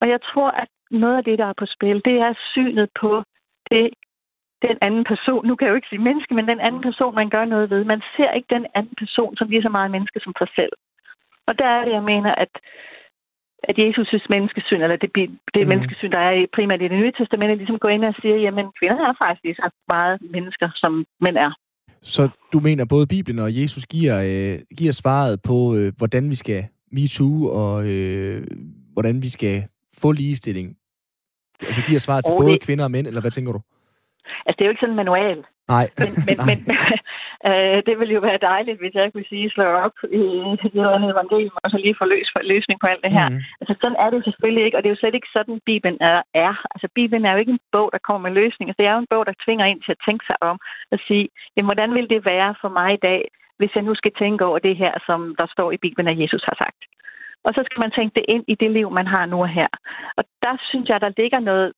Og 0.02 0.10
jeg 0.10 0.20
tror, 0.22 0.50
at 0.52 0.68
noget 0.92 1.18
af 1.18 1.24
det, 1.24 1.38
der 1.40 1.46
er 1.46 1.54
på 1.58 1.66
spil, 1.66 2.02
det 2.06 2.18
er 2.28 2.34
synet 2.54 2.90
på 3.02 3.24
det, 3.72 3.90
den 4.62 4.78
anden 4.82 5.04
person. 5.04 5.48
Nu 5.48 5.56
kan 5.56 5.66
jeg 5.66 5.72
jo 5.72 5.76
ikke 5.76 5.90
sige 5.90 6.08
menneske, 6.08 6.34
men 6.34 6.48
den 6.48 6.60
anden 6.60 6.82
person, 6.82 7.16
man 7.16 7.30
gør 7.30 7.46
noget 7.46 7.70
ved. 7.70 7.84
Man 7.84 8.02
ser 8.16 8.32
ikke 8.32 8.56
den 8.56 8.66
anden 8.76 8.96
person 8.98 9.38
som 9.38 9.50
lige 9.50 9.62
så 9.62 9.70
meget 9.70 9.92
menneske 9.92 10.20
som 10.20 10.34
sig 10.38 10.48
selv. 10.56 10.74
Og 11.48 11.60
der 11.60 11.66
er 11.66 11.86
det, 11.86 11.92
jeg 11.92 12.04
mener, 12.04 12.36
at, 12.36 12.54
at 13.64 13.76
Jesus' 13.80 14.26
menneskesyn, 14.30 14.82
eller 14.82 14.96
det, 14.96 15.12
det 15.54 15.62
mm. 15.62 15.68
menneskesyn, 15.68 16.12
der 16.12 16.20
er 16.20 16.46
primært 16.54 16.82
i 16.82 16.88
det 16.88 17.00
nye 17.00 17.12
testamente, 17.18 17.56
ligesom 17.56 17.80
går 17.80 17.90
ind 17.90 18.06
og 18.06 18.16
siger, 18.22 18.36
jamen 18.36 18.66
kvinder 18.80 19.04
er 19.10 19.14
faktisk 19.24 19.44
lige 19.44 19.56
så 19.56 19.70
meget 19.88 20.18
mennesker, 20.22 20.70
som 20.76 21.06
mænd 21.22 21.38
er. 21.38 21.52
Så 22.02 22.30
du 22.54 22.60
mener, 22.60 22.86
både 22.86 23.08
Bibelen 23.08 23.40
og 23.40 23.62
Jesus 23.62 23.86
giver, 23.86 24.16
øh, 24.30 24.60
giver 24.78 24.92
svaret 24.92 25.42
på, 25.42 25.76
øh, 25.76 25.94
hvordan 25.98 26.30
vi 26.30 26.36
skal 26.36 26.64
MeToo, 26.92 27.48
og 27.62 27.88
øh, 27.94 28.48
hvordan 28.94 29.22
vi 29.22 29.30
skal 29.30 29.64
få 30.02 30.12
ligestilling? 30.12 30.78
Altså 31.62 31.82
giver 31.88 32.00
svaret 32.00 32.26
til 32.26 32.34
oh, 32.34 32.42
både 32.42 32.52
det... 32.52 32.62
kvinder 32.62 32.84
og 32.84 32.92
mænd, 32.92 33.08
eller 33.08 33.22
hvad 33.22 33.32
tænker 33.32 33.52
du? 33.52 33.62
Altså, 34.46 34.56
det 34.58 34.62
er 34.62 34.66
jo 34.66 34.74
ikke 34.74 34.80
sådan 34.80 34.94
en 34.94 35.04
manual. 35.04 35.38
Nej. 35.76 35.86
Men, 36.00 36.10
men, 36.28 36.38
Nej. 36.38 36.48
men 36.50 36.60
øh, 37.50 37.78
det 37.88 37.96
ville 38.00 38.14
jo 38.18 38.22
være 38.30 38.46
dejligt, 38.52 38.80
hvis 38.80 38.94
jeg 38.94 39.14
kunne 39.14 39.30
sige, 39.30 39.54
slå 39.56 39.66
op 39.86 39.98
i 40.22 40.24
et 40.66 40.74
eller 40.80 40.98
andet 40.98 41.12
evangelium, 41.16 41.58
og 41.64 41.70
så 41.72 41.78
lige 41.78 42.00
få 42.02 42.06
løs, 42.14 42.30
for, 42.34 42.40
løsning 42.54 42.78
på 42.80 42.88
alt 42.92 43.04
det 43.06 43.14
her. 43.20 43.30
Mm. 43.30 43.42
Altså, 43.62 43.74
sådan 43.82 44.00
er 44.02 44.08
det 44.10 44.18
jo 44.18 44.28
selvfølgelig 44.28 44.64
ikke, 44.66 44.78
og 44.78 44.82
det 44.82 44.90
er 44.90 44.96
jo 44.96 45.02
slet 45.02 45.16
ikke 45.18 45.36
sådan, 45.38 45.58
Bibelen 45.70 45.98
er. 46.12 46.22
er. 46.48 46.54
Altså, 46.74 46.88
Bibelen 46.96 47.26
er 47.26 47.32
jo 47.34 47.42
ikke 47.44 47.56
en 47.58 47.66
bog, 47.76 47.90
der 47.94 48.06
kommer 48.08 48.22
med 48.26 48.36
løsninger. 48.42 48.72
Altså, 48.72 48.82
det 48.82 48.88
er 48.90 48.96
jo 48.98 49.04
en 49.06 49.14
bog, 49.14 49.24
der 49.26 49.42
tvinger 49.44 49.66
ind 49.66 49.82
til 49.82 49.92
at 49.96 50.04
tænke 50.08 50.24
sig 50.30 50.38
om 50.50 50.58
og 50.94 51.00
sige, 51.08 51.26
jamen, 51.56 51.70
hvordan 51.70 51.94
vil 51.98 52.10
det 52.14 52.26
være 52.34 52.56
for 52.62 52.70
mig 52.80 52.90
i 52.94 53.04
dag, 53.10 53.22
hvis 53.60 53.76
jeg 53.76 53.84
nu 53.84 53.94
skal 53.96 54.14
tænke 54.20 54.46
over 54.46 54.60
det 54.60 54.76
her, 54.84 54.94
som 55.08 55.36
der 55.40 55.48
står 55.56 55.72
i 55.72 55.82
Bibelen, 55.86 56.08
at 56.08 56.20
Jesus 56.24 56.44
har 56.50 56.56
sagt. 56.64 56.82
Og 57.46 57.54
så 57.54 57.62
skal 57.66 57.80
man 57.80 57.92
tænke 57.92 58.14
det 58.16 58.26
ind 58.28 58.44
i 58.48 58.56
det 58.56 58.72
liv, 58.72 58.88
man 58.92 59.08
har 59.08 59.26
nu 59.26 59.38
og 59.42 59.50
her. 59.50 59.68
Og 60.18 60.24
der 60.44 60.54
synes 60.70 60.90
jeg, 60.90 61.02
der 61.02 61.18
ligger 61.18 61.40
noget 61.40 61.74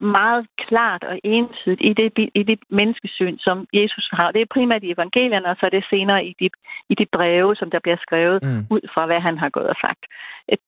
meget 0.00 0.46
klart 0.58 1.04
og 1.04 1.20
entydigt 1.24 1.80
i 1.80 1.92
det, 1.92 2.30
i 2.34 2.42
det 2.42 2.58
menneskesyn, 2.70 3.38
som 3.38 3.66
Jesus 3.72 4.08
har. 4.12 4.32
Det 4.32 4.42
er 4.42 4.54
primært 4.54 4.82
i 4.82 4.92
evangelierne, 4.92 5.48
og 5.48 5.56
så 5.60 5.66
er 5.66 5.70
det 5.70 5.84
senere 5.90 6.24
i 6.24 6.34
de, 6.40 6.50
i 6.88 6.94
de 6.94 7.06
breve, 7.12 7.56
som 7.56 7.70
der 7.70 7.78
bliver 7.78 7.96
skrevet 7.96 8.42
mm. 8.42 8.66
ud 8.70 8.80
fra, 8.94 9.06
hvad 9.06 9.20
han 9.20 9.38
har 9.38 9.48
gået 9.48 9.68
og 9.68 9.76
sagt. 9.80 10.02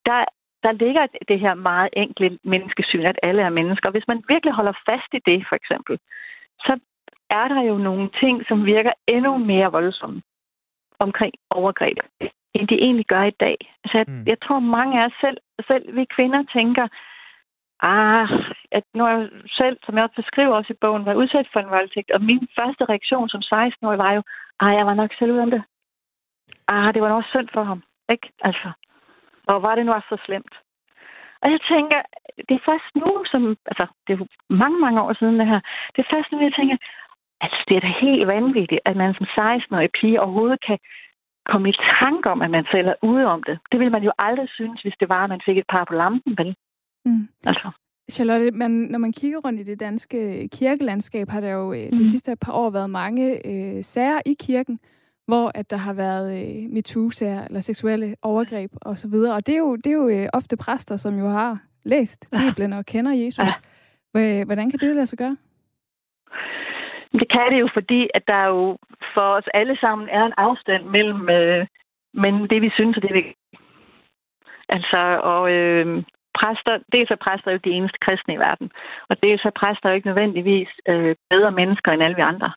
Der, 0.07 0.25
der 0.63 0.73
ligger 0.73 1.07
det 1.29 1.41
her 1.41 1.55
meget 1.55 1.89
enkle 1.93 2.39
menneskesyn, 2.45 3.07
at 3.07 3.19
alle 3.23 3.43
er 3.43 3.51
mennesker. 3.51 3.91
Hvis 3.91 4.09
man 4.09 4.23
virkelig 4.29 4.55
holder 4.55 4.73
fast 4.89 5.11
i 5.13 5.21
det, 5.27 5.47
for 5.49 5.57
eksempel, 5.57 5.99
så 6.61 6.79
er 7.31 7.49
der 7.49 7.63
jo 7.63 7.77
nogle 7.79 8.11
ting, 8.21 8.47
som 8.49 8.65
virker 8.65 8.93
endnu 9.07 9.39
mere 9.39 9.73
voldsomme 9.73 10.23
omkring 10.99 11.35
overgreb, 11.51 11.99
end 12.55 12.69
de 12.69 12.75
egentlig 12.75 13.07
gør 13.07 13.23
i 13.23 13.39
dag. 13.41 13.57
Altså, 13.85 13.99
jeg, 13.99 14.07
mm. 14.09 14.25
jeg 14.27 14.37
tror, 14.41 14.59
mange 14.59 15.01
af 15.01 15.07
os 15.07 15.13
selv, 15.21 15.39
selv 15.69 15.97
vi 15.97 16.05
kvinder 16.17 16.43
tænker, 16.53 16.87
Ah, 17.83 18.29
at 18.71 18.85
nu 18.95 19.05
er 19.05 19.09
jeg 19.09 19.29
selv, 19.49 19.77
som 19.85 19.97
jeg 19.97 20.05
også 20.05 20.17
beskriver 20.23 20.55
også 20.55 20.73
i 20.73 20.81
bogen, 20.81 21.07
var 21.07 21.15
udsat 21.15 21.49
for 21.53 21.61
en 21.61 21.71
voldtægt, 21.71 22.11
og 22.11 22.21
min 22.23 22.49
første 22.59 22.85
reaktion 22.85 23.29
som 23.29 23.43
16-årig 23.55 23.99
var 23.99 24.13
jo, 24.13 24.23
ah, 24.61 24.75
jeg 24.79 24.87
var 24.87 24.95
nok 24.95 25.11
selv 25.19 25.33
ud 25.33 25.39
om 25.39 25.51
det. 25.51 25.63
Ah, 26.69 26.95
det 26.95 27.03
var 27.03 27.09
nok 27.09 27.25
synd 27.25 27.49
for 27.53 27.63
ham, 27.63 27.83
ikke? 28.09 28.29
Altså, 28.41 28.69
og 29.47 29.63
var 29.63 29.75
det 29.75 29.87
nu 29.87 29.93
også 29.93 30.09
så 30.11 30.19
slemt? 30.27 30.55
Og 31.43 31.51
jeg 31.51 31.61
tænker, 31.73 32.01
det 32.49 32.55
er 32.55 32.67
først 32.71 32.91
nu, 32.95 33.25
som, 33.33 33.57
altså, 33.71 33.87
det 34.07 34.13
er 34.13 34.19
jo 34.19 34.27
mange, 34.49 34.79
mange 34.81 35.03
år 35.03 35.13
siden 35.13 35.39
det 35.39 35.47
her, 35.47 35.61
det 35.97 36.01
er 36.03 36.15
først 36.15 36.33
nu, 36.33 36.41
jeg 36.41 36.55
tænker, 36.59 36.77
altså, 37.41 37.65
det 37.69 37.77
er 37.77 37.81
da 37.81 37.93
helt 38.07 38.27
vanvittigt, 38.27 38.81
at 38.85 38.97
man 38.97 39.15
som 39.15 39.27
16-årig 39.39 39.91
pige 40.01 40.21
overhovedet 40.21 40.61
kan 40.67 40.79
komme 41.51 41.69
i 41.69 41.81
tanke 42.01 42.31
om, 42.31 42.43
at 42.43 42.51
man 42.51 42.67
selv 42.71 42.89
er 42.89 43.03
ude 43.03 43.27
om 43.27 43.43
det. 43.43 43.59
Det 43.71 43.81
ville 43.81 43.93
man 43.97 44.03
jo 44.03 44.13
aldrig 44.19 44.49
synes, 44.49 44.83
hvis 44.83 44.97
det 45.01 45.09
var, 45.09 45.25
at 45.25 45.31
man 45.31 45.43
fik 45.47 45.59
et 45.59 45.71
par 45.73 45.85
på 45.85 45.95
lampen, 45.95 46.39
vel? 46.39 46.57
Mm. 47.05 47.29
Altså. 47.47 47.71
Charlotte, 48.11 48.51
man, 48.51 48.71
når 48.71 48.99
man 48.99 49.13
kigger 49.13 49.39
rundt 49.39 49.61
i 49.61 49.63
det 49.63 49.81
danske 49.81 50.49
kirkelandskab, 50.53 51.29
har 51.29 51.41
der 51.41 51.51
jo 51.51 51.75
mm. 51.75 51.97
de 51.97 52.11
sidste 52.11 52.37
par 52.37 52.53
år 52.53 52.71
været 52.71 52.91
mange 52.91 53.47
øh, 53.47 53.85
sager 53.85 54.21
i 54.27 54.37
kirken, 54.41 54.79
hvor 55.27 55.51
at 55.55 55.71
der 55.71 55.77
har 55.77 55.93
været 55.93 56.29
øh, 56.43 56.71
MeToo-sager 56.71 57.45
eller 57.45 57.61
seksuelle 57.61 58.17
overgreb 58.23 58.71
osv. 58.83 59.15
Og, 59.15 59.35
og 59.35 59.47
det 59.47 59.55
er 59.55 59.59
jo, 59.59 59.77
det 59.77 59.87
er 59.87 59.93
jo 59.93 60.09
øh, 60.09 60.29
ofte 60.33 60.57
præster, 60.57 60.97
som 60.97 61.19
jo 61.19 61.29
har 61.29 61.59
læst 61.85 62.29
Bibelen 62.39 62.73
og 62.73 62.87
kender 62.87 63.13
Jesus. 63.13 63.49
Ja. 64.15 64.45
Hvordan 64.45 64.71
kan 64.71 64.79
det 64.79 64.95
lade 64.95 65.07
sig 65.07 65.19
gøre? 65.19 65.37
Det 67.13 67.31
kan 67.31 67.53
det 67.53 67.61
jo, 67.61 67.69
fordi 67.75 68.09
at 68.15 68.23
der 68.27 68.47
jo 68.47 68.79
for 69.15 69.29
os 69.39 69.49
alle 69.55 69.77
sammen 69.81 70.09
er 70.09 70.25
en 70.27 70.33
afstand 70.37 70.85
mellem, 70.85 71.29
øh, 71.29 71.67
mellem 72.15 72.49
det, 72.49 72.63
vi 72.63 72.71
synes 72.71 72.97
og 72.97 73.03
det, 73.03 73.15
vi 73.15 73.35
Altså, 74.69 75.21
og 75.23 75.53
øh, 75.53 76.03
præster, 76.39 76.79
dels 76.93 77.11
er 77.11 77.25
præster 77.27 77.51
jo 77.53 77.59
de 77.65 77.71
eneste 77.71 77.99
kristne 78.05 78.35
i 78.35 78.43
verden, 78.47 78.71
og 79.11 79.23
dels 79.23 79.45
er 79.45 79.59
præster 79.61 79.89
jo 79.89 79.95
ikke 79.95 80.11
nødvendigvis 80.11 80.69
øh, 80.89 81.15
bedre 81.31 81.53
mennesker 81.53 81.93
end 81.93 82.03
alle 82.03 82.17
vi 82.17 82.23
andre. 82.23 82.53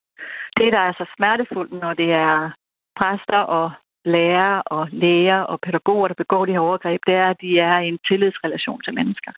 Det, 0.58 0.74
der 0.74 0.80
er 0.80 0.94
så 0.94 1.06
smertefuldt, 1.16 1.72
når 1.72 1.94
det 1.94 2.12
er 2.12 2.52
præster 3.00 3.42
og 3.60 3.72
lærere 4.06 4.62
og 4.62 4.88
læger 4.92 5.40
og 5.40 5.62
pædagoger, 5.62 6.08
der 6.08 6.22
begår 6.24 6.46
de 6.46 6.52
her 6.52 6.60
overgreb, 6.60 7.02
det 7.08 7.16
er, 7.16 7.30
at 7.30 7.42
de 7.42 7.60
er 7.60 7.80
i 7.80 7.88
en 7.88 8.00
tillidsrelation 8.08 8.82
til 8.82 8.94
mennesker. 8.94 9.32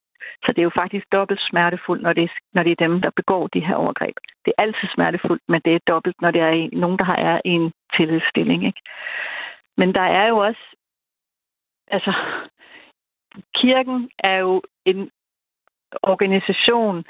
Så 0.46 0.52
det 0.52 0.60
er 0.60 0.70
jo 0.70 0.80
faktisk 0.82 1.06
dobbelt 1.12 1.42
smertefuldt, 1.50 2.04
når 2.04 2.14
det, 2.14 2.24
er, 2.24 2.34
når 2.54 2.64
det 2.64 2.72
er 2.72 2.86
dem, 2.88 3.02
der 3.02 3.10
begår 3.16 3.48
de 3.48 3.60
her 3.60 3.76
overgreb. 3.76 4.16
Det 4.46 4.54
er 4.58 4.62
altid 4.62 4.88
smertefuldt, 4.94 5.44
men 5.48 5.62
det 5.66 5.76
er 5.76 5.80
dobbelt, 5.88 6.22
når 6.22 6.32
det 6.32 6.42
er 6.42 6.50
en, 6.50 6.70
nogen, 6.74 6.98
der 6.98 7.06
har 7.06 7.16
er 7.16 7.42
i 7.46 7.50
en 7.50 7.72
tillidsstilling. 7.96 8.66
Ikke? 8.66 8.82
Men 9.78 9.96
der 9.96 10.08
er 10.20 10.28
jo 10.28 10.38
også, 10.38 10.64
altså, 11.88 12.14
kirken 13.56 14.10
er 14.20 14.38
jo 14.38 14.62
en 14.86 15.10
organisation, 16.04 17.06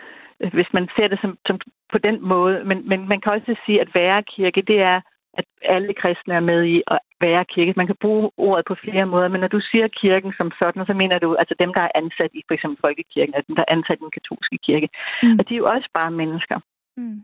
hvis 0.53 0.73
man 0.73 0.89
ser 0.95 1.07
det 1.07 1.19
som, 1.21 1.37
som 1.47 1.59
på 1.91 1.97
den 1.97 2.21
måde. 2.21 2.63
Men, 2.63 2.89
men 2.89 3.07
man 3.07 3.21
kan 3.21 3.31
også 3.31 3.55
sige, 3.65 3.81
at 3.81 3.95
være 3.95 4.23
kirke, 4.23 4.61
det 4.61 4.81
er, 4.81 5.01
at 5.33 5.45
alle 5.61 5.93
kristne 5.93 6.33
er 6.33 6.39
med 6.39 6.63
i 6.65 6.83
at 6.87 6.99
være 7.21 7.45
kirke. 7.45 7.73
Man 7.77 7.87
kan 7.87 7.95
bruge 8.01 8.31
ordet 8.37 8.65
på 8.65 8.75
flere 8.75 9.05
måder, 9.05 9.27
men 9.27 9.41
når 9.41 9.47
du 9.47 9.59
siger 9.71 9.87
kirken 9.87 10.33
som 10.37 10.51
sådan, 10.59 10.85
så 10.85 10.93
mener 10.93 11.19
du 11.19 11.35
altså 11.35 11.55
dem, 11.59 11.73
der 11.73 11.81
er 11.81 11.91
ansat 11.95 12.31
i 12.33 12.41
for 12.47 12.53
eksempel 12.53 12.77
folkekirken, 12.81 13.35
altså 13.35 13.47
dem, 13.47 13.55
der 13.55 13.63
er 13.67 13.73
ansat 13.77 13.97
i 13.97 14.03
den 14.03 14.11
katolske 14.11 14.57
kirke. 14.57 14.89
Mm. 15.23 15.39
Og 15.39 15.49
de 15.49 15.53
er 15.53 15.57
jo 15.57 15.69
også 15.75 15.89
bare 15.93 16.11
mennesker. 16.11 16.59
Mm. 16.97 17.23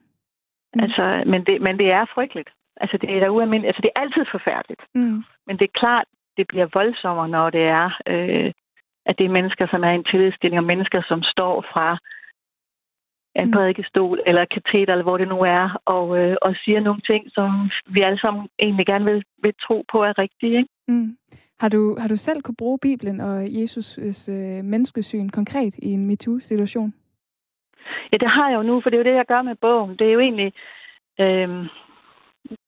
Mm. 0.73 0.83
Altså, 0.83 1.23
men, 1.25 1.45
det, 1.45 1.61
men 1.61 1.77
det 1.79 1.91
er 1.91 2.05
frygteligt. 2.15 2.49
Altså, 2.77 2.97
det 2.97 3.09
er, 3.15 3.19
der 3.19 3.29
ualmindeligt. 3.29 3.69
altså, 3.69 3.81
det 3.81 3.91
er 3.95 4.01
altid 4.01 4.25
forfærdeligt. 4.31 4.81
Mm. 4.95 5.23
Men 5.47 5.57
det 5.59 5.65
er 5.65 5.79
klart, 5.79 6.07
det 6.37 6.47
bliver 6.47 6.67
voldsommere, 6.73 7.29
når 7.29 7.49
det 7.49 7.61
er 7.61 7.89
øh, 8.07 8.51
at 9.05 9.17
det 9.17 9.25
er 9.25 9.37
mennesker, 9.39 9.67
som 9.67 9.83
er 9.83 9.91
i 9.91 9.95
en 9.95 10.03
tillidsstilling, 10.03 10.59
og 10.59 10.69
mennesker, 10.71 11.01
som 11.07 11.23
står 11.23 11.61
fra 11.73 11.97
en 13.35 13.45
Mm. 13.45 13.51
prædikestol 13.51 14.19
eller 14.25 14.45
kateter, 14.45 14.93
eller 14.93 15.03
hvor 15.03 15.17
det 15.17 15.27
nu 15.27 15.39
er, 15.41 15.81
og, 15.85 16.17
øh, 16.19 16.37
og 16.41 16.55
siger 16.63 16.79
nogle 16.79 17.01
ting, 17.01 17.31
som 17.31 17.69
vi 17.85 18.01
alle 18.01 18.19
sammen 18.19 18.47
egentlig 18.59 18.85
gerne 18.85 19.05
vil, 19.05 19.23
vil 19.43 19.53
tro 19.61 19.85
på 19.91 20.03
er 20.03 20.17
rigtige. 20.17 20.57
Ikke? 20.57 20.69
Mm. 20.87 21.17
Har, 21.59 21.69
du, 21.69 21.97
har 21.99 22.07
du 22.07 22.17
selv 22.17 22.41
kunne 22.41 22.55
bruge 22.55 22.79
Bibelen 22.81 23.19
og 23.21 23.43
Jesus' 23.43 24.31
øh, 24.31 24.63
menneskesyn 24.63 25.29
konkret 25.29 25.75
i 25.77 25.91
en 25.91 26.05
MeToo-situation? 26.05 26.93
Ja, 28.11 28.17
det 28.17 28.29
har 28.29 28.49
jeg 28.49 28.57
jo 28.57 28.63
nu, 28.63 28.81
for 28.81 28.89
det 28.89 28.97
er 28.97 29.03
jo 29.03 29.09
det, 29.11 29.17
jeg 29.17 29.25
gør 29.25 29.41
med 29.41 29.55
bogen. 29.55 29.95
Det 29.99 30.07
er 30.07 30.11
jo 30.11 30.19
egentlig... 30.19 30.53
Øh, 31.19 31.49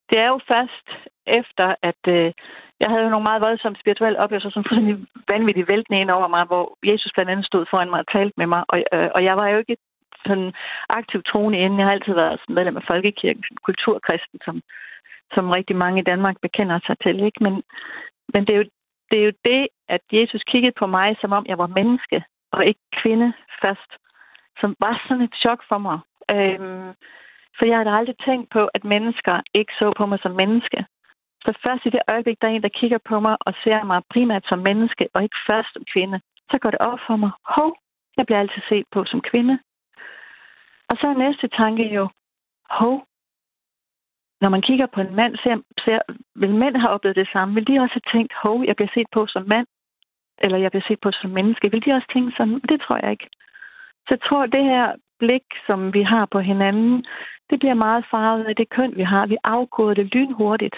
det 0.10 0.20
er 0.20 0.28
jo 0.28 0.40
først 0.48 0.88
efter, 1.28 1.76
at 1.82 2.02
øh, 2.08 2.34
jeg 2.80 2.90
havde 2.90 3.04
jo 3.04 3.10
nogle 3.10 3.30
meget 3.30 3.42
voldsomme 3.42 3.78
spirituelle 3.82 4.20
oplevelser, 4.20 4.50
som 4.50 4.64
fuldstændig 4.64 4.96
vanvittigt 5.28 5.68
væltende 5.68 6.02
ind 6.02 6.12
over 6.12 6.28
mig, 6.28 6.44
hvor 6.46 6.78
Jesus 6.92 7.12
blandt 7.14 7.32
andet 7.32 7.46
stod 7.46 7.66
foran 7.70 7.90
mig 7.90 8.00
og 8.00 8.12
talte 8.16 8.34
med 8.38 8.48
mig. 8.54 8.64
Og, 8.72 8.78
øh, 8.94 9.10
og 9.16 9.24
jeg 9.24 9.38
var 9.38 9.48
jo 9.48 9.58
ikke 9.58 9.78
sådan 10.26 10.54
aktiv 10.90 11.20
troende 11.24 11.60
inden. 11.60 11.80
Jeg 11.80 11.88
har 11.88 11.94
altid 11.94 12.14
været 12.14 12.40
sådan 12.40 12.56
medlem 12.56 12.78
af 12.78 12.84
Folkekirken, 12.88 13.44
kulturkristen, 13.68 14.40
som, 14.46 14.62
som 15.34 15.50
rigtig 15.50 15.76
mange 15.76 16.02
i 16.02 16.08
Danmark 16.12 16.38
bekender 16.42 16.80
sig 16.88 16.96
til. 17.04 17.24
Ikke? 17.24 17.44
Men, 17.44 17.54
men 18.34 18.42
det, 18.46 18.54
er 18.54 18.58
jo, 18.58 18.68
det 19.12 19.18
er 19.20 19.26
jo 19.26 19.34
det, 19.46 19.68
at 19.96 20.02
Jesus 20.12 20.44
kiggede 20.52 20.76
på 20.80 20.86
mig, 20.86 21.16
som 21.22 21.32
om 21.32 21.46
jeg 21.48 21.58
var 21.58 21.68
menneske, 21.68 22.24
og 22.52 22.66
ikke 22.66 22.84
kvinde 23.02 23.34
først, 23.64 23.92
som 24.60 24.76
var 24.80 25.04
sådan 25.08 25.24
et 25.24 25.36
chok 25.44 25.62
for 25.70 25.78
mig. 25.78 26.00
Øhm, 26.32 26.90
for 27.58 27.66
jeg 27.66 27.78
havde 27.78 27.98
aldrig 28.00 28.16
tænkt 28.26 28.50
på, 28.50 28.70
at 28.74 28.84
mennesker 28.84 29.42
ikke 29.54 29.74
så 29.80 29.94
på 29.98 30.06
mig 30.06 30.20
som 30.22 30.32
menneske. 30.32 30.86
Så 31.46 31.54
først 31.66 31.86
i 31.86 31.90
det 31.90 32.02
øjeblik, 32.08 32.42
der 32.42 32.48
er 32.48 32.52
en, 32.52 32.64
der 32.64 32.78
kigger 32.80 32.98
på 33.10 33.20
mig 33.20 33.38
og 33.40 33.54
ser 33.64 33.84
mig 33.84 34.02
primært 34.14 34.46
som 34.48 34.60
menneske, 34.60 35.08
og 35.14 35.24
ikke 35.24 35.40
først 35.48 35.74
som 35.74 35.84
kvinde, 35.94 36.20
så 36.52 36.58
går 36.58 36.72
det 36.72 36.80
op 36.80 37.00
for 37.08 37.16
mig. 37.16 37.32
Hov, 37.46 37.78
jeg 38.18 38.26
bliver 38.26 38.40
altid 38.40 38.62
set 38.70 38.86
på 38.92 39.06
som 39.06 39.22
kvinde. 39.22 39.60
Og 40.90 40.98
så 40.98 41.08
er 41.08 41.24
næste 41.26 41.48
tanke 41.48 41.84
jo, 41.96 42.10
hov, 42.70 43.08
når 44.42 44.50
man 44.50 44.62
kigger 44.62 44.86
på 44.86 45.02
en 45.02 45.16
mand, 45.16 45.36
ser, 45.44 45.56
ser, 45.86 46.00
vil 46.36 46.56
mænd 46.56 46.76
have 46.78 46.90
oplevet 46.90 47.16
det 47.16 47.30
samme? 47.34 47.54
Vil 47.54 47.68
de 47.68 47.80
også 47.80 47.94
have 47.94 48.12
tænkt, 48.14 48.34
hov, 48.44 48.64
jeg 48.66 48.76
bliver 48.76 48.94
set 48.94 49.08
på 49.14 49.28
som 49.28 49.44
mand? 49.48 49.68
Eller 50.38 50.58
jeg 50.58 50.72
bliver 50.72 50.88
set 50.88 51.00
på 51.02 51.12
som 51.12 51.30
menneske? 51.30 51.72
Vil 51.72 51.86
de 51.86 51.94
også 51.94 52.08
tænke 52.14 52.34
sådan? 52.38 52.60
Det 52.70 52.82
tror 52.82 53.00
jeg 53.04 53.12
ikke. 53.12 53.30
Så 54.06 54.10
jeg 54.10 54.22
tror, 54.22 54.46
det 54.46 54.64
her 54.64 54.96
blik, 55.20 55.46
som 55.68 55.94
vi 55.94 56.02
har 56.04 56.26
på 56.26 56.40
hinanden, 56.40 57.06
det 57.50 57.60
bliver 57.60 57.74
meget 57.74 58.06
farvet 58.12 58.44
af 58.44 58.56
det 58.56 58.70
køn, 58.70 58.96
vi 58.96 59.04
har. 59.04 59.26
Vi 59.26 59.38
afkoder 59.44 59.94
det 59.94 60.14
lynhurtigt. 60.16 60.76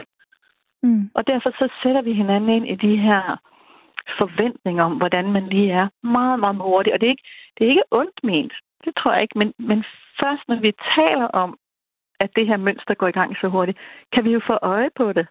Mm. 0.84 1.10
Og 1.14 1.28
derfor 1.28 1.50
så 1.50 1.68
sætter 1.84 2.02
vi 2.02 2.14
hinanden 2.14 2.50
ind 2.50 2.68
i 2.68 2.76
de 2.76 2.98
her 2.98 3.38
forventninger 4.18 4.84
om, 4.84 4.98
hvordan 4.98 5.32
man 5.32 5.48
lige 5.48 5.72
er 5.72 5.88
meget, 6.04 6.40
meget 6.40 6.56
hurtigt. 6.56 6.94
Og 6.94 7.02
det 7.02 7.08
er 7.08 7.12
ikke, 7.12 7.28
det 7.58 7.66
er 7.66 7.70
ikke 7.70 7.92
ondt 7.92 8.20
ment. 8.24 8.54
Det 8.86 8.96
tror 8.96 9.14
jeg 9.14 9.22
ikke. 9.22 9.38
Men, 9.38 9.54
men 9.60 9.84
først 10.22 10.44
når 10.48 10.60
vi 10.60 10.72
taler 10.96 11.28
om, 11.28 11.58
at 12.20 12.30
det 12.36 12.48
her 12.48 12.58
mønster 12.58 12.94
går 12.94 13.08
i 13.08 13.18
gang 13.20 13.38
så 13.42 13.48
hurtigt, 13.48 13.78
kan 14.14 14.24
vi 14.24 14.32
jo 14.32 14.42
få 14.48 14.58
øje 14.62 14.90
på 14.96 15.14
det. 15.14 15.28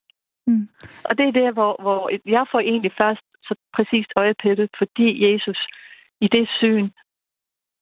Mm. 0.47 0.69
Og 1.05 1.19
det 1.19 1.29
er 1.29 1.33
der, 1.33 1.53
hvor, 1.53 1.77
hvor 1.83 2.11
jeg 2.27 2.47
får 2.53 2.61
egentlig 2.61 2.93
først 2.99 3.23
så 3.43 3.55
præcist 3.75 4.13
øje 4.17 4.35
på 4.43 4.49
det, 4.49 4.71
fordi 4.79 5.33
Jesus 5.33 5.67
i 6.21 6.29
det 6.29 6.49
syn 6.59 6.91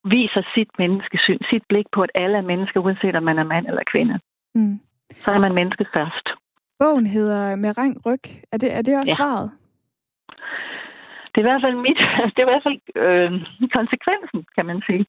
viser 0.05 0.43
sit 0.55 0.71
menneskesyn, 0.79 1.39
sit 1.51 1.65
blik 1.69 1.87
på, 1.93 2.03
at 2.03 2.11
alle 2.15 2.39
er 2.39 2.43
mennesker, 2.43 2.81
uanset 2.81 3.17
om 3.17 3.23
man 3.23 3.39
er 3.39 3.45
mand 3.45 3.67
eller 3.67 3.83
kvinde. 3.93 4.21
Mm. 4.55 4.81
Så 5.17 5.31
er 5.31 5.39
man 5.39 5.55
menneske 5.55 5.87
først. 5.95 6.29
Bogen 6.79 7.07
hedder 7.07 7.57
Med 7.57 7.79
rang 7.79 8.07
ryg. 8.07 8.25
Er 8.53 8.57
det, 8.59 8.75
er 8.77 8.83
det 8.83 8.99
også 8.99 9.11
Ja. 9.11 9.17
svaret? 9.17 9.51
Det 11.31 11.37
er 11.39 11.45
i 11.47 11.51
hvert 11.51 11.63
fald 11.65 11.77
mit, 11.87 11.99
det 12.35 12.39
er 12.43 12.47
i 12.49 12.53
hvert 12.53 12.67
fald 12.69 12.81
øh, 13.05 13.31
konsekvensen, 13.79 14.41
kan 14.57 14.67
man 14.67 14.83
sige, 14.87 15.07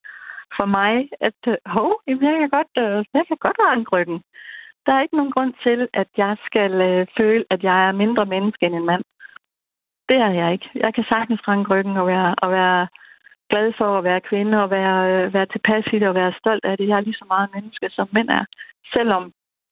for 0.58 0.65
mig, 0.65 1.10
at 1.28 1.39
øh, 1.47 1.56
hov, 1.65 2.01
jamen, 2.08 2.23
jeg 2.23 2.39
kan 2.39 2.49
godt, 2.58 2.73
øh, 2.86 3.06
jeg 3.13 3.23
kan 3.28 3.38
godt 3.45 3.58
ranke 3.69 3.89
ryggen. 3.95 4.19
Der 4.86 4.93
er 4.93 5.01
ikke 5.01 5.17
nogen 5.17 5.32
grund 5.32 5.54
til, 5.63 5.88
at 5.93 6.08
jeg 6.17 6.38
skal 6.45 6.71
øh, 6.89 7.08
føle, 7.17 7.45
at 7.49 7.63
jeg 7.63 7.88
er 7.88 7.91
mindre 7.91 8.25
menneske 8.25 8.65
end 8.65 8.75
en 8.75 8.86
mand. 8.86 9.04
Det 10.10 10.17
er 10.17 10.32
jeg 10.41 10.54
ikke. 10.54 10.69
Jeg 10.75 10.93
kan 10.93 11.06
sagtens 11.10 11.47
ranke 11.47 11.69
ryggen 11.73 11.97
og 11.97 12.08
være, 12.08 12.36
og 12.38 12.51
være 12.51 12.88
glad 13.49 13.73
for 13.78 13.97
at 13.97 14.04
være 14.04 14.21
kvinde 14.30 14.63
og 14.63 14.69
være, 14.69 14.97
øh, 15.12 15.34
være 15.34 15.45
tilpas 15.45 15.86
i 15.93 15.99
det 15.99 16.08
og 16.08 16.15
være 16.15 16.34
stolt 16.41 16.65
af 16.65 16.78
det. 16.78 16.88
Jeg 16.88 16.97
er 16.97 17.01
lige 17.08 17.21
så 17.21 17.25
meget 17.28 17.49
menneske, 17.56 17.89
som 17.89 18.08
mænd 18.12 18.30
er. 18.30 18.45
Selvom 18.93 19.32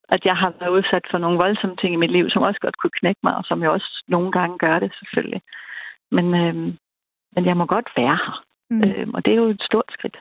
at 0.10 0.26
jeg 0.26 0.36
har 0.36 0.54
været 0.60 0.76
udsat 0.78 1.06
for 1.12 1.18
nogle 1.18 1.38
voldsomme 1.38 1.76
ting 1.76 1.94
i 1.94 2.02
mit 2.04 2.12
liv, 2.12 2.30
som 2.30 2.42
også 2.42 2.60
godt 2.60 2.78
kunne 2.78 2.98
knække 3.00 3.20
mig, 3.24 3.36
og 3.36 3.44
som 3.44 3.62
jeg 3.62 3.70
også 3.70 4.04
nogle 4.08 4.32
gange 4.32 4.58
gør 4.58 4.80
det 4.80 4.92
selvfølgelig. 5.00 5.42
Men, 6.12 6.26
øh, 6.42 6.56
men 7.36 7.46
jeg 7.46 7.58
må 7.58 7.66
godt 7.66 7.90
være 7.98 8.18
her. 8.26 8.44
Mm. 8.70 8.84
Øh, 8.84 9.08
og 9.14 9.26
det 9.26 9.32
er 9.32 9.38
jo 9.38 9.50
et 9.50 9.64
stort 9.70 9.90
skridt. 9.90 10.18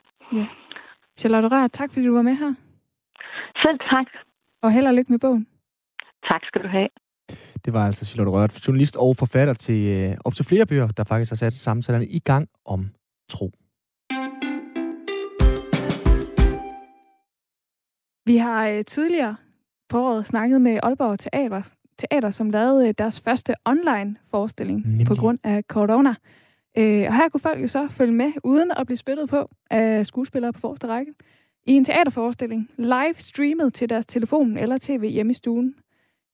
Charlotte 1.18 1.48
Rør, 1.48 1.66
tak 1.66 1.90
fordi 1.92 2.06
du 2.06 2.14
var 2.14 2.22
med 2.22 2.36
her. 2.36 2.54
Selv 3.62 3.78
tak. 3.78 4.06
Og 4.62 4.72
held 4.72 4.86
og 4.86 4.94
lykke 4.94 5.12
med 5.12 5.18
bogen. 5.18 5.46
Tak 6.28 6.42
skal 6.44 6.62
du 6.62 6.68
have. 6.68 6.88
Det 7.64 7.72
var 7.72 7.86
altså 7.86 8.06
Charlotte 8.06 8.32
Rørt, 8.32 8.66
journalist 8.66 8.96
og 8.96 9.16
forfatter 9.16 9.54
til 9.54 9.80
øh, 9.96 10.16
op 10.24 10.34
til 10.34 10.44
flere 10.44 10.66
bøger, 10.66 10.88
der 10.88 11.04
faktisk 11.04 11.30
har 11.30 11.36
sat 11.36 11.52
samtalerne 11.52 12.06
i 12.06 12.18
gang 12.18 12.48
om 12.64 12.80
tro. 13.28 13.50
Vi 18.26 18.36
har 18.36 18.68
øh, 18.68 18.84
tidligere 18.84 19.36
på 19.92 20.08
året 20.08 20.26
snakket 20.26 20.60
med 20.60 20.78
Aalborg 20.82 21.18
Teater, 21.18 21.62
Teater 21.98 22.30
som 22.30 22.50
lavede 22.50 22.88
øh, 22.88 22.94
deres 22.98 23.20
første 23.20 23.54
online 23.64 24.16
forestilling 24.30 24.86
Nemlig. 24.86 25.06
på 25.06 25.14
grund 25.14 25.38
af 25.44 25.62
corona. 25.62 26.14
Øh, 26.78 27.04
og 27.06 27.16
her 27.16 27.28
kunne 27.28 27.40
folk 27.40 27.62
jo 27.62 27.66
så 27.66 27.88
følge 27.88 28.12
med, 28.12 28.32
uden 28.44 28.70
at 28.76 28.86
blive 28.86 28.96
spyttet 28.96 29.28
på 29.28 29.50
af 29.70 30.06
skuespillere 30.06 30.52
på 30.52 30.60
forreste 30.60 30.86
række, 30.86 31.12
i 31.66 31.72
en 31.72 31.84
teaterforestilling, 31.84 32.70
live 32.76 33.14
streamet 33.18 33.74
til 33.74 33.88
deres 33.88 34.06
telefon 34.06 34.56
eller 34.56 34.78
tv 34.80 35.08
hjemme 35.10 35.30
i 35.30 35.34
stuen, 35.34 35.74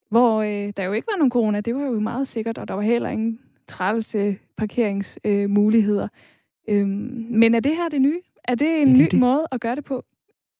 hvor 0.09 0.41
øh, 0.41 0.73
der 0.77 0.83
jo 0.83 0.91
ikke 0.91 1.07
var 1.11 1.17
nogen 1.17 1.31
corona, 1.31 1.61
det 1.61 1.75
var 1.75 1.81
jo 1.83 1.99
meget 1.99 2.27
sikkert, 2.27 2.57
og 2.57 2.67
der 2.67 2.73
var 2.73 2.81
heller 2.81 3.09
ingen 3.09 3.39
trælse 3.67 4.37
parkeringsmuligheder. 4.57 6.07
Øh, 6.69 6.79
øhm, 6.79 7.25
men 7.29 7.55
er 7.55 7.59
det 7.59 7.75
her 7.75 7.89
det 7.89 8.01
nye? 8.01 8.21
Er 8.43 8.55
det 8.55 8.81
en 8.81 8.87
det 8.87 8.97
ny 8.97 9.07
det. 9.11 9.19
måde 9.19 9.47
at 9.51 9.61
gøre 9.61 9.75
det 9.75 9.83
på? 9.85 10.05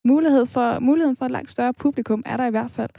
Mulighed 0.05 0.45
for, 0.45 0.79
muligheden 0.79 1.15
for 1.15 1.25
et 1.25 1.31
langt 1.31 1.49
større 1.51 1.73
publikum 1.73 2.23
er 2.25 2.37
der 2.37 2.45
i 2.45 2.49
hvert 2.49 2.71
fald. 2.71 2.89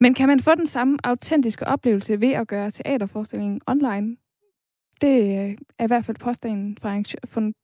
Men 0.00 0.14
kan 0.14 0.28
man 0.28 0.40
få 0.40 0.54
den 0.54 0.66
samme 0.66 0.98
autentiske 1.04 1.66
oplevelse 1.66 2.20
ved 2.20 2.32
at 2.32 2.48
gøre 2.48 2.70
teaterforestillingen 2.70 3.60
online? 3.66 4.16
Det 5.00 5.20
øh, 5.22 5.56
er 5.78 5.84
i 5.84 5.86
hvert 5.86 6.04
fald 6.04 6.16
påstanden 6.16 6.78
fra, 6.80 6.96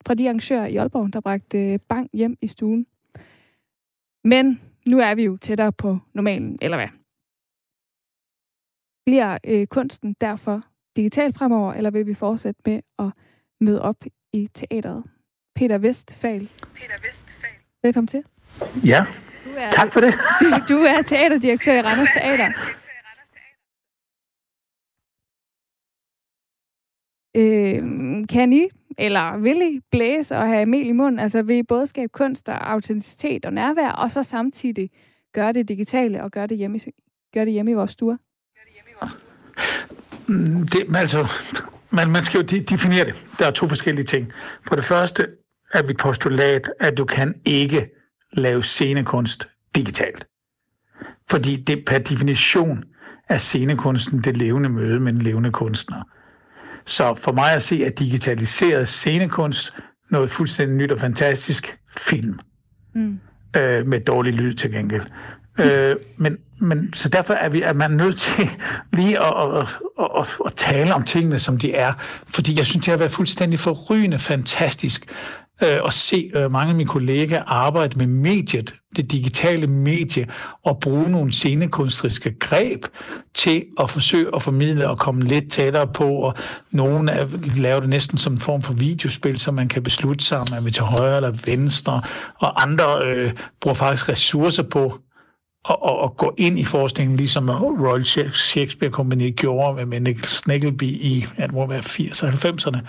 fra- 0.05 0.13
de 0.13 0.27
arrangører 0.29 0.65
i 0.65 0.75
Aalborg, 0.75 1.13
der 1.13 1.19
bragte 1.21 1.73
øh, 1.73 1.79
bang 1.89 2.09
hjem 2.13 2.37
i 2.41 2.47
stuen. 2.47 2.87
Men 4.23 4.61
nu 4.87 4.99
er 4.99 5.15
vi 5.15 5.23
jo 5.25 5.37
tættere 5.37 5.71
på 5.71 5.97
normalen, 6.13 6.57
eller 6.61 6.77
hvad? 6.77 6.87
Bliver 9.05 9.37
øh, 9.43 9.67
kunsten 9.67 10.15
derfor 10.21 10.61
digital 10.95 11.33
fremover, 11.33 11.73
eller 11.73 11.91
vil 11.91 12.05
vi 12.07 12.13
fortsætte 12.13 12.61
med 12.65 12.79
at 12.99 13.11
møde 13.61 13.81
op 13.81 14.05
i 14.33 14.49
teateret? 14.53 15.03
Peter 15.55 15.77
Vestfal. 15.77 16.49
Peter 16.75 16.95
Vestfal. 17.07 17.49
Velkommen 17.83 18.07
til. 18.07 18.23
Ja, 18.85 19.05
er, 19.57 19.69
tak 19.69 19.93
for 19.93 19.99
det. 20.01 20.13
du 20.69 20.73
er 20.77 21.01
teaterdirektør 21.01 21.73
i 21.73 21.81
Randers 21.81 22.09
Teater. 22.15 22.51
Øh, 27.35 27.83
kan 28.29 28.53
I, 28.53 28.67
eller 28.97 29.37
vil 29.37 29.61
I 29.61 29.79
blæse 29.91 30.37
og 30.37 30.47
have 30.47 30.65
mel 30.65 30.87
i 30.87 30.91
munden? 30.91 31.19
Altså 31.19 31.41
vil 31.41 31.55
I 31.57 31.63
både 31.63 31.87
skabe 31.87 32.09
kunst 32.09 32.49
og 32.49 32.71
autenticitet 32.71 33.45
og 33.45 33.53
nærvær, 33.53 33.89
og 33.89 34.11
så 34.11 34.23
samtidig 34.23 34.89
gøre 35.33 35.53
det 35.53 35.67
digitale 35.67 36.23
og 36.23 36.31
gøre 36.31 36.47
det 36.47 36.57
hjemme, 36.57 36.77
i- 36.77 36.91
gøre 37.33 37.45
det 37.45 37.53
hjemme 37.53 37.71
i 37.71 37.73
vores 37.73 37.91
stuer? 37.91 38.17
Mm, 40.27 40.67
det 40.67 40.95
altså, 40.95 41.27
man, 41.89 42.09
man 42.11 42.23
skal 42.23 42.37
jo 42.37 42.43
de- 42.43 42.63
definere 42.63 43.05
det. 43.05 43.25
Der 43.39 43.45
er 43.47 43.51
to 43.51 43.67
forskellige 43.67 44.05
ting. 44.05 44.31
For 44.67 44.75
det 44.75 44.85
første 44.85 45.27
er 45.73 45.83
mit 45.87 45.97
postulat, 45.97 46.71
at 46.79 46.97
du 46.97 47.05
kan 47.05 47.33
ikke 47.45 47.89
lave 48.33 48.63
scenekunst 48.63 49.47
digitalt. 49.75 50.25
Fordi 51.29 51.55
det 51.55 51.83
per 51.87 51.97
definition 51.97 52.83
er 53.29 53.37
scenekunsten 53.37 54.19
det 54.19 54.37
levende 54.37 54.69
møde 54.69 54.99
med 54.99 55.13
en 55.13 55.21
levende 55.21 55.51
kunstner. 55.51 56.03
Så 56.85 57.15
for 57.15 57.31
mig 57.31 57.51
at 57.51 57.61
se, 57.61 57.85
at 57.85 57.99
digitaliseret 57.99 58.87
scenekunst 58.87 59.73
noget 60.11 60.31
fuldstændig 60.31 60.77
nyt 60.77 60.91
og 60.91 60.99
fantastisk 60.99 61.77
film. 61.97 62.39
Mm. 62.95 63.19
øh, 63.57 63.87
med 63.87 63.99
dårlig 63.99 64.33
lyd 64.33 64.53
til 64.53 64.71
gengæld. 64.71 65.05
Øh, 65.59 65.95
men, 66.17 66.37
men 66.59 66.93
så 66.93 67.09
derfor 67.09 67.33
er, 67.33 67.49
vi, 67.49 67.61
er 67.61 67.73
man 67.73 67.91
nødt 67.91 68.17
til 68.17 68.49
lige 68.93 69.19
at, 69.19 69.33
at, 69.57 69.79
at, 69.99 70.09
at, 70.19 70.27
at 70.45 70.53
tale 70.55 70.93
om 70.93 71.03
tingene, 71.03 71.39
som 71.39 71.57
de 71.57 71.73
er. 71.73 71.93
Fordi 72.27 72.57
jeg 72.57 72.65
synes, 72.65 72.85
det 72.85 72.91
har 72.91 72.97
været 72.97 73.11
fuldstændig 73.11 73.59
forrygende 73.59 74.19
fantastisk, 74.19 75.05
øh, 75.61 75.79
at 75.85 75.93
se 75.93 76.31
øh, 76.35 76.51
mange 76.51 76.69
af 76.69 76.75
mine 76.75 76.89
kollegaer 76.89 77.43
arbejde 77.43 77.97
med 77.97 78.07
mediet, 78.07 78.75
det 78.95 79.11
digitale 79.11 79.67
medie, 79.67 80.27
og 80.65 80.79
bruge 80.79 81.11
nogle 81.11 81.31
scenekunstriske 81.31 82.39
greb 82.39 82.85
til 83.33 83.65
at 83.79 83.89
forsøge 83.89 84.35
at 84.35 84.41
formidle 84.41 84.89
og 84.89 84.99
komme 84.99 85.23
lidt 85.23 85.51
tættere 85.51 85.87
på, 85.87 86.09
og 86.09 86.33
nogen 86.71 87.09
laver 87.57 87.79
det 87.79 87.89
næsten 87.89 88.17
som 88.17 88.33
en 88.33 88.39
form 88.39 88.61
for 88.61 88.73
videospil, 88.73 89.39
så 89.39 89.51
man 89.51 89.67
kan 89.67 89.83
beslutte 89.83 90.25
sig, 90.25 90.39
om 90.39 90.47
man 90.51 90.65
vil 90.65 90.73
til 90.73 90.83
højre 90.83 91.15
eller 91.15 91.33
venstre, 91.45 92.01
og 92.39 92.61
andre 92.61 93.05
øh, 93.05 93.33
bruger 93.61 93.75
faktisk 93.75 94.09
ressourcer 94.09 94.63
på 94.63 94.99
at, 95.69 95.75
at, 95.85 96.03
at 96.03 96.17
gå 96.17 96.33
ind 96.37 96.59
i 96.59 96.65
forskningen, 96.65 97.17
ligesom 97.17 97.49
Royal 97.49 98.05
Shakespeare 98.33 98.91
Company 98.91 99.35
gjorde 99.35 99.85
med 99.85 99.99
Nick 99.99 100.25
Sneggleby 100.25 100.83
i, 100.83 101.25
at 101.37 101.49
det 101.49 101.55
må 101.55 101.67
være 101.67 101.79
80'erne 101.79 102.27
og 102.27 102.33
90'erne, 102.33 102.79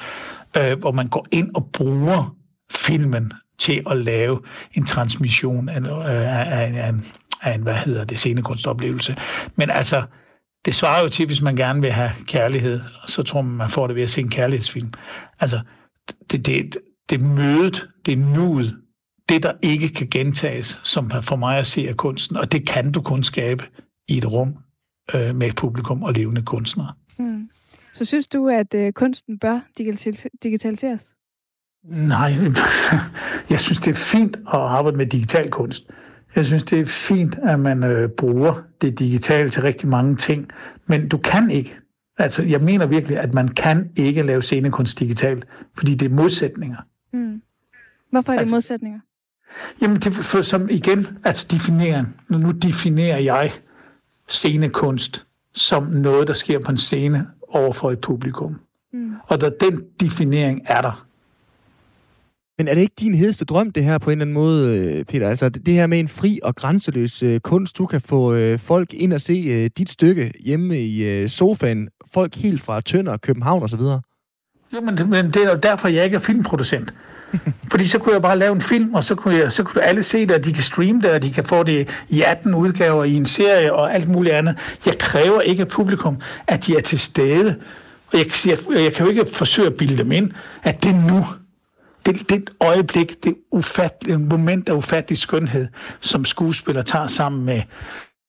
øh, 0.61 0.79
hvor 0.79 0.93
man 0.93 1.09
går 1.09 1.27
ind 1.33 1.55
og 1.55 1.69
bruger 1.73 2.37
filmen 2.77 3.33
til 3.59 3.83
at 3.91 3.97
lave 3.97 4.41
en 4.75 4.85
transmission 4.85 5.69
af, 5.69 5.81
øh, 5.81 5.89
af, 5.89 6.63
af, 6.63 6.87
af, 6.87 6.95
af 7.43 7.55
en, 7.55 7.63
hvad 7.63 7.75
hedder 7.75 8.05
det, 8.05 8.19
scenekunstoplevelse. 8.19 9.17
Men 9.57 9.71
altså, 9.71 10.03
det 10.65 10.75
svarer 10.75 11.03
jo 11.03 11.09
til, 11.09 11.27
hvis 11.27 11.43
man 11.43 11.57
gerne 11.57 11.81
vil 11.81 11.93
have 11.93 12.11
kærlighed, 12.27 12.81
så 13.07 13.23
tror 13.23 13.43
man, 13.43 13.57
man 13.57 13.69
får 13.71 13.87
det 13.87 13.97
ved 13.97 14.03
at 14.03 14.11
se 14.11 14.21
en 14.21 14.31
kærlighedsfilm. 14.31 14.93
Altså, 15.41 15.61
det, 16.31 16.47
det, 16.47 16.77
det 17.11 17.23
mødet, 17.23 17.89
det 18.07 18.19
nuet, 18.19 18.77
det 19.29 19.43
der 19.43 19.53
ikke 19.63 19.89
kan 19.89 20.07
gentages, 20.11 20.81
som 20.85 21.11
for 21.23 21.37
mig 21.37 21.59
at 21.59 21.67
se 21.67 21.89
er 21.89 21.95
kunsten, 21.95 22.37
og 22.37 22.53
det 22.53 22.69
kan 22.69 22.93
du 22.93 23.03
kun 23.03 23.25
skabe 23.25 23.65
i 24.09 24.19
et 24.19 24.25
rum 24.25 24.57
øh, 25.15 25.35
med 25.35 25.53
publikum 25.53 26.03
og 26.03 26.13
levende 26.13 26.43
kunstnere. 26.43 26.93
Mm. 27.19 27.51
Så 27.93 28.05
synes 28.05 28.27
du, 28.27 28.49
at 28.49 28.75
øh, 28.75 28.93
kunsten 28.93 29.39
bør 29.39 29.61
digitaliseres? 30.43 31.14
Nej, 31.85 32.39
jeg 33.51 33.61
synes, 33.61 33.79
det 33.79 33.91
er 33.91 33.95
fint 33.95 34.37
at 34.37 34.55
arbejde 34.55 34.97
med 34.97 35.07
digital 35.07 35.51
kunst. 35.51 35.91
Jeg 36.37 36.47
synes, 36.47 36.63
det 36.65 36.81
er 36.81 36.87
fint, 36.87 37.39
at 37.43 37.61
man 37.61 37.85
øh, 37.85 38.09
bruger 38.09 38.55
det 38.81 38.99
digitale 38.99 39.51
til 39.51 39.63
rigtig 39.63 39.89
mange 39.89 40.17
ting, 40.17 40.49
men 40.87 41.09
du 41.09 41.19
kan 41.19 41.51
ikke. 41.51 41.77
Altså, 42.19 42.43
jeg 42.43 42.61
mener 42.61 42.87
virkelig, 42.87 43.19
at 43.19 43.35
man 43.35 43.49
kan 43.49 43.91
ikke 43.97 44.23
lave 44.23 44.43
scenekunst 44.43 44.99
digitalt, 44.99 45.47
fordi 45.77 45.95
det 45.95 46.11
er 46.11 46.15
modsætninger. 46.15 46.79
Mm. 47.13 47.43
Hvorfor 48.11 48.33
er 48.33 48.37
det 48.37 48.41
altså, 48.41 48.57
modsætninger? 48.57 49.01
Jamen, 49.81 49.97
det 49.97 50.15
for, 50.15 50.43
som 50.43 50.69
igen, 50.71 51.07
altså 51.25 51.47
defineren. 51.51 52.15
Nu 52.29 52.51
definerer 52.51 53.19
jeg 53.19 53.53
scenekunst 54.29 55.27
som 55.55 55.83
noget, 55.83 56.29
der 56.29 56.35
sker 56.35 56.59
på 56.59 56.71
en 56.71 56.79
scene 56.79 57.27
over 57.49 57.73
for 57.73 57.91
et 57.91 58.01
publikum. 58.01 58.61
Mm. 58.93 59.13
Og 59.27 59.41
da 59.41 59.51
den 59.61 59.81
definering 60.01 60.63
er 60.67 60.81
der, 60.81 61.07
men 62.59 62.69
er 62.69 62.75
det 62.75 62.81
ikke 62.81 62.95
din 63.01 63.15
hedeste 63.15 63.45
drøm, 63.45 63.71
det 63.71 63.85
her 63.85 63.99
på 63.99 64.11
en 64.11 64.13
eller 64.13 64.25
anden 64.25 64.35
måde, 64.35 64.79
øh, 64.79 65.05
Peter? 65.05 65.29
Altså 65.29 65.49
det 65.49 65.75
her 65.75 65.87
med 65.87 66.01
en 66.01 66.09
fri 66.09 66.41
og 66.43 66.55
grænseløs 66.55 67.23
øh, 67.23 67.41
kunst, 67.41 67.79
du 67.79 67.87
kan 67.87 68.01
få 68.01 68.35
øh, 68.35 68.59
folk 68.59 68.95
ind 68.95 69.13
og 69.13 69.21
se 69.21 69.33
øh, 69.33 69.71
dit 69.79 69.91
stykke 69.91 70.33
hjemme 70.45 70.79
i 70.79 71.03
øh, 71.03 71.29
sofaen, 71.29 71.89
folk 72.15 72.35
helt 72.35 72.61
fra 72.61 72.81
Tønder, 72.81 73.17
København 73.17 73.63
osv.? 73.63 73.81
Jo, 74.75 74.81
men, 74.81 75.11
men 75.11 75.27
det 75.27 75.37
er 75.37 75.51
jo 75.51 75.57
derfor, 75.63 75.89
jeg 75.89 76.05
ikke 76.05 76.15
er 76.15 76.21
filmproducent. 76.21 76.95
Fordi 77.71 77.89
så 77.89 77.99
kunne 77.99 78.13
jeg 78.13 78.23
bare 78.23 78.39
lave 78.39 78.55
en 78.55 78.61
film, 78.61 78.95
og 78.95 79.05
så 79.05 79.15
kunne, 79.15 79.35
jeg, 79.35 79.53
så 79.53 79.63
kunne 79.63 79.83
alle 79.83 80.03
se 80.03 80.21
det, 80.21 80.31
og 80.31 80.45
de 80.45 80.53
kan 80.53 80.63
streame 80.63 81.01
det, 81.03 81.11
og 81.11 81.23
de 81.23 81.33
kan 81.33 81.45
få 81.45 81.63
det 81.63 81.89
i 82.09 82.23
18 82.23 82.55
udgaver 82.55 83.05
i 83.05 83.15
en 83.15 83.27
serie 83.27 83.73
og 83.73 83.95
alt 83.95 84.09
muligt 84.09 84.35
andet. 84.35 84.57
Jeg 84.87 84.99
kræver 84.99 85.41
ikke 85.41 85.61
af 85.61 85.69
publikum, 85.69 86.21
at 86.47 86.67
de 86.67 86.77
er 86.77 86.81
til 86.81 86.99
stede. 86.99 87.57
Og 88.13 88.19
jeg, 88.19 88.27
jeg, 88.47 88.59
jeg 88.83 88.93
kan 88.93 89.07
jo 89.07 89.11
ikke 89.11 89.25
forsøge 89.33 89.67
at 89.67 89.75
bilde 89.75 89.99
dem 89.99 90.13
ind, 90.13 90.31
at 90.63 90.83
det 90.83 90.91
er 90.91 91.11
nu 91.11 91.27
det, 92.07 92.29
det 92.29 92.51
øjeblik, 92.61 93.25
det 93.25 93.35
ufattelige 93.51 94.19
moment 94.19 94.69
af 94.69 94.75
ufattelig 94.75 95.19
skønhed, 95.19 95.69
som 96.01 96.25
skuespiller 96.25 96.83
tager 96.83 97.07
sammen 97.07 97.45
med 97.45 97.63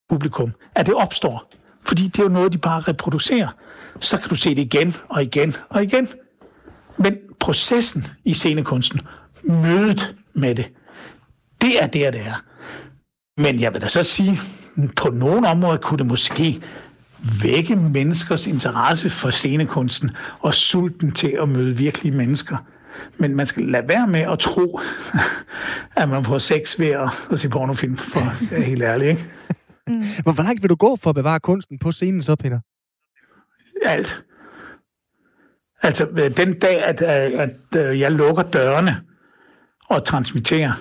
publikum, 0.09 0.51
at 0.75 0.85
det 0.85 0.95
opstår. 0.95 1.51
Fordi 1.85 2.03
det 2.07 2.19
er 2.19 2.23
jo 2.23 2.29
noget, 2.29 2.53
de 2.53 2.57
bare 2.57 2.81
reproducerer. 2.81 3.47
Så 3.99 4.17
kan 4.17 4.29
du 4.29 4.35
se 4.35 4.49
det 4.49 4.61
igen 4.61 4.95
og 5.09 5.23
igen 5.23 5.55
og 5.69 5.83
igen. 5.83 6.07
Men 6.97 7.17
processen 7.39 8.07
i 8.25 8.33
scenekunsten, 8.33 9.01
mødet 9.43 10.15
med 10.33 10.55
det, 10.55 10.65
det 11.61 11.83
er 11.83 11.87
der, 11.87 12.11
det 12.11 12.21
er. 12.21 12.43
Men 13.41 13.59
jeg 13.59 13.73
vil 13.73 13.81
da 13.81 13.87
så 13.87 14.03
sige, 14.03 14.39
på 14.95 15.09
nogle 15.09 15.47
områder 15.47 15.77
kunne 15.77 15.97
det 15.97 16.05
måske 16.05 16.61
vække 17.43 17.75
menneskers 17.75 18.47
interesse 18.47 19.09
for 19.09 19.29
scenekunsten 19.29 20.11
og 20.39 20.53
sulten 20.53 21.11
til 21.11 21.37
at 21.41 21.49
møde 21.49 21.77
virkelige 21.77 22.17
mennesker. 22.17 22.57
Men 23.17 23.35
man 23.35 23.45
skal 23.45 23.63
lade 23.63 23.87
være 23.87 24.07
med 24.07 24.19
at 24.19 24.39
tro, 24.39 24.79
at 25.97 26.09
man 26.09 26.25
får 26.25 26.37
sex 26.37 26.79
ved 26.79 26.87
at, 26.87 27.09
at 27.31 27.39
se 27.39 27.49
pornofilm, 27.49 27.97
for 27.97 28.19
det 28.49 28.57
er 28.57 28.63
helt 28.63 28.83
ærligt, 28.83 29.09
ikke? 29.09 29.25
Mm. 29.87 30.03
Hvor 30.23 30.43
langt 30.43 30.61
vil 30.61 30.69
du 30.69 30.75
gå 30.75 30.95
for 30.95 31.09
at 31.09 31.15
bevare 31.15 31.39
kunsten 31.39 31.79
på 31.79 31.91
scenen 31.91 32.23
så, 32.23 32.35
Peter? 32.35 32.59
Alt. 33.85 34.23
Altså, 35.81 36.07
øh, 36.17 36.37
den 36.37 36.59
dag, 36.59 36.83
at, 36.83 37.01
at, 37.01 37.31
at 37.31 37.85
øh, 37.85 37.99
jeg 37.99 38.11
lukker 38.11 38.43
dørene 38.43 39.01
og 39.89 40.05
transmitterer, 40.05 40.73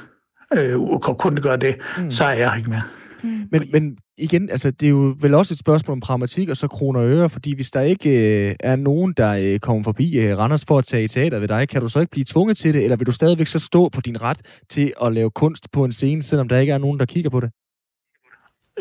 øh, 0.55 0.81
og 0.81 1.19
kun 1.19 1.37
gøre 1.37 1.57
det, 1.57 1.77
mm. 1.99 2.11
så 2.11 2.25
er 2.25 2.33
jeg 2.33 2.55
ikke 2.57 2.71
mere. 2.71 2.83
Mm. 3.25 3.49
Men, 3.51 3.63
men 3.73 3.97
igen, 4.19 4.51
altså, 4.51 4.71
det 4.71 4.87
er 4.87 4.91
jo 4.91 5.17
vel 5.21 5.35
også 5.35 5.55
et 5.55 5.59
spørgsmål 5.59 5.93
om 5.93 6.01
pragmatik 6.01 6.49
og 6.49 6.57
så 6.57 6.69
kroner 6.69 7.01
og 7.01 7.07
øre, 7.07 7.29
fordi 7.31 7.55
hvis 7.55 7.71
der 7.71 7.81
ikke 7.81 8.11
øh, 8.11 8.55
er 8.61 8.77
nogen, 8.77 9.13
der 9.17 9.33
øh, 9.33 9.59
kommer 9.59 9.83
forbi 9.83 10.19
øh, 10.19 10.39
Randers 10.39 10.65
for 10.65 10.79
at 10.79 10.85
tage 10.85 11.05
i 11.05 11.09
teater 11.09 11.39
ved 11.39 11.49
dig, 11.49 11.69
kan 11.69 11.81
du 11.81 11.89
så 11.89 12.01
ikke 12.01 12.11
blive 12.11 12.25
tvunget 12.25 12.57
til 12.57 12.75
det, 12.75 12.83
eller 12.85 12.97
vil 12.97 13.07
du 13.07 13.13
stadigvæk 13.13 13.47
så 13.47 13.59
stå 13.59 13.89
på 13.89 14.01
din 14.01 14.23
ret 14.23 14.41
til 14.71 14.93
at 15.03 15.13
lave 15.13 15.31
kunst 15.31 15.73
på 15.73 15.85
en 15.85 15.93
scene, 15.93 16.23
selvom 16.23 16.49
der 16.49 16.59
ikke 16.59 16.73
er 16.73 16.79
nogen, 16.79 16.99
der 16.99 17.07
kigger 17.07 17.31
på 17.31 17.41
det? 17.41 17.51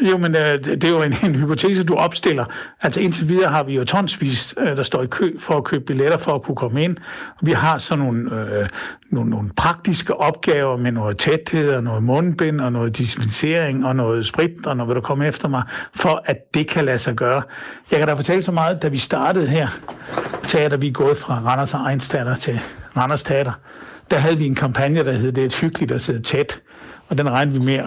Jo, 0.02 0.18
men 0.18 0.36
øh, 0.36 0.64
det 0.64 0.84
er 0.84 0.90
jo 0.90 1.02
en, 1.02 1.14
en 1.26 1.36
hypotese, 1.36 1.84
du 1.84 1.96
opstiller. 1.96 2.46
Altså 2.82 3.00
indtil 3.00 3.30
videre 3.30 3.50
har 3.50 3.64
vi 3.64 3.74
jo 3.74 3.86
tonsvis, 3.86 4.56
øh, 4.58 4.78
der 4.78 4.84
står 4.84 5.04
i 5.04 5.08
kø 5.08 5.40
for 5.40 5.58
at 5.58 5.64
købe 5.64 5.86
billetter 5.86 6.18
for 6.18 6.36
at 6.36 6.44
kunne 6.44 6.56
komme 6.56 6.84
ind. 6.84 6.98
Vi 7.42 7.52
har 7.52 7.78
sådan 7.78 8.06
nogle, 8.06 8.36
øh, 8.36 8.70
nogle, 9.10 9.30
nogle 9.30 9.50
praktiske 9.58 10.16
opgaver 10.16 10.78
med 10.78 10.92
noget 10.92 11.18
tæthed 11.18 11.76
og 11.76 11.84
noget 11.84 12.04
mundbind 12.04 12.62
og 12.62 12.72
noget 12.72 12.98
dispensering 12.98 13.86
og 13.86 13.96
noget 13.96 14.26
sprit 14.26 14.66
og 14.66 14.78
noget 14.78 14.88
vil 14.88 14.96
du 14.96 15.02
komme 15.02 15.28
efter 15.28 15.48
mig, 15.48 15.64
for 15.96 16.24
at 16.26 16.54
det 16.54 16.68
kan 16.68 16.86
lade 16.86 17.00
sig 17.00 17.16
gøre. 17.16 17.42
Jeg 17.92 18.00
kan 18.00 18.08
da 18.08 18.14
fortælle 18.14 18.44
så 18.44 18.52
meget, 18.52 18.82
da 18.82 18.88
vi 18.88 18.98
startede 18.98 19.48
her, 19.48 19.68
teater, 20.48 20.78
vi 20.78 20.88
er 20.88 20.92
gået 20.92 21.18
fra 21.18 21.42
Randers 21.46 21.74
og 21.74 22.02
Teater 22.02 22.36
til 22.36 22.60
Randers 22.98 23.24
Teater, 23.24 23.52
der 24.12 24.18
havde 24.18 24.38
vi 24.38 24.46
en 24.46 24.56
kampagne, 24.56 25.06
der 25.06 25.12
hed 25.12 25.32
Det 25.32 25.42
er 25.42 25.46
et 25.46 25.56
hyggeligt 25.56 25.92
at 25.92 26.02
sidde 26.02 26.22
tæt 26.22 26.62
og 27.10 27.18
den 27.18 27.30
regnede 27.30 27.60
vi 27.60 27.66
med 27.66 27.74
at, 27.74 27.86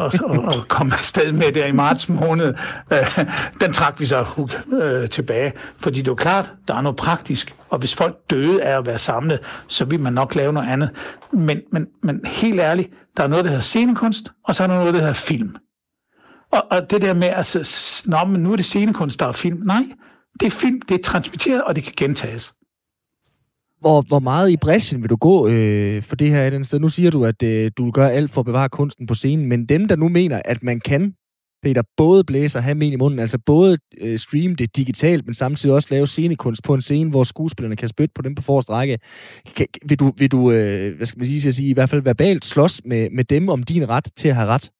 at, 0.00 0.20
at, 0.30 0.54
at 0.54 0.68
komme 0.68 0.94
afsted 0.94 1.32
med 1.32 1.52
der 1.52 1.66
i 1.66 1.72
marts 1.72 2.08
måned. 2.08 2.54
Øh, 2.92 3.24
den 3.60 3.72
trak 3.72 4.00
vi 4.00 4.06
så 4.06 4.48
øh, 4.72 5.08
tilbage, 5.08 5.52
fordi 5.78 6.02
det 6.02 6.08
er 6.08 6.14
klart, 6.14 6.52
der 6.68 6.74
er 6.74 6.80
noget 6.80 6.96
praktisk, 6.96 7.56
og 7.68 7.78
hvis 7.78 7.94
folk 7.94 8.16
døde 8.30 8.62
af 8.62 8.78
at 8.78 8.86
være 8.86 8.98
samlet, 8.98 9.38
så 9.68 9.84
vil 9.84 10.00
man 10.00 10.12
nok 10.12 10.34
lave 10.34 10.52
noget 10.52 10.68
andet. 10.68 10.90
Men, 11.32 11.60
men, 11.72 11.86
men 12.02 12.20
helt 12.24 12.60
ærligt, 12.60 12.90
der 13.16 13.22
er 13.22 13.28
noget, 13.28 13.44
der 13.44 13.50
hedder 13.50 13.62
scenekunst, 13.62 14.32
og 14.44 14.54
så 14.54 14.62
er 14.62 14.66
der 14.66 14.74
noget, 14.74 14.94
der 14.94 15.00
hedder 15.00 15.12
film. 15.12 15.56
Og, 16.52 16.66
og 16.70 16.90
det 16.90 17.02
der 17.02 17.14
med, 17.14 17.28
altså, 17.28 17.58
nå, 18.06 18.16
men 18.26 18.42
nu 18.42 18.52
er 18.52 18.56
det 18.56 18.64
scenekunst, 18.64 19.20
der 19.20 19.26
er 19.26 19.32
film. 19.32 19.60
Nej, 19.64 19.84
det 20.40 20.46
er 20.46 20.50
film, 20.50 20.80
det 20.80 20.94
er 20.94 21.02
transmitteret, 21.02 21.64
og 21.64 21.76
det 21.76 21.84
kan 21.84 21.92
gentages. 21.96 22.54
Hvor, 23.80 24.00
hvor 24.08 24.18
meget 24.18 24.50
i 24.50 24.56
bræschen 24.56 25.02
vil 25.02 25.10
du 25.10 25.16
gå 25.16 25.48
øh, 25.48 26.02
for 26.02 26.16
det 26.16 26.30
her 26.30 26.44
i 26.44 26.50
den 26.50 26.64
sted? 26.64 26.78
Nu 26.78 26.88
siger 26.88 27.10
du, 27.10 27.24
at 27.24 27.42
øh, 27.42 27.70
du 27.76 27.84
vil 27.84 27.92
gøre 27.92 28.12
alt 28.12 28.30
for 28.30 28.40
at 28.40 28.44
bevare 28.44 28.68
kunsten 28.68 29.06
på 29.06 29.14
scenen, 29.14 29.46
men 29.46 29.66
dem, 29.66 29.88
der 29.88 29.96
nu 29.96 30.08
mener, 30.08 30.42
at 30.44 30.62
man 30.62 30.80
kan, 30.80 31.14
Peter, 31.62 31.82
både 31.96 32.24
blæse 32.24 32.58
og 32.58 32.62
have 32.62 32.74
men 32.74 32.92
i 32.92 32.96
munden, 32.96 33.20
altså 33.20 33.38
både 33.46 33.78
øh, 34.00 34.18
streame 34.18 34.54
det 34.54 34.76
digitalt, 34.76 35.26
men 35.26 35.34
samtidig 35.34 35.74
også 35.74 35.88
lave 35.90 36.06
scenekunst 36.06 36.62
på 36.62 36.74
en 36.74 36.82
scene, 36.82 37.10
hvor 37.10 37.24
skuespillerne 37.24 37.76
kan 37.76 37.88
spytte 37.88 38.12
på 38.14 38.22
dem 38.22 38.34
på 38.34 38.42
forreste 38.42 38.72
række. 38.72 38.98
Kan, 39.56 39.66
vil 39.88 39.98
du, 39.98 40.12
vil 40.18 40.30
du 40.30 40.50
øh, 40.50 40.96
hvad 40.96 41.06
skal 41.06 41.18
man 41.18 41.26
sige, 41.26 41.52
sige, 41.52 41.68
i 41.68 41.72
hvert 41.72 41.90
fald 41.90 42.02
verbalt 42.02 42.44
slås 42.44 42.80
med, 42.84 43.10
med 43.10 43.24
dem 43.24 43.48
om 43.48 43.62
din 43.62 43.88
ret 43.88 44.08
til 44.16 44.28
at 44.28 44.34
have 44.34 44.48
ret? 44.48 44.70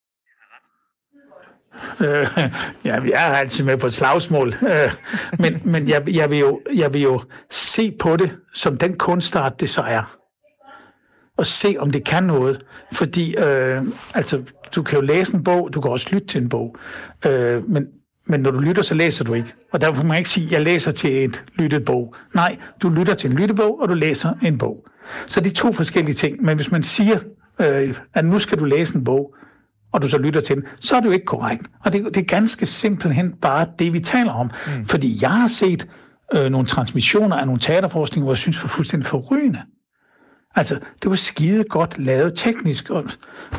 Øh, 2.01 2.27
ja, 2.85 3.01
jeg 3.01 3.31
er 3.31 3.37
altid 3.37 3.65
med 3.65 3.77
på 3.77 3.87
et 3.87 3.95
slagsmål. 3.95 4.55
Øh, 4.63 4.93
men 5.39 5.61
men 5.65 5.89
jeg, 5.89 6.03
jeg, 6.15 6.31
vil 6.31 6.39
jo, 6.39 6.61
jeg 6.75 6.93
vil 6.93 7.01
jo 7.01 7.23
se 7.51 7.93
på 8.01 8.17
det 8.17 8.31
som 8.55 8.77
den 8.77 8.99
kunstart, 8.99 9.61
det 9.61 9.71
så 9.71 9.81
er. 9.81 10.17
Og 11.37 11.47
se, 11.47 11.77
om 11.79 11.91
det 11.91 12.05
kan 12.05 12.25
noget. 12.25 12.65
Fordi, 12.93 13.37
øh, 13.37 13.83
altså, 14.15 14.43
du 14.75 14.83
kan 14.83 14.99
jo 14.99 15.05
læse 15.05 15.35
en 15.35 15.45
bog, 15.45 15.71
du 15.73 15.81
kan 15.81 15.91
også 15.91 16.07
lytte 16.11 16.27
til 16.27 16.43
en 16.43 16.49
bog. 16.49 16.77
Øh, 17.27 17.71
men, 17.71 17.87
men 18.27 18.41
når 18.41 18.51
du 18.51 18.59
lytter, 18.59 18.83
så 18.83 18.95
læser 18.95 19.25
du 19.25 19.35
ikke. 19.35 19.55
Og 19.73 19.81
derfor 19.81 20.03
må 20.03 20.09
man 20.09 20.19
ikke 20.19 20.31
sige, 20.31 20.47
at 20.47 20.53
jeg 20.53 20.61
læser 20.61 20.93
til 20.93 21.25
et 21.25 21.45
lyttet 21.55 21.85
bog. 21.85 22.15
Nej, 22.35 22.57
du 22.83 22.89
lytter 22.89 23.15
til 23.15 23.31
en 23.31 23.37
lyttebog, 23.37 23.81
og 23.81 23.89
du 23.89 23.95
læser 23.95 24.33
en 24.43 24.59
bog. 24.59 24.87
Så 25.27 25.41
det 25.41 25.51
er 25.51 25.55
to 25.55 25.73
forskellige 25.73 26.15
ting. 26.15 26.43
Men 26.43 26.57
hvis 26.57 26.71
man 26.73 26.83
siger, 26.83 27.19
øh, 27.61 27.95
at 28.15 28.25
nu 28.25 28.39
skal 28.39 28.59
du 28.59 28.65
læse 28.65 28.97
en 28.97 29.05
bog, 29.05 29.35
og 29.93 30.03
du 30.03 30.09
så 30.09 30.19
lytter 30.19 30.41
til 30.41 30.57
den, 30.57 30.65
så 30.81 30.97
er 30.97 31.01
det 31.01 31.07
jo 31.07 31.13
ikke 31.13 31.27
korrekt. 31.27 31.63
Og 31.85 31.93
det, 31.93 32.05
det 32.05 32.17
er 32.17 32.25
ganske 32.25 32.67
simpelthen 32.67 33.33
bare 33.33 33.67
det, 33.79 33.93
vi 33.93 34.01
taler 34.01 34.33
om. 34.33 34.51
Mm. 34.67 34.85
Fordi 34.85 35.19
jeg 35.23 35.31
har 35.31 35.49
set 35.49 35.87
øh, 36.35 36.51
nogle 36.51 36.67
transmissioner 36.67 37.37
af 37.37 37.47
nogle 37.47 37.61
teaterforskning, 37.61 38.25
hvor 38.25 38.33
jeg 38.33 38.39
synes 38.39 38.63
var 38.63 38.69
fuldstændig 38.69 39.07
forrygende. 39.07 39.59
Altså, 40.57 40.75
det 41.03 41.11
var 41.11 41.17
skide 41.17 41.65
godt 41.65 41.99
lavet 41.99 42.33
teknisk. 42.37 42.91
Og, 42.91 43.05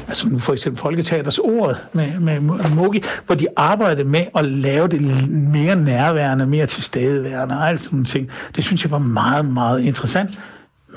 altså 0.07 0.29
nu 0.29 0.39
for 0.39 0.53
eksempel 0.53 0.81
Folketeaters 0.81 1.39
ordet 1.39 1.87
med, 1.93 2.19
med 2.19 2.69
Mogi, 2.69 3.03
hvor 3.25 3.35
de 3.35 3.47
arbejdede 3.55 4.03
med 4.03 4.25
at 4.35 4.45
lave 4.45 4.87
det 4.87 5.01
mere 5.31 5.75
nærværende, 5.75 6.45
mere 6.45 6.65
tilstedeværende 6.65 7.57
og 7.57 7.67
alt 7.67 7.81
sådan 7.81 7.95
nogle 7.95 8.05
ting. 8.05 8.29
Det 8.55 8.63
synes 8.63 8.83
jeg 8.83 8.91
var 8.91 8.99
meget, 8.99 9.45
meget 9.45 9.81
interessant. 9.81 10.39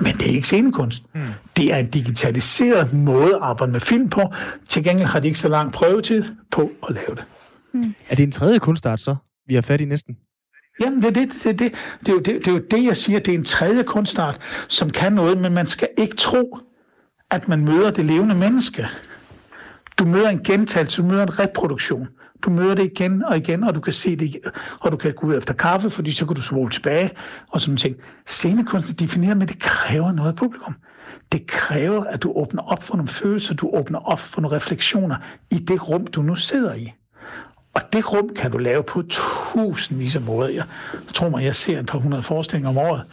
Men 0.00 0.12
det 0.12 0.30
er 0.30 0.34
ikke 0.34 0.46
scenekunst. 0.46 1.02
Mm. 1.14 1.20
Det 1.56 1.72
er 1.72 1.76
en 1.76 1.90
digitaliseret 1.90 2.92
måde 2.92 3.34
at 3.34 3.42
arbejde 3.42 3.72
med 3.72 3.80
film 3.80 4.10
på. 4.10 4.22
Til 4.68 4.84
gengæld 4.84 5.08
har 5.08 5.20
de 5.20 5.28
ikke 5.28 5.38
så 5.38 5.48
lang 5.48 5.72
prøvetid 5.72 6.24
på 6.50 6.70
at 6.88 6.94
lave 6.94 7.14
det. 7.14 7.24
Mm. 7.74 7.94
Er 8.08 8.16
det 8.16 8.22
en 8.22 8.32
tredje 8.32 8.58
kunstart 8.58 9.00
så, 9.00 9.16
vi 9.46 9.54
har 9.54 9.62
fat 9.62 9.80
i 9.80 9.84
næsten? 9.84 10.16
Jamen, 10.80 11.02
det, 11.02 11.14
det, 11.14 11.28
det, 11.44 11.58
det, 11.58 11.72
det, 12.00 12.08
er 12.08 12.12
jo, 12.12 12.18
det, 12.18 12.26
det 12.26 12.46
er 12.46 12.52
jo 12.52 12.62
det, 12.70 12.84
jeg 12.84 12.96
siger. 12.96 13.18
Det 13.18 13.34
er 13.34 13.38
en 13.38 13.44
tredje 13.44 13.82
kunstart, 13.82 14.40
som 14.68 14.90
kan 14.90 15.12
noget, 15.12 15.40
men 15.40 15.54
man 15.54 15.66
skal 15.66 15.88
ikke 15.98 16.16
tro, 16.16 16.58
at 17.30 17.48
man 17.48 17.64
møder 17.64 17.90
det 17.90 18.04
levende 18.04 18.34
menneske. 18.34 18.86
Du 19.98 20.06
møder 20.06 20.28
en 20.28 20.42
gentagelse, 20.42 21.02
du 21.02 21.06
møder 21.06 21.22
en 21.22 21.38
reproduktion. 21.38 22.08
Du 22.44 22.50
møder 22.50 22.74
det 22.74 22.84
igen 22.84 23.24
og 23.24 23.36
igen, 23.36 23.64
og 23.64 23.74
du 23.74 23.80
kan 23.80 23.92
se 23.92 24.16
det 24.16 24.36
og 24.80 24.92
du 24.92 24.96
kan 24.96 25.12
gå 25.12 25.26
ud 25.26 25.36
efter 25.36 25.54
kaffe, 25.54 25.90
fordi 25.90 26.12
så 26.12 26.26
kan 26.26 26.36
du 26.36 26.42
svole 26.42 26.70
tilbage 26.70 27.10
og 27.48 27.60
sådan 27.60 27.76
ting. 27.76 27.96
Scenekunst 28.26 29.00
definerer, 29.00 29.34
men 29.34 29.48
det 29.48 29.58
kræver 29.58 30.12
noget 30.12 30.30
af 30.30 30.36
publikum. 30.36 30.74
Det 31.32 31.46
kræver, 31.46 32.04
at 32.04 32.22
du 32.22 32.32
åbner 32.36 32.62
op 32.62 32.82
for 32.82 32.96
nogle 32.96 33.08
følelser, 33.08 33.54
du 33.54 33.70
åbner 33.74 33.98
op 33.98 34.20
for 34.20 34.40
nogle 34.40 34.56
refleksioner 34.56 35.16
i 35.50 35.54
det 35.54 35.88
rum, 35.88 36.06
du 36.06 36.22
nu 36.22 36.36
sidder 36.36 36.74
i. 36.74 36.92
Og 37.74 37.82
det 37.92 38.12
rum 38.12 38.34
kan 38.36 38.50
du 38.50 38.58
lave 38.58 38.82
på 38.82 39.02
tusindvis 39.08 40.16
af 40.16 40.22
måder. 40.22 40.48
Jeg 40.48 40.64
tror 41.14 41.28
mig, 41.28 41.44
jeg 41.44 41.54
ser 41.54 41.80
et 41.80 41.86
par 41.86 41.98
hundrede 41.98 42.22
forestillinger 42.22 42.68
om 42.68 42.78
året. 42.78 43.04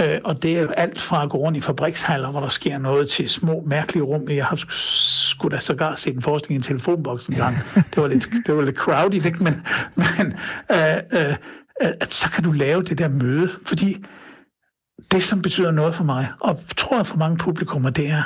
Øh, 0.00 0.20
og 0.24 0.42
det 0.42 0.58
er 0.58 0.68
alt 0.68 1.00
fra 1.00 1.22
at 1.22 1.30
gå 1.30 1.38
rundt 1.38 1.58
i 1.58 1.60
fabrikshaller, 1.60 2.30
hvor 2.30 2.40
der 2.40 2.48
sker 2.48 2.78
noget, 2.78 3.08
til 3.08 3.28
små, 3.28 3.62
mærkelige 3.66 4.02
rum. 4.02 4.28
Jeg 4.28 4.44
har 4.44 4.64
skulle 5.30 5.56
da 5.56 5.60
sågar 5.60 5.94
set 5.94 6.14
en 6.14 6.22
forestilling 6.22 6.54
i 6.54 6.56
en 6.56 6.62
telefonboks 6.62 7.26
en 7.26 7.34
gang. 7.34 7.56
Det 7.94 7.96
var 7.96 8.08
lidt, 8.08 8.28
det 8.46 8.56
var 8.56 8.62
lidt 8.62 8.76
crowded, 8.76 9.24
ikke? 9.26 9.44
men, 9.44 9.66
men 9.96 10.34
øh, 10.70 10.96
øh, 11.12 11.36
at 12.00 12.14
så 12.14 12.30
kan 12.30 12.44
du 12.44 12.52
lave 12.52 12.82
det 12.82 12.98
der 12.98 13.08
møde, 13.08 13.50
fordi 13.66 14.04
det, 15.10 15.22
som 15.22 15.42
betyder 15.42 15.70
noget 15.70 15.94
for 15.94 16.04
mig, 16.04 16.28
og 16.40 16.60
tror 16.76 16.96
jeg 16.96 17.06
for 17.06 17.16
mange 17.16 17.36
publikummer, 17.36 17.90
det 17.90 18.10
er, 18.10 18.22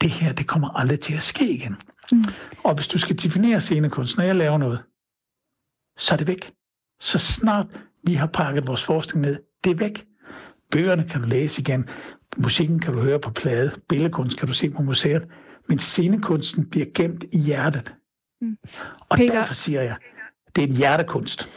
det 0.00 0.10
her, 0.10 0.32
det 0.32 0.46
kommer 0.46 0.68
aldrig 0.68 1.00
til 1.00 1.14
at 1.14 1.22
ske 1.22 1.50
igen. 1.50 1.76
Mm. 2.12 2.24
Og 2.64 2.74
hvis 2.74 2.88
du 2.88 2.98
skal 2.98 3.18
definere 3.18 3.60
scenekunst, 3.60 4.16
når 4.16 4.24
jeg 4.24 4.36
laver 4.36 4.58
noget, 4.58 4.82
så 5.98 6.14
er 6.14 6.16
det 6.16 6.26
væk. 6.26 6.52
Så 7.00 7.18
snart 7.18 7.66
vi 8.04 8.14
har 8.14 8.26
pakket 8.26 8.66
vores 8.66 8.84
forskning 8.84 9.26
ned, 9.26 9.38
det 9.64 9.70
er 9.70 9.74
væk. 9.74 10.04
Bøgerne 10.72 11.04
kan 11.04 11.20
du 11.20 11.26
læse 11.26 11.60
igen, 11.60 11.88
musikken 12.36 12.78
kan 12.78 12.92
du 12.92 13.00
høre 13.00 13.20
på 13.20 13.30
plade, 13.30 13.70
billedkunst 13.88 14.38
kan 14.38 14.48
du 14.48 14.54
se 14.54 14.70
på 14.70 14.82
museet, 14.82 15.28
men 15.68 15.78
scenekunsten 15.78 16.70
bliver 16.70 16.86
gemt 16.94 17.24
i 17.32 17.38
hjertet. 17.38 17.94
Mm. 18.40 18.56
Og 19.08 19.16
Peter, 19.16 19.34
derfor 19.34 19.54
siger 19.54 19.82
jeg, 19.82 19.96
det 20.56 20.64
er 20.64 20.68
en 20.68 20.74
hjertekunst. 20.74 21.48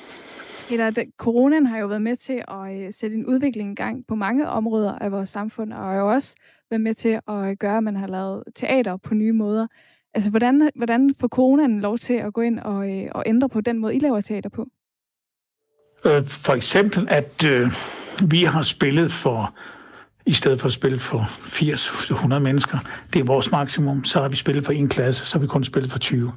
Peter, 0.69 0.89
det, 0.89 1.05
coronaen 1.17 1.65
har 1.65 1.77
jo 1.77 1.87
været 1.87 2.01
med 2.01 2.15
til 2.15 2.43
at 2.47 2.85
øh, 2.85 2.93
sætte 2.93 3.15
en 3.15 3.25
udvikling 3.25 3.71
i 3.71 3.75
gang 3.75 4.07
på 4.07 4.15
mange 4.15 4.49
områder 4.49 4.91
af 4.91 5.11
vores 5.11 5.29
samfund, 5.29 5.73
og 5.73 5.79
har 5.79 5.95
jo 5.95 6.11
også 6.11 6.35
været 6.69 6.81
med 6.81 6.93
til 6.93 7.19
at 7.27 7.59
gøre, 7.59 7.77
at 7.77 7.83
man 7.83 7.95
har 7.95 8.07
lavet 8.07 8.43
teater 8.55 8.97
på 8.97 9.13
nye 9.13 9.33
måder. 9.33 9.67
Altså, 10.13 10.29
hvordan, 10.29 10.69
hvordan 10.75 11.15
får 11.19 11.27
coronaen 11.27 11.79
lov 11.81 11.97
til 11.97 12.13
at 12.13 12.33
gå 12.33 12.41
ind 12.41 12.59
og, 12.59 12.91
øh, 12.91 13.07
og 13.11 13.23
ændre 13.25 13.49
på 13.49 13.61
den 13.61 13.79
måde, 13.79 13.95
I 13.95 13.99
laver 13.99 14.21
teater 14.21 14.49
på? 14.49 14.67
Øh, 16.05 16.27
for 16.27 16.53
eksempel, 16.53 17.07
at 17.09 17.43
øh, 17.45 17.71
vi 18.21 18.43
har 18.43 18.61
spillet 18.61 19.11
for, 19.11 19.55
i 20.25 20.33
stedet 20.33 20.61
for 20.61 20.67
at 20.67 20.73
spille 20.73 20.99
for 20.99 21.19
80-100 21.19 22.39
mennesker, 22.39 22.77
det 23.13 23.19
er 23.19 23.23
vores 23.23 23.51
maksimum, 23.51 24.03
så 24.03 24.21
har 24.21 24.29
vi 24.29 24.35
spillet 24.35 24.65
for 24.65 24.71
en 24.71 24.89
klasse, 24.89 25.25
så 25.25 25.37
har 25.37 25.41
vi 25.41 25.47
kun 25.47 25.63
spillet 25.63 25.91
for 25.91 25.99
20. 25.99 26.31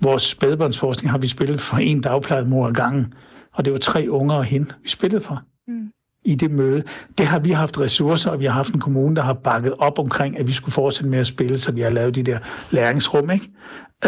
Vores 0.00 0.22
spædbørnsforskning 0.22 1.10
har 1.10 1.18
vi 1.18 1.28
spillet 1.28 1.60
for 1.60 1.76
en 1.76 2.00
dagplejet 2.00 2.48
mor 2.48 2.66
ad 2.68 2.72
gangen, 2.72 3.14
og 3.52 3.64
det 3.64 3.72
var 3.72 3.78
tre 3.78 4.06
unger 4.08 4.34
og 4.34 4.44
hende, 4.44 4.74
vi 4.82 4.88
spillede 4.88 5.24
for. 5.24 5.42
Mm 5.68 5.90
i 6.24 6.34
det 6.34 6.50
møde. 6.50 6.82
Det 7.18 7.26
har 7.26 7.38
vi 7.38 7.50
haft 7.50 7.80
ressourcer, 7.80 8.30
og 8.30 8.40
vi 8.40 8.44
har 8.44 8.52
haft 8.52 8.74
en 8.74 8.80
kommune, 8.80 9.16
der 9.16 9.22
har 9.22 9.32
bakket 9.32 9.74
op 9.78 9.98
omkring, 9.98 10.38
at 10.38 10.46
vi 10.46 10.52
skulle 10.52 10.72
fortsætte 10.72 11.10
med 11.10 11.18
at 11.18 11.26
spille, 11.26 11.58
så 11.58 11.72
vi 11.72 11.80
har 11.80 11.90
lavet 11.90 12.14
de 12.14 12.22
der 12.22 12.38
læringsrum, 12.70 13.30
ikke? 13.30 13.50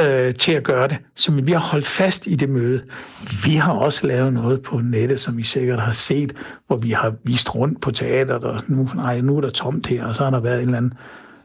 Øh, 0.01 0.35
til 0.35 0.53
at 0.53 0.65
gøre 0.65 0.89
det. 0.89 0.97
Så 1.15 1.33
vi 1.33 1.53
har 1.53 1.59
holdt 1.59 1.87
fast 1.87 2.27
i 2.27 2.35
det 2.35 2.49
møde. 2.49 2.83
Vi 3.45 3.51
har 3.51 3.73
også 3.73 4.07
lavet 4.07 4.33
noget 4.33 4.63
på 4.63 4.81
nettet, 4.81 5.21
som 5.21 5.39
I 5.39 5.43
sikkert 5.43 5.81
har 5.81 5.93
set, 5.93 6.33
hvor 6.67 6.77
vi 6.77 6.91
har 6.91 7.15
vist 7.25 7.55
rundt 7.55 7.81
på 7.81 7.91
teateret, 7.91 8.45
og 8.45 8.63
nu, 8.69 8.89
nej, 8.95 9.21
nu 9.21 9.37
er 9.37 9.41
der 9.41 9.51
tomt 9.51 9.87
her, 9.87 10.05
og 10.05 10.15
så 10.15 10.25
har 10.25 10.31
der 10.31 10.41
været 10.41 10.59
en 10.59 10.65
eller 10.65 10.77
anden, 10.77 10.95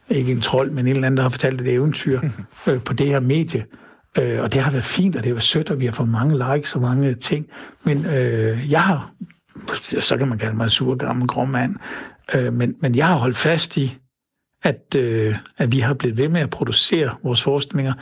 ikke 0.10 0.32
en 0.32 0.42
trold, 0.42 0.72
men 0.72 0.88
en 0.88 0.96
eller 0.96 1.06
anden, 1.06 1.18
der 1.18 1.24
har 1.24 1.30
fortalt 1.30 1.62
et 1.62 1.68
eventyr 1.68 2.20
øh, 2.68 2.84
på 2.84 2.94
det 2.94 3.08
her 3.08 3.20
medie. 3.20 3.66
Øh, 4.18 4.42
og 4.42 4.54
det 4.54 4.62
har 4.62 4.72
været 4.72 4.84
fint, 4.84 5.16
og 5.16 5.24
det 5.24 5.30
har 5.30 5.34
været 5.34 5.44
sødt, 5.44 5.70
og 5.70 5.80
vi 5.80 5.86
har 5.86 5.94
fået 5.94 6.10
mange 6.10 6.54
likes 6.54 6.76
og 6.76 6.82
mange 6.82 7.14
ting. 7.14 7.48
Men 7.84 8.06
øh, 8.06 8.72
jeg 8.72 8.82
har 8.82 9.12
så 10.00 10.18
kan 10.18 10.28
man 10.28 10.38
kalde 10.38 10.58
mig 10.58 10.64
en 10.64 10.70
sur 10.70 10.96
gammel 10.96 11.28
grå 11.28 11.46
mand, 11.46 11.76
øh, 12.34 12.54
men, 12.54 12.76
men 12.82 12.96
jeg 12.96 13.08
har 13.08 13.16
holdt 13.16 13.38
fast 13.38 13.78
i, 13.78 13.98
at, 14.64 14.96
øh, 14.96 15.36
at 15.58 15.72
vi 15.72 15.80
har 15.80 15.94
blevet 15.94 16.18
ved 16.18 16.30
med 16.30 16.42
at 16.42 16.50
producere 16.50 17.16
vores 17.24 17.42
forestillinger, 17.42 17.94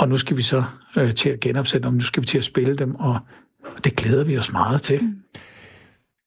og 0.00 0.08
nu 0.08 0.18
skal 0.18 0.36
vi 0.36 0.42
så 0.42 0.64
øh, 0.96 1.14
til 1.14 1.28
at 1.28 1.40
genopsætte 1.40 1.88
dem, 1.88 1.94
nu 1.94 2.00
skal 2.00 2.20
vi 2.20 2.26
til 2.26 2.38
at 2.38 2.44
spille 2.44 2.76
dem, 2.76 2.94
og, 2.94 3.18
og 3.76 3.84
det 3.84 3.96
glæder 3.96 4.24
vi 4.24 4.38
os 4.38 4.52
meget 4.52 4.82
til. 4.82 5.14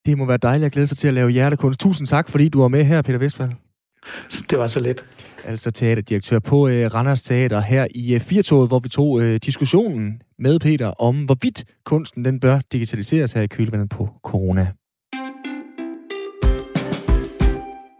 Det 0.05 0.17
må 0.17 0.25
være 0.25 0.37
dejligt 0.37 0.65
at 0.65 0.71
glæde 0.71 0.87
sig 0.87 0.97
til 0.97 1.07
at 1.07 1.13
lave 1.13 1.29
hjertekunst. 1.29 1.79
Tusind 1.79 2.07
tak, 2.07 2.29
fordi 2.29 2.49
du 2.49 2.61
var 2.61 2.67
med 2.67 2.83
her, 2.83 3.01
Peter 3.01 3.17
Vestfald. 3.17 3.51
Det 4.49 4.59
var 4.59 4.67
så 4.67 4.79
let. 4.79 5.05
Altså 5.45 5.71
teaterdirektør 5.71 6.39
på 6.39 6.67
øh, 6.67 6.93
Randers 6.93 7.21
Teater 7.21 7.59
her 7.59 7.87
i 7.95 8.13
øh, 8.13 8.19
Firtoget, 8.19 8.67
hvor 8.67 8.79
vi 8.79 8.89
tog 8.89 9.21
øh, 9.21 9.39
diskussionen 9.45 10.21
med 10.39 10.59
Peter 10.59 10.87
om, 10.87 11.25
hvorvidt 11.25 11.63
kunsten 11.85 12.25
den 12.25 12.39
bør 12.39 12.59
digitaliseres 12.71 13.33
her 13.33 13.41
i 13.41 13.47
kølvandet 13.47 13.89
på 13.89 14.09
corona. 14.23 14.67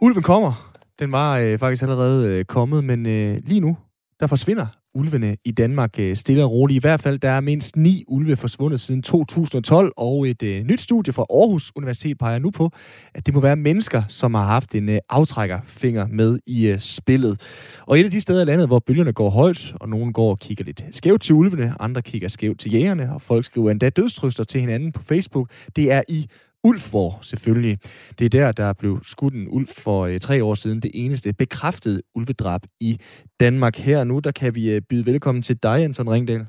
Ulven 0.00 0.22
kommer. 0.22 0.72
Den 0.98 1.12
var 1.12 1.38
øh, 1.38 1.58
faktisk 1.58 1.82
allerede 1.82 2.28
øh, 2.28 2.44
kommet, 2.44 2.84
men 2.84 3.06
øh, 3.06 3.38
lige 3.46 3.60
nu, 3.60 3.76
der 4.20 4.26
forsvinder 4.26 4.66
ulvene 4.94 5.36
i 5.44 5.50
Danmark 5.50 5.98
øh, 5.98 6.16
stille 6.16 6.44
og 6.44 6.50
roligt. 6.50 6.76
I 6.76 6.80
hvert 6.80 7.00
fald, 7.00 7.18
der 7.18 7.30
er 7.30 7.40
mindst 7.40 7.76
ni 7.76 8.04
ulve 8.08 8.36
forsvundet 8.36 8.80
siden 8.80 9.02
2012, 9.02 9.92
og 9.96 10.28
et 10.28 10.42
øh, 10.42 10.64
nyt 10.64 10.80
studie 10.80 11.12
fra 11.12 11.26
Aarhus 11.30 11.72
Universitet 11.76 12.18
peger 12.18 12.38
nu 12.38 12.50
på, 12.50 12.70
at 13.14 13.26
det 13.26 13.34
må 13.34 13.40
være 13.40 13.56
mennesker, 13.56 14.02
som 14.08 14.34
har 14.34 14.46
haft 14.46 14.74
en 14.74 14.88
øh, 14.88 14.98
aftrækkerfinger 15.08 16.06
med 16.06 16.38
i 16.46 16.66
øh, 16.66 16.78
spillet. 16.78 17.40
Og 17.86 18.00
et 18.00 18.04
af 18.04 18.10
de 18.10 18.20
steder 18.20 18.42
i 18.42 18.44
landet, 18.44 18.66
hvor 18.66 18.78
bølgerne 18.78 19.12
går 19.12 19.30
højt, 19.30 19.74
og 19.80 19.88
nogen 19.88 20.12
går 20.12 20.30
og 20.30 20.38
kigger 20.38 20.64
lidt 20.64 20.84
skævt 20.90 21.22
til 21.22 21.34
ulvene, 21.34 21.74
andre 21.80 22.02
kigger 22.02 22.28
skævt 22.28 22.60
til 22.60 22.72
jægerne, 22.72 23.14
og 23.14 23.22
folk 23.22 23.44
skriver 23.44 23.70
endda 23.70 23.90
dødstrøster 23.90 24.44
til 24.44 24.60
hinanden 24.60 24.92
på 24.92 25.02
Facebook, 25.02 25.50
det 25.76 25.92
er 25.92 26.02
i 26.08 26.26
Ulfborg 26.64 27.24
selvfølgelig. 27.24 27.78
Det 28.18 28.24
er 28.24 28.28
der, 28.28 28.52
der 28.52 28.72
blev 28.72 29.00
skudt 29.02 29.34
en 29.34 29.48
ulv 29.48 29.66
for 29.66 30.06
øh, 30.06 30.20
tre 30.20 30.44
år 30.44 30.54
siden. 30.54 30.80
Det 30.80 30.90
eneste 30.94 31.32
bekræftede 31.32 32.02
ulvedrab 32.14 32.60
i 32.80 33.00
Danmark. 33.40 33.76
Her 33.76 34.04
nu, 34.04 34.18
der 34.18 34.32
kan 34.32 34.54
vi 34.54 34.70
øh, 34.70 34.82
byde 34.88 35.06
velkommen 35.06 35.42
til 35.42 35.56
dig, 35.62 35.84
Anton 35.84 36.08
Ringdal. 36.08 36.46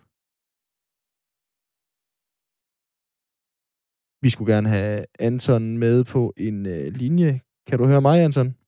Vi 4.22 4.30
skulle 4.30 4.54
gerne 4.54 4.70
have 4.70 5.06
Anton 5.20 5.78
med 5.78 6.04
på 6.04 6.34
en 6.38 6.66
øh, 6.66 6.94
linje. 6.94 7.42
Kan 7.68 7.80
du 7.80 7.86
høre 7.86 8.02
mig, 8.02 8.24
Anton? 8.24 8.65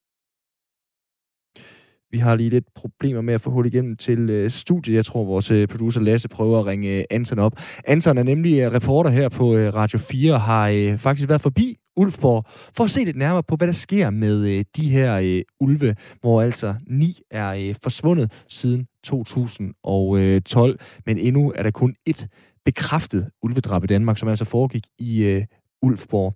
Vi 2.12 2.18
har 2.18 2.36
lige 2.36 2.49
lidt 2.49 2.66
problemer 2.76 3.22
med 3.22 3.34
at 3.34 3.41
få 3.41 3.51
hul 3.51 3.66
igennem 3.66 3.95
til 3.95 4.30
øh, 4.30 4.51
studiet. 4.51 4.95
Jeg 4.95 5.05
tror, 5.05 5.24
vores 5.24 5.51
øh, 5.51 5.68
producer 5.68 6.01
Lasse 6.01 6.30
prøver 6.30 6.60
at 6.60 6.66
ringe 6.66 6.97
øh, 6.97 7.03
Anton 7.10 7.39
op. 7.39 7.53
Anton 7.86 8.18
er 8.18 8.24
nemlig 8.24 8.60
øh, 8.60 8.72
reporter 8.72 9.10
her 9.10 9.30
på 9.30 9.55
øh, 9.55 9.76
Radio 9.76 9.99
4 9.99 10.34
og 10.34 10.41
har 10.41 10.70
øh, 10.70 10.97
faktisk 10.97 11.30
været 11.30 11.41
forbi 11.41 11.78
Ulfborg 11.97 12.45
for 12.47 12.84
at 12.84 12.89
se 12.89 13.03
lidt 13.03 13.18
nærmere 13.18 13.43
på, 13.43 13.55
hvad 13.55 13.68
der 13.68 13.74
sker 13.74 14.10
med 14.10 14.47
øh, 14.47 14.66
de 14.76 14.89
her 14.89 15.20
øh, 15.24 15.41
ulve, 15.60 15.95
hvor 16.22 16.41
altså 16.41 16.76
ni 16.88 17.20
er 17.32 17.49
øh, 17.49 17.76
forsvundet 17.84 18.32
siden 18.49 18.88
2012, 19.03 20.72
øh, 20.72 20.78
men 21.05 21.18
endnu 21.18 21.53
er 21.55 21.64
der 21.64 21.72
kun 21.72 21.95
et 22.05 22.28
bekræftet 22.66 23.30
ulvedrab 23.41 23.84
i 23.84 23.88
Danmark, 23.88 24.18
som 24.18 24.30
altså 24.30 24.45
foregik 24.45 24.84
i 24.99 25.24
øh, 25.24 25.43
Ulfborg. 25.82 26.36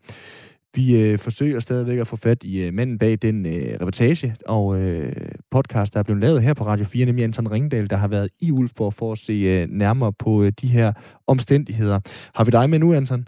Vi 0.75 1.01
øh, 1.01 1.19
forsøger 1.19 1.59
stadigvæk 1.59 1.99
at 1.99 2.07
få 2.07 2.15
fat 2.15 2.43
i 2.43 2.61
øh, 2.61 2.73
manden 2.73 2.97
bag 2.97 3.17
den 3.21 3.45
øh, 3.45 3.77
reportage 3.81 4.35
og 4.45 4.79
øh, 4.79 5.31
podcast, 5.51 5.93
der 5.93 5.99
er 5.99 6.03
blevet 6.03 6.21
lavet 6.21 6.41
her 6.41 6.53
på 6.53 6.65
Radio 6.65 6.85
4, 6.85 7.05
nemlig 7.05 7.23
Anton 7.23 7.51
Ringdal, 7.51 7.89
der 7.89 7.95
har 7.95 8.07
været 8.07 8.29
i 8.39 8.51
Ulfborg 8.51 8.93
for 8.93 9.11
at 9.11 9.17
se 9.17 9.33
øh, 9.33 9.67
nærmere 9.69 10.13
på 10.13 10.43
øh, 10.43 10.51
de 10.61 10.67
her 10.67 10.93
omstændigheder. 11.27 11.99
Har 12.35 12.43
vi 12.43 12.51
dig 12.51 12.69
med 12.69 12.79
nu, 12.79 12.93
Anton? 12.93 13.25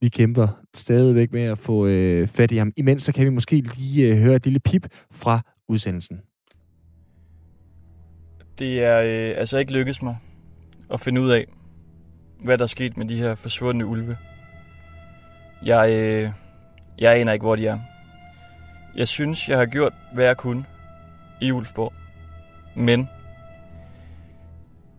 Vi 0.00 0.08
kæmper 0.08 0.48
stadigvæk 0.74 1.32
med 1.32 1.42
at 1.42 1.58
få 1.58 1.86
øh, 1.86 2.28
fat 2.28 2.52
i 2.52 2.56
ham. 2.56 2.72
Imens 2.76 3.02
så 3.02 3.12
kan 3.12 3.24
vi 3.24 3.30
måske 3.30 3.56
lige 3.56 4.08
øh, 4.08 4.18
høre 4.18 4.36
et 4.36 4.44
lille 4.44 4.60
pip 4.60 4.86
fra 5.10 5.40
udsendelsen. 5.68 6.20
Det 8.58 8.84
er 8.84 8.98
øh, 8.98 9.40
altså 9.40 9.58
ikke 9.58 9.72
lykkedes 9.72 10.02
mig 10.02 10.16
at 10.90 11.00
finde 11.00 11.20
ud 11.20 11.30
af, 11.30 11.46
hvad 12.38 12.58
der 12.58 12.64
er 12.64 12.68
sket 12.68 12.96
med 12.96 13.06
de 13.06 13.16
her 13.16 13.34
forsvundne 13.34 13.86
ulve. 13.86 14.18
Jeg, 15.62 15.90
øh, 15.90 16.30
Jeg 16.98 17.16
aner 17.16 17.32
ikke, 17.32 17.42
hvor 17.42 17.56
de 17.56 17.66
er. 17.66 17.78
Jeg 18.94 19.08
synes, 19.08 19.48
jeg 19.48 19.58
har 19.58 19.66
gjort, 19.66 19.92
hvad 20.12 20.24
jeg 20.24 20.36
kunne 20.36 20.64
i 21.40 21.52
Ulfborg. 21.52 21.92
Men 22.76 23.08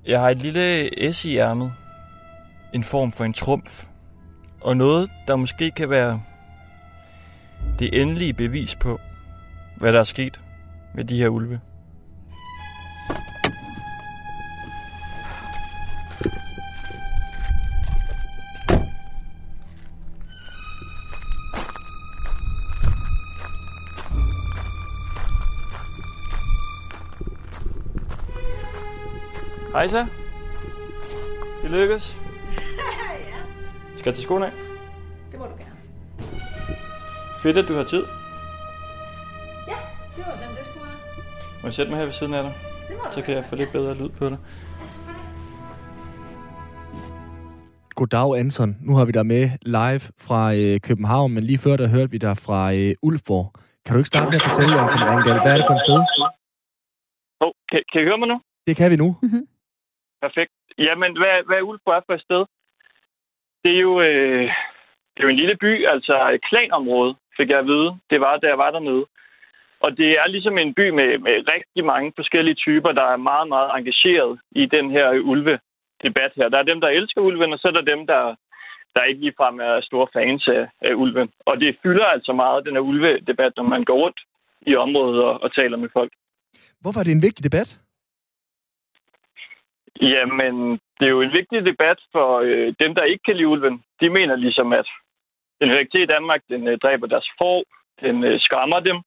jeg 0.06 0.20
har 0.20 0.30
et 0.30 0.42
lille 0.42 0.90
S 1.14 1.26
i 1.26 1.38
ærmet. 1.38 1.74
En 2.74 2.84
form 2.84 3.12
for 3.12 3.24
en 3.24 3.34
trumf. 3.34 3.86
Og 4.62 4.78
noget, 4.78 5.12
der 5.28 5.36
måske 5.36 5.72
kan 5.72 5.90
være 5.90 6.22
det 7.80 8.02
endelige 8.02 8.34
bevis 8.34 8.76
på, 8.76 9.00
hvad 9.78 9.94
der 9.94 10.00
er 10.00 10.04
sket 10.04 10.42
med 10.96 11.04
de 11.04 11.18
her 11.18 11.28
ulve. 11.28 11.60
Hej 29.80 29.88
så. 29.88 30.08
Det 31.64 31.72
lykkes. 31.72 32.22
ja. 33.32 33.40
Skal 33.96 34.10
jeg 34.10 34.16
tage 34.16 34.24
skoene 34.24 34.46
af? 34.46 34.52
Det 35.32 35.40
må 35.40 35.46
du 35.46 35.52
gerne. 35.52 35.80
Fedt, 37.42 37.58
at 37.58 37.68
du 37.68 37.74
har 37.74 37.84
tid. 37.84 38.04
Ja, 39.68 39.78
det 40.16 40.24
var 40.28 40.36
sådan, 40.36 40.56
det 40.56 40.66
skulle 40.66 40.86
være. 40.86 40.98
Må 41.62 41.68
jeg 41.68 41.74
sætte 41.74 41.92
mig 41.92 42.00
her 42.00 42.06
ved 42.06 42.14
siden 42.14 42.34
af 42.34 42.44
dig? 42.44 42.54
Det 42.88 42.96
må 42.98 43.04
Så 43.12 43.22
kan 43.22 43.36
jeg 43.36 43.46
få 43.46 43.56
lidt 43.56 43.72
bedre 43.72 43.94
lyd 43.98 44.10
på 44.10 44.30
dig. 44.30 44.38
Goddag, 47.96 48.40
Anton. 48.40 48.78
Nu 48.82 48.96
har 48.96 49.06
vi 49.06 49.12
dig 49.12 49.26
med 49.26 49.50
live 49.62 50.02
fra 50.26 50.56
øh, 50.56 50.80
København, 50.80 51.34
men 51.34 51.44
lige 51.44 51.58
før 51.58 51.76
der 51.78 51.88
hørte 51.88 52.12
vi 52.12 52.18
dig 52.18 52.38
fra 52.38 52.74
øh, 52.74 52.96
Ulfborg. 53.02 53.54
Kan 53.86 53.94
du 53.94 54.00
ikke 54.00 54.08
starte 54.08 54.30
med 54.32 54.36
at 54.36 54.46
fortælle, 54.50 54.80
Anton 54.80 55.02
Ringdal, 55.10 55.42
hvad 55.42 55.52
er 55.54 55.58
det 55.58 55.66
for 55.70 55.74
et 55.74 55.84
sted? 55.88 56.00
Oh, 57.44 57.52
kan, 57.72 57.80
kan 57.92 58.02
I 58.02 58.06
høre 58.10 58.18
mig 58.18 58.28
nu? 58.28 58.42
Det 58.68 58.76
kan 58.76 58.92
vi 58.92 58.96
nu. 58.96 59.16
Perfekt. 60.22 60.52
Jamen, 60.78 61.12
hvad, 61.20 61.36
hvad 61.48 61.62
Ulfborg 61.62 61.98
er 61.98 62.02
for 62.08 62.14
et 62.14 62.26
sted? 62.28 62.42
Det 63.64 63.72
er 63.76 63.82
jo, 63.88 64.02
øh, 64.02 64.46
det 65.14 65.20
er 65.20 65.28
jo 65.28 65.34
en 65.34 65.42
lille 65.44 65.58
by, 65.58 65.86
altså 65.94 66.16
et 66.36 66.44
klanområde, 66.50 67.16
fik 67.38 67.50
jeg 67.50 67.60
at 67.60 67.70
vide. 67.74 67.90
Det 68.10 68.20
var, 68.22 68.38
da 68.38 68.48
jeg 68.48 68.58
var 68.58 68.72
dernede. 68.72 69.06
Og 69.86 69.98
det 69.98 70.10
er 70.22 70.28
ligesom 70.28 70.58
en 70.58 70.74
by 70.74 70.90
med, 70.90 71.10
med 71.26 71.36
rigtig 71.56 71.84
mange 71.86 72.12
forskellige 72.16 72.62
typer, 72.66 72.92
der 72.92 73.06
er 73.14 73.28
meget, 73.30 73.48
meget 73.48 73.70
engageret 73.78 74.40
i 74.52 74.66
den 74.66 74.92
her 74.92 75.08
ulve-debat 75.32 76.32
her. 76.36 76.50
Der 76.50 76.60
er 76.60 76.72
dem, 76.72 76.82
der 76.82 76.88
elsker 76.88 77.22
ulven, 77.22 77.54
og 77.54 77.60
så 77.60 77.68
er 77.68 77.76
der 77.78 77.92
dem, 77.94 78.08
der, 78.08 78.36
der 78.96 79.04
ikke 79.04 79.22
ligefrem 79.22 79.60
er 79.60 79.82
store 79.82 80.08
fans 80.14 80.48
af, 80.48 80.64
af 80.82 80.94
ulven. 80.94 81.30
Og 81.46 81.62
det 81.62 81.78
fylder 81.84 82.06
altså 82.06 82.34
meget, 82.34 82.66
den 82.66 82.74
her 82.74 82.86
ulve-debat, 82.90 83.54
når 83.58 83.64
man 83.64 83.84
går 83.84 83.98
rundt 84.04 84.20
i 84.62 84.76
området 84.76 85.24
og, 85.24 85.44
og 85.44 85.56
taler 85.56 85.78
med 85.78 85.90
folk. 85.94 86.12
Hvorfor 86.82 87.00
er 87.00 87.04
det 87.04 87.12
en 87.12 87.28
vigtig 87.28 87.44
debat? 87.44 87.80
Jamen, 90.02 90.56
det 90.98 91.06
er 91.06 91.16
jo 91.18 91.22
en 91.22 91.34
vigtig 91.40 91.66
debat 91.66 92.00
for 92.12 92.40
øh, 92.40 92.74
dem, 92.82 92.96
der 92.96 93.04
ikke 93.04 93.24
kan 93.26 93.36
lide 93.36 93.48
ulven. 93.48 93.84
De 94.02 94.10
mener 94.10 94.36
ligesom, 94.36 94.74
at 94.74 94.88
den 95.60 95.70
hører 95.70 95.80
ikke 95.80 95.92
til 95.96 96.02
i 96.02 96.14
Danmark, 96.16 96.42
den 96.50 96.68
øh, 96.68 96.78
dræber 96.84 97.08
deres 97.08 97.30
får, 97.40 97.64
den 98.02 98.24
øh, 98.24 98.40
skræmmer 98.40 98.80
dem. 98.80 98.98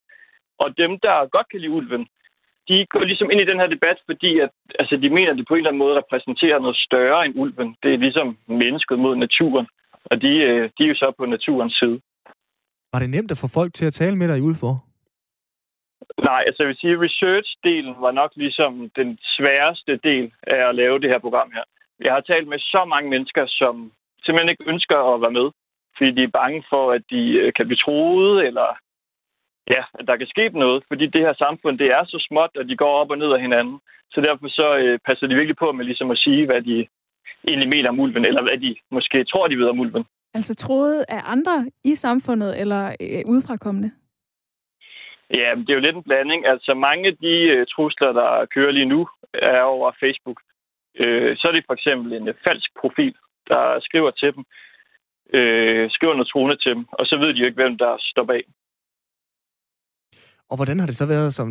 Og 0.59 0.77
dem, 0.77 0.91
der 1.05 1.31
godt 1.35 1.47
kan 1.51 1.59
lide 1.59 1.71
ulven, 1.71 2.07
de 2.69 2.85
går 2.89 3.03
ligesom 3.03 3.31
ind 3.31 3.41
i 3.41 3.49
den 3.51 3.59
her 3.59 3.67
debat, 3.67 3.97
fordi 4.09 4.39
at, 4.39 4.49
altså, 4.79 4.95
de 4.97 5.09
mener, 5.09 5.31
at 5.31 5.37
det 5.37 5.47
på 5.47 5.53
en 5.53 5.57
eller 5.57 5.69
anden 5.69 5.83
måde 5.85 5.97
repræsenterer 6.01 6.59
noget 6.59 6.77
større 6.77 7.25
end 7.25 7.33
ulven. 7.41 7.75
Det 7.83 7.93
er 7.93 7.97
ligesom 7.97 8.37
mennesket 8.47 8.99
mod 8.99 9.15
naturen, 9.15 9.67
og 10.05 10.21
de, 10.21 10.31
øh, 10.49 10.69
de 10.77 10.83
er 10.83 10.87
jo 10.87 10.95
så 10.95 11.13
på 11.17 11.25
naturens 11.25 11.75
side. 11.79 11.99
Var 12.93 12.99
det 12.99 13.09
nemt 13.09 13.31
at 13.31 13.37
få 13.37 13.47
folk 13.47 13.73
til 13.73 13.85
at 13.85 13.93
tale 13.93 14.15
med 14.15 14.27
dig 14.27 14.37
i 14.37 14.41
Ulfborg? 14.41 14.92
Nej, 16.21 16.43
altså 16.47 16.63
jeg 16.63 16.67
vil 16.69 16.77
sige, 16.79 16.93
at 16.93 17.03
research-delen 17.07 18.01
var 18.01 18.11
nok 18.11 18.31
ligesom 18.35 18.89
den 18.95 19.17
sværeste 19.21 19.97
del 19.97 20.31
af 20.47 20.69
at 20.69 20.75
lave 20.75 20.99
det 20.99 21.09
her 21.09 21.19
program 21.19 21.51
her. 21.53 21.63
Jeg 21.99 22.13
har 22.13 22.21
talt 22.21 22.47
med 22.47 22.59
så 22.59 22.85
mange 22.85 23.09
mennesker, 23.09 23.45
som 23.47 23.91
simpelthen 24.23 24.49
ikke 24.49 24.69
ønsker 24.73 24.97
at 25.13 25.21
være 25.21 25.37
med, 25.39 25.47
fordi 25.97 26.11
de 26.11 26.23
er 26.23 26.37
bange 26.41 26.63
for, 26.69 26.91
at 26.91 27.03
de 27.09 27.21
øh, 27.41 27.53
kan 27.55 27.65
blive 27.67 27.83
troet, 27.85 28.45
eller 28.47 28.67
ja, 29.73 29.81
at 29.99 30.07
der 30.07 30.15
kan 30.17 30.27
ske 30.27 30.49
noget, 30.49 30.83
fordi 30.87 31.05
det 31.05 31.21
her 31.21 31.33
samfund, 31.33 31.79
det 31.79 31.87
er 31.87 32.03
så 32.05 32.25
småt, 32.27 32.57
og 32.59 32.69
de 32.69 32.77
går 32.77 32.93
op 33.01 33.11
og 33.11 33.17
ned 33.17 33.31
af 33.33 33.41
hinanden. 33.41 33.79
Så 34.11 34.21
derfor 34.21 34.47
så 34.47 34.67
øh, 34.77 34.99
passer 35.05 35.27
de 35.27 35.35
virkelig 35.35 35.57
på 35.57 35.71
med 35.71 35.85
ligesom 35.85 36.11
at 36.11 36.17
sige, 36.17 36.45
hvad 36.45 36.61
de 36.61 36.87
egentlig 37.49 37.69
mener 37.69 37.89
om 37.89 37.99
ulven, 37.99 38.25
eller 38.25 38.41
hvad 38.41 38.57
de 38.57 38.75
måske 38.91 39.23
tror, 39.23 39.47
de 39.47 39.57
ved 39.57 39.67
om 39.67 39.79
ulven. 39.79 40.05
Altså 40.33 40.55
troet 40.55 41.05
af 41.09 41.21
andre 41.25 41.71
i 41.83 41.95
samfundet, 41.95 42.59
eller 42.61 42.95
øh, 43.01 43.21
udefrakommende? 43.25 43.91
Ja, 45.33 45.55
det 45.55 45.69
er 45.69 45.73
jo 45.73 45.79
lidt 45.79 45.95
en 45.95 46.03
blanding. 46.03 46.45
Altså 46.45 46.73
mange 46.73 47.07
af 47.07 47.17
de 47.17 47.35
øh, 47.53 47.65
trusler, 47.67 48.11
der 48.11 48.45
kører 48.45 48.71
lige 48.71 48.85
nu, 48.85 49.07
er 49.33 49.61
over 49.61 49.91
Facebook. 49.99 50.39
Øh, 50.99 51.37
så 51.37 51.47
er 51.47 51.51
det 51.51 51.63
for 51.67 51.73
eksempel 51.73 52.13
en 52.13 52.27
øh, 52.27 52.35
falsk 52.43 52.69
profil, 52.81 53.15
der 53.47 53.79
skriver 53.79 54.11
til 54.11 54.33
dem, 54.35 54.43
øh, 55.33 55.91
skriver 55.91 56.13
noget 56.13 56.27
truende 56.27 56.57
til 56.57 56.75
dem, 56.75 56.85
og 56.91 57.05
så 57.05 57.17
ved 57.17 57.33
de 57.33 57.39
jo 57.39 57.45
ikke, 57.45 57.61
hvem 57.61 57.77
der 57.77 57.95
står 57.99 58.23
bag. 58.23 58.43
Og 60.53 60.57
hvordan 60.57 60.79
har 60.79 60.85
det 60.85 60.95
så 60.95 61.05
været 61.05 61.33
som 61.33 61.49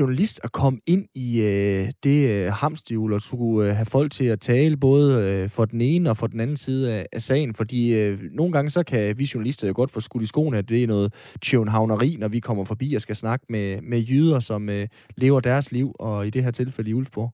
journalist 0.00 0.40
at 0.44 0.52
komme 0.52 0.78
ind 0.86 1.08
i 1.14 1.28
øh, 1.40 1.84
det 2.04 2.18
øh, 2.30 2.52
hamsterhjul, 2.52 3.12
og 3.12 3.20
skulle 3.20 3.68
øh, 3.68 3.76
have 3.76 3.86
folk 3.86 4.12
til 4.12 4.24
at 4.24 4.40
tale 4.40 4.76
både 4.76 5.06
øh, 5.24 5.50
for 5.50 5.64
den 5.64 5.80
ene 5.80 6.10
og 6.10 6.16
for 6.16 6.26
den 6.26 6.40
anden 6.40 6.56
side 6.56 6.94
af, 6.94 7.06
af 7.12 7.20
sagen? 7.20 7.54
Fordi 7.54 7.94
øh, 7.94 8.18
nogle 8.20 8.52
gange 8.52 8.70
så 8.70 8.84
kan 8.84 9.18
vi 9.18 9.30
journalister 9.34 9.68
jo 9.68 9.72
godt 9.76 9.90
få 9.90 10.00
skudt 10.00 10.22
i 10.22 10.26
skoene, 10.26 10.58
at 10.58 10.68
det 10.68 10.82
er 10.82 10.86
noget 10.86 11.36
tjøvenhavneri, 11.42 12.16
når 12.18 12.28
vi 12.28 12.40
kommer 12.40 12.64
forbi 12.64 12.94
og 12.94 13.00
skal 13.00 13.16
snakke 13.16 13.46
med, 13.48 13.80
med 13.82 13.98
jyder, 13.98 14.40
som 14.40 14.68
øh, 14.68 14.88
lever 15.16 15.40
deres 15.40 15.72
liv, 15.72 15.92
og 16.00 16.26
i 16.26 16.30
det 16.30 16.44
her 16.44 16.50
tilfælde 16.50 16.90
i 16.90 16.94
Ulfborg. 16.94 17.30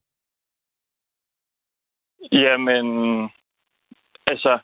Jamen, 2.32 2.86
altså... 4.26 4.58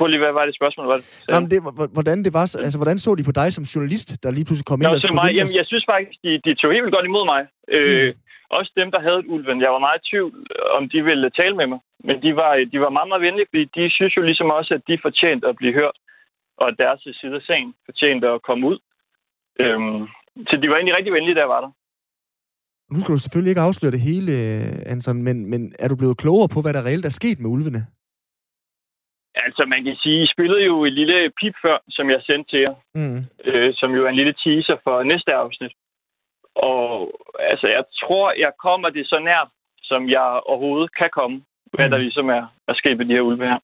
Prøv 0.00 0.06
lige, 0.12 0.22
hvad 0.26 0.34
var 0.38 0.44
det 0.48 0.54
spørgsmål? 0.60 0.86
Var 0.92 0.98
det? 1.00 1.06
Jamen, 1.32 1.48
det, 1.52 1.58
hvor- 1.62 1.90
hvordan, 1.96 2.18
det 2.26 2.32
var, 2.38 2.46
så- 2.46 2.58
altså, 2.66 2.78
hvordan 2.80 2.98
så 3.04 3.10
de 3.18 3.24
på 3.30 3.34
dig 3.40 3.48
som 3.56 3.64
journalist, 3.72 4.08
der 4.22 4.30
lige 4.38 4.46
pludselig 4.48 4.66
kom 4.70 4.78
ind 4.80 4.86
Nå, 4.88 4.94
og 4.94 5.00
så 5.00 5.06
skulle 5.06 5.20
mig, 5.22 5.28
ind 5.30 5.36
og- 5.36 5.40
jamen, 5.40 5.54
jeg 5.60 5.66
synes 5.70 5.84
faktisk, 5.92 6.16
de, 6.24 6.30
de 6.46 6.50
tog 6.60 6.70
helt 6.74 6.84
vildt 6.84 6.96
godt 6.98 7.06
imod 7.10 7.24
mig. 7.32 7.40
Øh, 7.76 8.06
Mm. 8.08 8.18
Også 8.58 8.70
dem, 8.80 8.88
der 8.94 9.00
havde 9.06 9.20
ulven. 9.34 9.58
Jeg 9.64 9.70
var 9.76 9.82
meget 9.86 9.98
i 10.00 10.04
tvivl, 10.10 10.32
om 10.78 10.82
de 10.92 10.98
ville 11.08 11.30
tale 11.40 11.54
med 11.60 11.66
mig. 11.72 11.80
Men 12.06 12.16
de 12.24 12.30
var, 12.40 12.50
de 12.72 12.78
var 12.84 12.90
meget, 12.96 13.08
meget 13.12 13.22
venlige, 13.28 13.46
fordi 13.50 13.64
de 13.76 13.82
synes 13.96 14.12
jo 14.16 14.22
ligesom 14.28 14.48
også, 14.58 14.70
at 14.78 14.82
de 14.88 14.98
fortjente 15.06 15.44
at 15.50 15.56
blive 15.60 15.74
hørt. 15.80 15.96
Og 16.60 16.64
at 16.70 16.74
deres 16.82 17.00
side 17.20 17.34
af 17.40 17.42
sagen 17.50 17.68
fortjente 17.88 18.26
at 18.28 18.42
komme 18.48 18.62
ud. 18.70 18.78
Øhm, 19.62 20.00
så 20.48 20.54
de 20.62 20.66
var 20.70 20.76
egentlig 20.76 20.96
rigtig 20.98 21.12
venlige, 21.12 21.38
jeg 21.44 21.48
var 21.56 21.60
der. 21.64 21.70
Nu 22.94 23.00
skal 23.00 23.14
du 23.14 23.18
selvfølgelig 23.20 23.50
ikke 23.50 23.60
afsløre 23.68 23.92
det 23.96 24.00
hele, 24.00 24.32
øh, 24.32 24.92
Anson, 24.92 25.22
men, 25.22 25.36
men 25.52 25.60
er 25.78 25.88
du 25.88 25.96
blevet 25.96 26.16
klogere 26.18 26.48
på, 26.54 26.60
hvad 26.60 26.72
der 26.74 26.82
reelt 26.88 27.04
er 27.04 27.14
sket 27.20 27.38
med 27.40 27.50
ulvene? 27.50 27.86
Altså, 29.46 29.62
man 29.74 29.84
kan 29.84 29.96
sige, 30.02 30.22
I 30.24 30.32
spillede 30.34 30.64
jo 30.70 30.84
et 30.84 30.92
lille 30.92 31.30
pip 31.40 31.54
før, 31.64 31.76
som 31.96 32.10
jeg 32.10 32.20
sendte 32.22 32.50
til 32.50 32.60
jer. 32.66 32.74
Mm. 32.94 33.18
øh, 33.44 33.70
som 33.80 33.90
jo 33.96 34.00
er 34.04 34.10
en 34.10 34.20
lille 34.20 34.34
teaser 34.44 34.76
for 34.84 35.02
næste 35.02 35.32
afsnit. 35.34 35.72
Og 36.54 36.86
altså, 37.50 37.66
jeg 37.76 37.84
tror, 38.00 38.26
jeg 38.44 38.52
kommer 38.64 38.88
det 38.90 39.06
så 39.06 39.18
nært, 39.30 39.48
som 39.82 40.08
jeg 40.08 40.40
overhovedet 40.50 40.90
kan 41.00 41.10
komme, 41.18 41.36
hvad 41.72 41.86
Mm. 41.86 41.90
der 41.90 41.98
ligesom 41.98 42.28
er, 42.28 42.42
er 42.68 42.74
sket 42.74 42.96
med 42.98 43.06
de 43.06 43.12
her 43.12 43.20
ulve 43.20 43.46
her. 43.46 43.60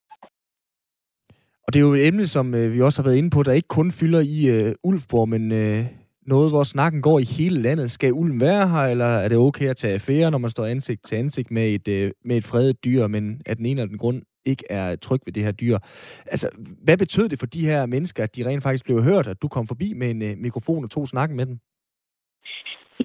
Og 1.66 1.72
det 1.72 1.78
er 1.80 1.86
jo 1.86 1.94
et 1.94 2.06
emne, 2.06 2.26
som 2.26 2.54
øh, 2.54 2.72
vi 2.72 2.80
også 2.82 3.02
har 3.02 3.08
været 3.08 3.18
inde 3.18 3.30
på, 3.30 3.42
der 3.42 3.52
ikke 3.52 3.68
kun 3.68 3.90
fylder 4.00 4.20
i 4.20 4.38
øh, 4.56 4.74
Ulfborg, 4.84 5.28
men 5.28 5.52
øh, 5.52 5.84
noget, 6.26 6.50
hvor 6.50 6.62
snakken 6.62 7.02
går 7.02 7.18
i 7.18 7.24
hele 7.38 7.62
landet. 7.62 7.90
Skal 7.90 8.12
ulven 8.12 8.40
være 8.40 8.68
her, 8.68 8.84
eller 8.92 9.06
er 9.06 9.28
det 9.28 9.38
okay 9.38 9.68
at 9.68 9.76
tage 9.76 9.94
affære, 9.94 10.30
når 10.30 10.38
man 10.38 10.50
står 10.50 10.66
ansigt 10.66 11.04
til 11.04 11.16
ansigt 11.16 11.50
med 11.50 11.66
et, 11.74 11.88
øh, 11.88 12.10
med 12.24 12.36
et 12.36 12.44
fredet 12.44 12.84
dyr, 12.84 13.06
men 13.06 13.42
af 13.46 13.56
den 13.56 13.66
ene 13.66 13.80
eller 13.80 13.88
den 13.88 13.98
grund 13.98 14.22
ikke 14.46 14.64
er 14.70 14.96
tryg 14.96 15.20
ved 15.26 15.32
det 15.32 15.42
her 15.42 15.52
dyr? 15.52 15.78
Altså, 16.26 16.46
hvad 16.84 16.96
betød 16.98 17.28
det 17.28 17.38
for 17.38 17.46
de 17.46 17.66
her 17.70 17.86
mennesker, 17.86 18.22
at 18.22 18.36
de 18.36 18.46
rent 18.48 18.62
faktisk 18.62 18.84
blev 18.84 19.02
hørt, 19.02 19.26
at 19.26 19.42
du 19.42 19.48
kom 19.48 19.66
forbi 19.66 19.88
med 19.94 20.10
en 20.10 20.22
øh, 20.22 20.34
mikrofon 20.46 20.84
og 20.84 20.90
tog 20.90 21.08
snakken 21.08 21.36
med 21.36 21.46
dem? 21.46 21.58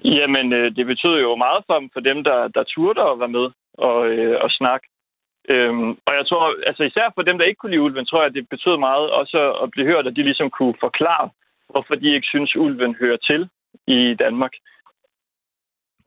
Jamen, 0.04 0.52
øh, 0.52 0.76
det 0.76 0.86
betød 0.86 1.20
jo 1.20 1.36
meget 1.36 1.64
for 1.66 1.78
dem, 1.78 1.90
for 1.92 2.00
dem, 2.00 2.24
der, 2.24 2.48
der 2.48 2.62
turde 2.74 3.00
at 3.10 3.18
være 3.18 3.34
med 3.38 3.46
og, 3.88 3.98
øh, 4.12 4.36
og 4.44 4.50
snakke. 4.50 4.86
Øhm, 5.48 5.90
og 6.06 6.12
jeg 6.18 6.24
tror, 6.28 6.44
altså 6.66 6.82
især 6.84 7.06
for 7.14 7.22
dem, 7.22 7.38
der 7.38 7.44
ikke 7.44 7.58
kunne 7.58 7.70
lide 7.70 7.82
ulven, 7.82 8.06
tror 8.06 8.22
jeg, 8.22 8.34
det 8.34 8.48
betød 8.48 8.76
meget 8.76 9.10
også 9.10 9.38
at 9.62 9.70
blive 9.70 9.86
hørt, 9.86 10.06
at 10.06 10.16
de 10.16 10.22
ligesom 10.22 10.50
kunne 10.50 10.74
forklare, 10.80 11.28
hvorfor 11.70 11.94
de 11.94 12.14
ikke 12.14 12.26
synes, 12.32 12.56
ulven 12.56 12.94
hører 13.00 13.16
til 13.16 13.48
i 13.86 14.14
Danmark. 14.24 14.52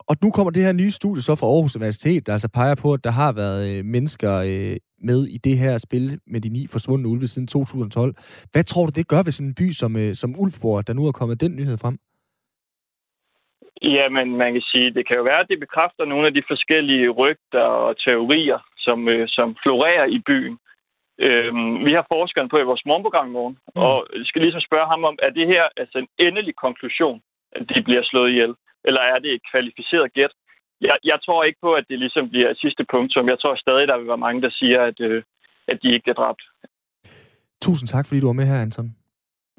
Og 0.08 0.16
nu 0.22 0.30
kommer 0.30 0.50
det 0.50 0.62
her 0.62 0.72
nye 0.72 0.90
studie 0.90 1.22
så 1.22 1.34
fra 1.34 1.46
Aarhus 1.46 1.76
Universitet, 1.76 2.26
der 2.26 2.32
altså 2.32 2.50
peger 2.58 2.74
på, 2.82 2.92
at 2.92 3.04
der 3.04 3.10
har 3.10 3.32
været 3.32 3.60
øh, 3.68 3.84
mennesker 3.84 4.32
øh, 4.50 4.76
med 5.08 5.20
i 5.36 5.38
det 5.38 5.58
her 5.58 5.78
spil 5.78 6.20
med 6.26 6.40
de 6.40 6.48
ni 6.48 6.66
forsvundne 6.70 7.08
ulve 7.08 7.28
siden 7.28 7.48
2012. 7.48 8.14
Hvad 8.52 8.64
tror 8.64 8.84
du, 8.86 8.92
det 8.94 9.08
gør 9.08 9.22
ved 9.22 9.32
sådan 9.32 9.48
en 9.48 9.54
by 9.60 9.70
som, 9.70 9.96
øh, 9.96 10.14
som 10.14 10.40
Ulfborg, 10.40 10.86
der 10.86 10.92
nu 10.92 11.06
er 11.06 11.12
kommet 11.12 11.40
den 11.40 11.56
nyhed 11.56 11.78
frem? 11.78 11.98
Jamen, 13.82 14.36
man 14.36 14.52
kan 14.52 14.62
sige, 14.72 14.94
det 14.94 15.06
kan 15.06 15.16
jo 15.16 15.22
være, 15.22 15.40
at 15.40 15.48
det 15.50 15.60
bekræfter 15.60 16.04
nogle 16.04 16.26
af 16.26 16.34
de 16.34 16.42
forskellige 16.48 17.08
rygter 17.08 17.66
og 17.86 17.96
teorier, 18.04 18.58
som, 18.78 19.08
øh, 19.08 19.28
som 19.28 19.56
florerer 19.62 20.06
i 20.06 20.18
byen. 20.26 20.58
Øhm, 21.18 21.84
vi 21.86 21.92
har 21.92 22.06
forskeren 22.14 22.48
på 22.48 22.58
i 22.58 22.68
vores 22.70 22.86
morgenprogram 22.86 23.28
i 23.28 23.36
morgen, 23.38 23.56
mm. 23.76 23.82
og 23.82 24.06
skal 24.24 24.42
ligesom 24.42 24.60
spørge 24.60 24.86
ham 24.92 25.04
om, 25.04 25.18
er 25.22 25.30
det 25.30 25.46
her 25.46 25.64
altså 25.76 25.98
en 25.98 26.08
endelig 26.26 26.54
konklusion, 26.56 27.20
at 27.52 27.62
de 27.74 27.82
bliver 27.82 28.02
slået 28.04 28.30
ihjel? 28.30 28.54
Eller 28.86 29.02
er 29.12 29.18
det 29.24 29.30
et 29.32 29.42
kvalificeret 29.50 30.12
gæt? 30.12 30.32
Jeg, 30.80 30.96
jeg 31.04 31.18
tror 31.24 31.44
ikke 31.44 31.60
på, 31.62 31.72
at 31.72 31.84
det 31.90 31.98
ligesom 31.98 32.24
bliver 32.30 32.50
et 32.50 32.58
sidste 32.64 32.84
punktum. 32.92 33.28
Jeg 33.28 33.38
tror 33.38 33.54
stadig, 33.54 33.88
der 33.88 33.98
vil 33.98 34.08
være 34.12 34.24
mange, 34.26 34.42
der 34.42 34.50
siger, 34.50 34.80
at, 34.82 35.00
øh, 35.00 35.22
at 35.68 35.78
de 35.82 35.88
ikke 35.92 36.04
bliver 36.04 36.20
dræbt. 36.22 36.42
Tusind 37.62 37.88
tak, 37.88 38.06
fordi 38.06 38.20
du 38.20 38.26
var 38.26 38.38
med 38.40 38.46
her, 38.46 38.62
Anton. 38.62 38.96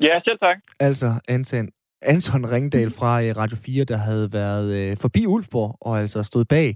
Ja, 0.02 0.20
selv 0.28 0.40
tak. 0.40 0.58
Altså, 0.80 1.08
Anton, 1.28 1.70
Anton 2.02 2.52
Ringdal 2.52 2.90
fra 3.00 3.24
øh, 3.24 3.38
Radio 3.38 3.58
4, 3.66 3.84
der 3.84 3.98
havde 3.98 4.30
været 4.34 4.70
øh, 4.80 4.98
forbi 4.98 5.26
Ulfborg 5.26 5.78
og 5.82 6.00
altså 6.00 6.24
stod 6.24 6.46
bag 6.46 6.76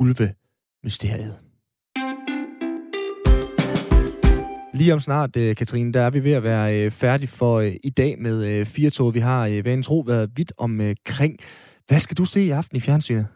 Ulve-mysteriet. 0.00 1.36
Lige 4.74 4.92
om 4.92 5.00
snart, 5.00 5.36
øh, 5.36 5.56
Katrine, 5.56 5.92
der 5.92 6.02
er 6.02 6.10
vi 6.10 6.24
ved 6.24 6.32
at 6.32 6.42
være 6.42 6.84
øh, 6.84 6.90
færdige 6.90 7.28
for 7.28 7.58
øh, 7.58 7.72
i 7.84 7.90
dag 7.90 8.18
med 8.18 8.46
øh, 8.46 8.66
Firtoget. 8.66 9.14
Vi 9.14 9.20
har, 9.20 9.46
øh, 9.46 9.62
hvad 9.62 9.74
en 9.74 9.82
tro, 9.82 9.98
været 10.06 10.30
vidt 10.36 10.52
omkring. 10.58 11.38
Hvad 11.88 11.98
skal 11.98 12.16
du 12.16 12.24
se 12.24 12.40
i 12.40 12.50
aften 12.50 12.76
i 12.76 12.80
fjernsynet? 12.80 13.26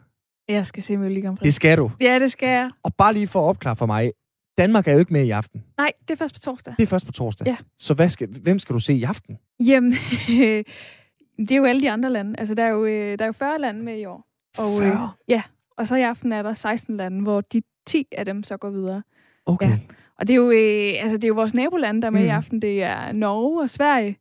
Jeg 0.47 0.65
skal 0.65 0.83
se 0.83 0.97
Melodi 0.97 1.21
Grand 1.21 1.37
Prix. 1.37 1.43
Det 1.43 1.53
skal 1.53 1.77
du. 1.77 1.91
Ja, 2.01 2.19
det 2.19 2.31
skal 2.31 2.49
jeg. 2.49 2.71
Og 2.83 2.95
bare 2.95 3.13
lige 3.13 3.27
for 3.27 3.39
at 3.39 3.49
opklare 3.49 3.75
for 3.75 3.85
mig. 3.85 4.11
Danmark 4.57 4.87
er 4.87 4.93
jo 4.93 4.99
ikke 4.99 5.13
med 5.13 5.25
i 5.25 5.29
aften. 5.29 5.63
Nej, 5.77 5.91
det 6.01 6.13
er 6.13 6.17
først 6.17 6.33
på 6.33 6.39
torsdag. 6.39 6.73
Det 6.77 6.83
er 6.83 6.87
først 6.87 7.05
på 7.05 7.11
torsdag. 7.11 7.47
Ja. 7.47 7.55
Så 7.79 7.93
hvad 7.93 8.09
skal, 8.09 8.27
hvem 8.41 8.59
skal 8.59 8.73
du 8.73 8.79
se 8.79 8.93
i 8.93 9.03
aften? 9.03 9.37
Jamen, 9.59 9.91
det 11.37 11.51
er 11.51 11.55
jo 11.55 11.65
alle 11.65 11.81
de 11.81 11.91
andre 11.91 12.09
lande. 12.09 12.39
Altså, 12.39 12.53
der 12.53 12.63
er 12.63 12.69
jo, 12.69 12.85
øh, 12.85 13.19
der 13.19 13.25
er 13.25 13.27
jo 13.27 13.31
40 13.31 13.59
lande 13.59 13.83
med 13.83 13.97
i 13.97 14.05
år. 14.05 14.27
Og, 14.57 14.81
øh, 14.81 14.91
40? 14.91 15.11
ja, 15.27 15.41
og 15.77 15.87
så 15.87 15.95
i 15.95 16.01
aften 16.01 16.31
er 16.31 16.41
der 16.41 16.53
16 16.53 16.97
lande, 16.97 17.21
hvor 17.21 17.41
de 17.41 17.61
10 17.85 18.07
af 18.11 18.25
dem 18.25 18.43
så 18.43 18.57
går 18.57 18.69
videre. 18.69 19.03
Okay. 19.45 19.69
Ja. 19.69 19.79
Og 20.19 20.27
det 20.27 20.33
er 20.33 20.37
jo, 20.37 20.51
øh, 20.51 21.03
altså, 21.03 21.17
det 21.17 21.23
er 21.23 21.27
jo 21.27 21.33
vores 21.33 21.53
nabolande, 21.53 22.01
der 22.01 22.07
er 22.07 22.11
med 22.11 22.21
mm. 22.21 22.27
i 22.27 22.29
aften. 22.29 22.61
Det 22.61 22.83
er 22.83 23.11
Norge 23.11 23.61
og 23.61 23.69
Sverige, 23.69 24.17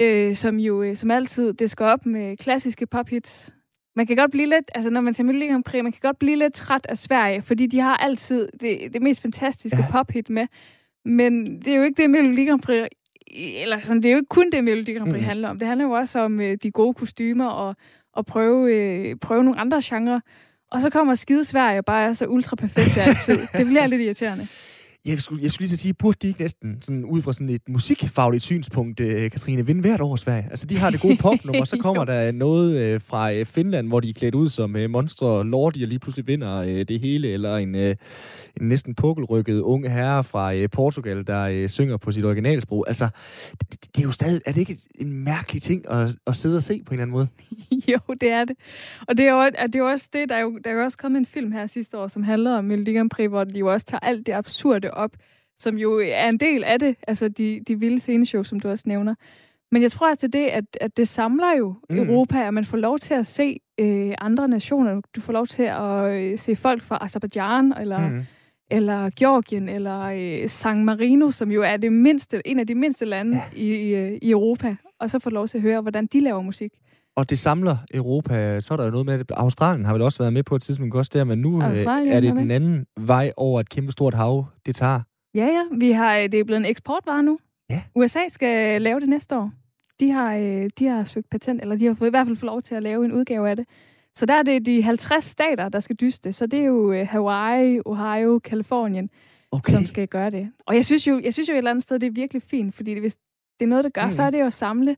øh, 0.00 0.36
som 0.36 0.58
jo 0.58 0.82
øh, 0.82 0.96
som 0.96 1.10
altid, 1.10 1.52
det 1.52 1.70
skal 1.70 1.86
op 1.86 2.06
med 2.06 2.36
klassiske 2.36 2.86
pophits. 2.86 3.52
Man 3.98 4.06
kan 4.06 4.16
godt 4.16 4.30
blive 4.30 4.46
lidt, 4.46 4.70
altså 4.74 4.90
når 4.90 5.00
man 5.00 5.14
ser 5.14 5.24
Melodi 5.24 5.46
Grand 5.46 5.64
Prix, 5.64 5.82
man 5.82 5.92
kan 5.92 6.00
godt 6.02 6.18
blive 6.18 6.36
lidt 6.36 6.54
træt 6.54 6.86
af 6.88 6.98
Sverige, 6.98 7.42
fordi 7.42 7.66
de 7.66 7.80
har 7.80 7.96
altid 7.96 8.48
det, 8.60 8.78
det 8.92 9.02
mest 9.02 9.22
fantastiske 9.22 9.78
Ja. 9.78 9.90
pophit 9.90 10.30
med. 10.30 10.46
Men 11.04 11.58
det 11.58 11.68
er 11.68 11.76
jo 11.76 11.82
ikke 11.82 12.02
det, 12.02 12.10
Melodi 12.10 12.44
Grand 12.46 12.60
Prix, 12.62 12.86
eller 13.62 13.80
sådan, 13.80 14.02
det 14.02 14.08
er 14.08 14.12
jo 14.12 14.16
ikke 14.16 14.28
kun 14.28 14.50
det, 14.50 14.64
Melodi 14.64 14.92
Grand 14.92 15.10
Prix 15.10 15.20
mm. 15.20 15.26
handler 15.26 15.48
om. 15.48 15.58
Det 15.58 15.68
handler 15.68 15.86
jo 15.86 15.92
også 15.92 16.18
om 16.18 16.40
øh, 16.40 16.56
de 16.62 16.70
gode 16.70 16.94
kostymer 16.94 17.46
og, 17.46 17.76
og 18.12 18.26
prøve, 18.26 18.74
øh, 18.76 19.16
prøve 19.16 19.44
nogle 19.44 19.60
andre 19.60 19.82
genrer. 19.84 20.20
Og 20.70 20.80
så 20.80 20.90
kommer 20.90 21.14
skide 21.14 21.44
Sverige 21.44 21.78
og 21.78 21.84
bare 21.84 22.08
er 22.08 22.12
så 22.12 22.26
ultra 22.26 22.56
perfekt 22.56 22.98
altid. 22.98 23.38
det 23.58 23.66
bliver 23.66 23.86
lidt 23.86 24.00
irriterende. 24.00 24.48
Jeg 25.08 25.18
skulle, 25.18 25.42
jeg 25.42 25.50
skulle 25.50 25.66
lige 25.66 25.76
så 25.76 25.82
sige, 25.82 25.94
burde 25.94 26.18
de 26.22 26.28
ikke 26.28 26.40
næsten, 26.40 26.82
sådan, 26.82 27.04
ud 27.04 27.22
fra 27.22 27.32
sådan 27.32 27.48
et 27.48 27.68
musikfagligt 27.68 28.44
synspunkt, 28.44 29.00
øh, 29.00 29.30
Katrine, 29.30 29.66
vinde 29.66 29.80
hvert 29.80 30.00
år 30.00 30.16
Sverige? 30.16 30.46
Altså, 30.50 30.66
de 30.66 30.76
har 30.76 30.90
det 30.90 31.00
gode 31.00 31.16
popnummer, 31.16 31.64
så 31.64 31.76
kommer 31.86 32.04
der 32.04 32.32
noget 32.32 32.78
øh, 32.78 33.00
fra 33.00 33.32
øh, 33.32 33.46
Finland, 33.46 33.88
hvor 33.88 34.00
de 34.00 34.08
er 34.08 34.12
klædt 34.12 34.34
ud 34.34 34.48
som 34.48 34.76
øh, 34.76 34.90
monstre 34.90 35.44
lordi, 35.44 35.82
og 35.82 35.88
lige 35.88 35.98
pludselig 35.98 36.26
vinder 36.26 36.56
øh, 36.56 36.84
det 36.88 37.00
hele, 37.00 37.28
eller 37.28 37.56
en, 37.56 37.74
øh, 37.74 37.96
en 38.60 38.68
næsten 38.68 38.94
pukkelrykket 38.94 39.60
unge 39.60 39.90
herre 39.90 40.24
fra 40.24 40.54
øh, 40.54 40.70
Portugal, 40.70 41.26
der 41.26 41.42
øh, 41.42 41.68
synger 41.68 41.96
på 41.96 42.12
sit 42.12 42.24
originalsprog. 42.24 42.84
Altså, 42.88 43.08
det, 43.50 43.70
det, 43.70 43.96
det 43.96 44.02
er 44.02 44.06
jo 44.06 44.12
stadig, 44.12 44.40
er 44.46 44.52
det 44.52 44.60
ikke 44.60 44.78
en 44.94 45.12
mærkelig 45.12 45.62
ting 45.62 45.90
at, 45.90 46.10
at 46.26 46.36
sidde 46.36 46.56
og 46.56 46.62
se 46.62 46.82
på 46.86 46.94
en 46.94 47.00
eller 47.00 47.02
anden 47.02 47.12
måde? 47.12 47.28
jo, 47.92 48.14
det 48.20 48.30
er 48.30 48.44
det. 48.44 48.56
Og 49.08 49.16
det 49.16 49.26
er 49.26 49.32
jo, 49.32 49.44
det 49.44 49.74
er 49.74 49.78
jo 49.78 49.86
også 49.86 50.08
det, 50.12 50.28
der 50.28 50.34
er 50.34 50.40
jo, 50.40 50.58
der 50.64 50.70
er 50.70 50.74
jo 50.74 50.80
også 50.84 50.98
kommet 50.98 51.18
en 51.18 51.26
film 51.26 51.52
her 51.52 51.66
sidste 51.66 51.98
år, 51.98 52.08
som 52.08 52.22
handler 52.22 52.58
om 52.58 52.64
Melodi 52.64 52.94
Grand 52.94 53.10
Prix, 53.10 53.28
hvor 53.28 53.44
de 53.44 53.58
jo 53.58 53.72
også 53.72 53.86
tager 53.86 54.00
alt 54.00 54.26
det 54.26 54.32
absurde 54.32 54.90
op, 54.98 55.10
som 55.58 55.78
jo 55.78 55.98
er 55.98 56.28
en 56.28 56.40
del 56.40 56.64
af 56.64 56.78
det, 56.78 56.96
altså 57.08 57.28
de, 57.28 57.60
de 57.68 57.78
vilde 57.78 58.00
sceneshow, 58.00 58.42
som 58.42 58.60
du 58.60 58.68
også 58.68 58.84
nævner. 58.86 59.14
Men 59.72 59.82
jeg 59.82 59.92
tror 59.92 60.08
altså 60.08 60.26
det, 60.26 60.46
at, 60.46 60.64
at 60.80 60.96
det 60.96 61.08
samler 61.08 61.56
jo 61.58 61.74
Mm. 61.90 61.98
Europa, 61.98 62.46
at 62.46 62.54
man 62.54 62.64
får 62.64 62.76
lov 62.76 62.98
til 62.98 63.14
at 63.14 63.26
se 63.26 63.60
øh, 63.80 64.14
andre 64.18 64.48
nationer. 64.48 65.00
Du 65.16 65.20
får 65.20 65.32
lov 65.32 65.46
til 65.46 65.62
at 65.62 66.04
øh, 66.14 66.38
se 66.38 66.56
folk 66.56 66.82
fra 66.82 66.98
Azerbaijan, 67.00 67.74
eller, 67.80 68.08
mm. 68.10 68.22
Eller 68.70 69.10
Georgien, 69.18 69.68
eller 69.68 70.00
øh, 70.42 70.48
San 70.48 70.84
Marino, 70.84 71.30
som 71.30 71.50
jo 71.52 71.62
er 71.62 71.76
det 71.76 71.92
mindste, 71.92 72.42
en 72.44 72.58
af 72.58 72.66
de 72.66 72.74
mindste 72.74 73.04
lande 73.04 73.36
Ja. 73.36 73.42
i, 73.56 73.76
i, 73.76 73.94
øh, 73.94 74.18
i 74.22 74.30
Europa. 74.30 74.76
Og 75.00 75.10
så 75.10 75.18
få 75.18 75.30
lov 75.30 75.46
til 75.48 75.58
at 75.58 75.62
høre, 75.62 75.80
hvordan 75.80 76.06
de 76.06 76.20
laver 76.20 76.42
musik. 76.42 76.72
Og 77.18 77.30
det 77.30 77.38
samler 77.38 77.76
Europa. 77.94 78.60
Så 78.60 78.74
er 78.74 78.76
der 78.76 78.84
jo 78.84 78.90
noget 78.90 79.06
med, 79.06 79.14
at 79.14 79.30
Australien 79.30 79.84
har 79.84 79.92
vel 79.92 80.02
også 80.02 80.18
været 80.18 80.32
med 80.32 80.42
på 80.42 80.56
et 80.56 80.62
tidspunkt 80.62 80.94
også 80.94 81.10
der, 81.14 81.24
men 81.24 81.38
nu 81.38 81.62
øh, 81.62 81.70
Australien 81.70 82.12
er 82.12 82.20
det 82.20 82.34
den 82.34 82.50
anden 82.50 82.86
vej 82.96 83.32
over 83.36 83.60
et 83.60 83.68
kæmpe 83.68 83.92
stort 83.92 84.14
hav, 84.14 84.46
det 84.66 84.76
tager. 84.76 85.00
Ja, 85.34 85.46
ja. 85.46 85.62
Vi 85.78 85.90
har, 85.90 86.16
øh, 86.16 86.22
det 86.22 86.34
er 86.34 86.44
blevet 86.44 86.60
en 86.60 86.66
eksportvare 86.66 87.22
nu. 87.22 87.38
Ja. 87.70 87.82
USA 87.94 88.18
skal 88.28 88.82
lave 88.82 89.00
det 89.00 89.08
næste 89.08 89.36
år. 89.36 89.52
De 90.00 90.10
har, 90.10 90.36
øh, 90.36 90.70
de 90.78 90.86
har 90.86 91.04
søgt 91.04 91.30
patent, 91.30 91.62
eller 91.62 91.76
de 91.76 91.86
har 91.86 91.94
fået, 91.94 92.08
i 92.08 92.10
hvert 92.10 92.26
fald 92.26 92.36
fået 92.36 92.50
lov 92.50 92.62
til 92.62 92.74
at 92.74 92.82
lave 92.82 93.04
en 93.04 93.12
udgave 93.12 93.50
af 93.50 93.56
det. 93.56 93.66
Så 94.14 94.26
der 94.26 94.34
er 94.34 94.42
det 94.42 94.66
de 94.66 94.82
50 94.82 95.24
stater, 95.24 95.68
der 95.68 95.80
skal 95.80 95.96
dyste. 95.96 96.32
Så 96.32 96.46
det 96.46 96.60
er 96.60 96.64
jo 96.64 97.04
Hawaii, 97.04 97.80
Ohio, 97.84 98.38
Kalifornien, 98.38 99.10
Okay. 99.50 99.72
som 99.72 99.86
skal 99.86 100.08
gøre 100.08 100.30
det. 100.30 100.52
Og 100.66 100.74
jeg 100.74 100.84
synes 100.84 101.06
jo, 101.06 101.20
jeg 101.24 101.32
synes 101.32 101.48
jo 101.48 101.52
et 101.54 101.58
eller 101.58 101.70
andet 101.70 101.82
sted, 101.84 101.98
det 101.98 102.06
er 102.06 102.10
virkelig 102.10 102.42
fint, 102.42 102.74
fordi 102.74 102.90
det, 102.90 103.02
hvis 103.02 103.16
det 103.60 103.66
er 103.66 103.68
noget, 103.68 103.84
der 103.84 103.90
gør, 103.90 104.04
mm. 104.04 104.12
så 104.12 104.22
er 104.22 104.30
det 104.30 104.40
jo 104.40 104.46
at 104.46 104.52
samle. 104.52 104.96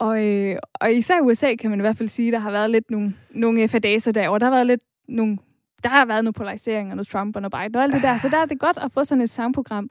Og, 0.00 0.26
øh, 0.26 0.56
og 0.74 0.92
især 0.92 1.16
i 1.16 1.20
USA 1.20 1.54
kan 1.54 1.70
man 1.70 1.80
i 1.80 1.82
hvert 1.82 1.96
fald 1.96 2.08
sige, 2.08 2.32
der 2.32 2.38
har 2.38 2.50
været 2.50 2.70
lidt 2.70 2.90
nogle, 2.90 3.14
nogle 3.30 3.68
fadaser 3.68 4.12
derovre. 4.12 4.38
Der 4.38 4.44
har 4.46 4.52
været 4.52 4.66
lidt 4.66 4.82
nogle, 5.08 5.38
der 5.84 5.88
har 5.88 6.04
været 6.04 6.24
noget 6.24 6.34
polarisering 6.34 6.90
og 6.90 6.96
noget 6.96 7.08
Trump 7.08 7.36
og 7.36 7.42
noget 7.42 7.52
Biden 7.52 7.76
og 7.76 7.82
alt 7.82 7.94
det 7.94 8.02
der. 8.02 8.18
Så 8.18 8.28
der 8.28 8.36
er 8.36 8.46
det 8.46 8.58
godt 8.58 8.78
at 8.78 8.92
få 8.92 9.04
sådan 9.04 9.22
et 9.22 9.30
sangprogram, 9.30 9.90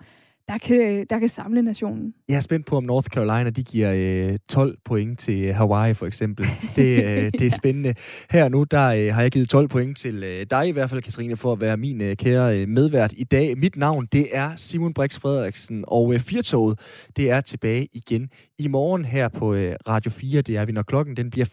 der 0.49 0.57
kan, 0.57 1.05
der 1.09 1.19
kan 1.19 1.29
samle 1.29 1.61
nationen. 1.61 2.13
Jeg 2.29 2.35
er 2.35 2.41
spændt 2.41 2.65
på, 2.65 2.77
om 2.77 2.83
North 2.83 3.07
Carolina 3.07 3.49
de 3.49 3.63
giver 3.63 3.91
øh, 3.95 4.37
12 4.49 4.77
point 4.85 5.19
til 5.19 5.53
Hawaii, 5.53 5.93
for 5.93 6.05
eksempel. 6.05 6.47
Det, 6.75 7.03
øh, 7.03 7.31
det 7.39 7.41
er 7.41 7.49
spændende. 7.49 7.95
Her 8.29 8.49
nu, 8.49 8.63
der 8.63 8.87
øh, 8.87 9.13
har 9.13 9.21
jeg 9.21 9.31
givet 9.31 9.49
12 9.49 9.67
point 9.67 9.97
til 9.97 10.23
øh, 10.23 10.45
dig 10.49 10.67
i 10.67 10.71
hvert 10.71 10.89
fald, 10.89 11.01
Katrine, 11.01 11.35
for 11.35 11.51
at 11.51 11.61
være 11.61 11.77
min 11.77 12.01
øh, 12.01 12.15
kære 12.15 12.61
øh, 12.61 12.67
medvært 12.67 13.13
i 13.17 13.23
dag. 13.23 13.57
Mit 13.57 13.77
navn, 13.77 14.05
det 14.05 14.27
er 14.31 14.51
Simon 14.57 14.93
Brix 14.93 15.19
Frederiksen, 15.19 15.83
og 15.87 16.13
øh, 16.13 16.19
Firtoget, 16.19 16.79
det 17.15 17.31
er 17.31 17.41
tilbage 17.41 17.87
igen 17.93 18.29
i 18.59 18.67
morgen 18.67 19.05
her 19.05 19.27
på 19.29 19.53
øh, 19.53 19.75
Radio 19.87 20.11
4. 20.11 20.41
Det 20.41 20.57
er 20.57 20.65
vi, 20.65 20.71
når 20.71 20.83
klokken 20.83 21.17
den 21.17 21.29
bliver 21.29 21.45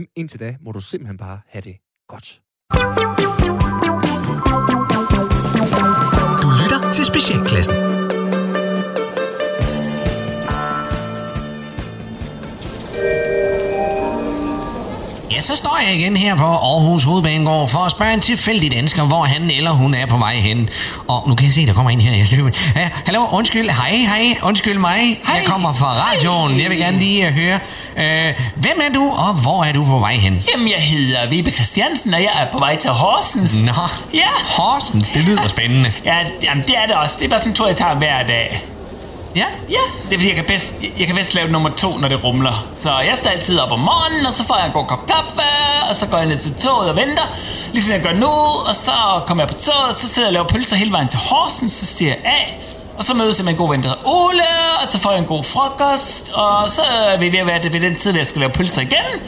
15.05. 0.00 0.12
Indtil 0.16 0.40
da 0.40 0.56
må 0.60 0.72
du 0.72 0.80
simpelthen 0.80 1.18
bare 1.18 1.38
have 1.48 1.62
det 1.62 1.76
godt. 2.08 2.40
Du 6.42 6.48
lytter 6.62 6.92
til 6.92 7.04
Specialklassen. 7.04 8.19
Ja, 15.30 15.40
så 15.40 15.56
står 15.56 15.78
jeg 15.86 15.94
igen 16.00 16.16
her 16.16 16.36
på 16.36 16.44
Aarhus 16.46 17.04
Hovedbanegård 17.04 17.68
for 17.68 17.78
at 17.78 17.90
spørge 17.90 18.14
en 18.14 18.20
tilfældig 18.20 18.72
dansker, 18.72 19.02
hvor 19.04 19.22
han 19.22 19.50
eller 19.50 19.70
hun 19.70 19.94
er 19.94 20.06
på 20.06 20.16
vej 20.16 20.34
hen. 20.36 20.68
Og 21.08 21.28
nu 21.28 21.34
kan 21.34 21.44
jeg 21.44 21.52
se, 21.52 21.66
der 21.66 21.72
kommer 21.72 21.90
en 21.90 22.00
her. 22.00 22.12
Jeg 22.16 22.26
løber. 22.32 22.50
Ja, 22.76 22.88
hallo, 23.04 23.26
undskyld. 23.32 23.70
Hej, 23.70 23.90
hej. 23.96 24.38
Undskyld 24.42 24.78
mig. 24.78 25.20
Hej. 25.26 25.36
Jeg 25.36 25.44
kommer 25.46 25.72
fra 25.72 25.86
radioen. 26.10 26.60
Jeg 26.60 26.70
vil 26.70 26.78
gerne 26.78 26.98
lige 26.98 27.26
uh, 27.28 27.32
høre. 27.34 27.58
Øh, 27.96 28.34
hvem 28.54 28.80
er 28.88 28.92
du, 28.94 29.02
og 29.18 29.34
hvor 29.42 29.64
er 29.64 29.72
du 29.72 29.84
på 29.84 29.98
vej 29.98 30.14
hen? 30.14 30.42
Jamen, 30.52 30.68
jeg 30.68 30.78
hedder 30.80 31.28
Vibe 31.28 31.50
Christiansen, 31.50 32.14
og 32.14 32.20
jeg 32.20 32.30
er 32.42 32.46
på 32.52 32.58
vej 32.58 32.76
til 32.76 32.90
Horsens. 32.90 33.62
Nå, 33.62 33.72
Ja. 34.14 34.28
Horsens, 34.56 35.08
det 35.08 35.22
lyder 35.24 35.48
spændende. 35.56 35.92
Ja, 36.04 36.16
jamen, 36.42 36.64
det 36.66 36.76
er 36.76 36.86
det 36.86 36.94
også. 36.94 37.16
Det 37.18 37.24
er 37.24 37.28
bare 37.30 37.40
sådan 37.40 37.50
en 37.52 37.56
tur, 37.56 37.66
jeg 37.66 37.76
tager 37.76 37.94
hver 37.94 38.22
dag. 38.26 38.64
Ja, 39.36 39.44
Ja, 39.70 39.76
det 40.04 40.14
er 40.14 40.18
fordi, 40.18 40.26
jeg 40.28 40.36
kan 40.36 40.44
bedst, 40.44 40.74
jeg 40.98 41.06
kan 41.06 41.16
bedst 41.16 41.34
lave 41.34 41.48
nummer 41.50 41.70
to, 41.70 41.96
når 41.96 42.08
det 42.08 42.24
rumler. 42.24 42.66
Så 42.76 42.90
jeg 42.98 43.14
står 43.20 43.30
altid 43.30 43.58
op 43.58 43.72
om 43.72 43.78
morgenen, 43.80 44.26
og 44.26 44.32
så 44.32 44.44
får 44.44 44.56
jeg 44.56 44.66
en 44.66 44.72
god 44.72 44.86
kop 44.86 45.06
kaffe, 45.06 45.42
og 45.88 45.96
så 45.96 46.06
går 46.06 46.18
jeg 46.18 46.26
ned 46.26 46.38
til 46.38 46.54
toget 46.54 46.90
og 46.90 46.96
venter, 46.96 47.22
ligesom 47.72 47.92
jeg 47.94 48.02
gør 48.02 48.12
nu, 48.12 48.26
og 48.68 48.74
så 48.74 48.92
kommer 49.26 49.44
jeg 49.44 49.48
på 49.48 49.54
toget, 49.62 49.88
og 49.88 49.94
så 49.94 50.08
sidder 50.08 50.28
jeg 50.28 50.28
og 50.28 50.32
laver 50.32 50.46
pølser 50.46 50.76
hele 50.76 50.92
vejen 50.92 51.08
til 51.08 51.18
Horsens, 51.18 51.72
så 51.72 51.86
stiger 51.86 52.10
jeg 52.10 52.20
af, 52.24 52.58
og 52.98 53.04
så 53.04 53.14
mødes 53.14 53.38
jeg 53.38 53.44
med 53.44 53.52
en 53.52 53.58
god 53.58 53.68
ven, 53.70 53.82
der 53.82 53.88
hedder 53.88 54.02
Ole, 54.08 54.42
og 54.82 54.88
så 54.88 54.98
får 54.98 55.10
jeg 55.10 55.18
en 55.18 55.24
god 55.26 55.44
frokost, 55.44 56.30
og 56.34 56.70
så 56.70 56.82
er 56.82 57.16
vi 57.18 57.32
ved 57.32 57.38
at 57.38 57.46
være 57.46 57.62
det 57.62 57.72
ved 57.72 57.80
den 57.80 57.96
tid, 57.96 58.10
hvor 58.10 58.18
jeg 58.18 58.26
skal 58.26 58.40
lave 58.40 58.52
pølser 58.52 58.82
igen. 58.82 59.20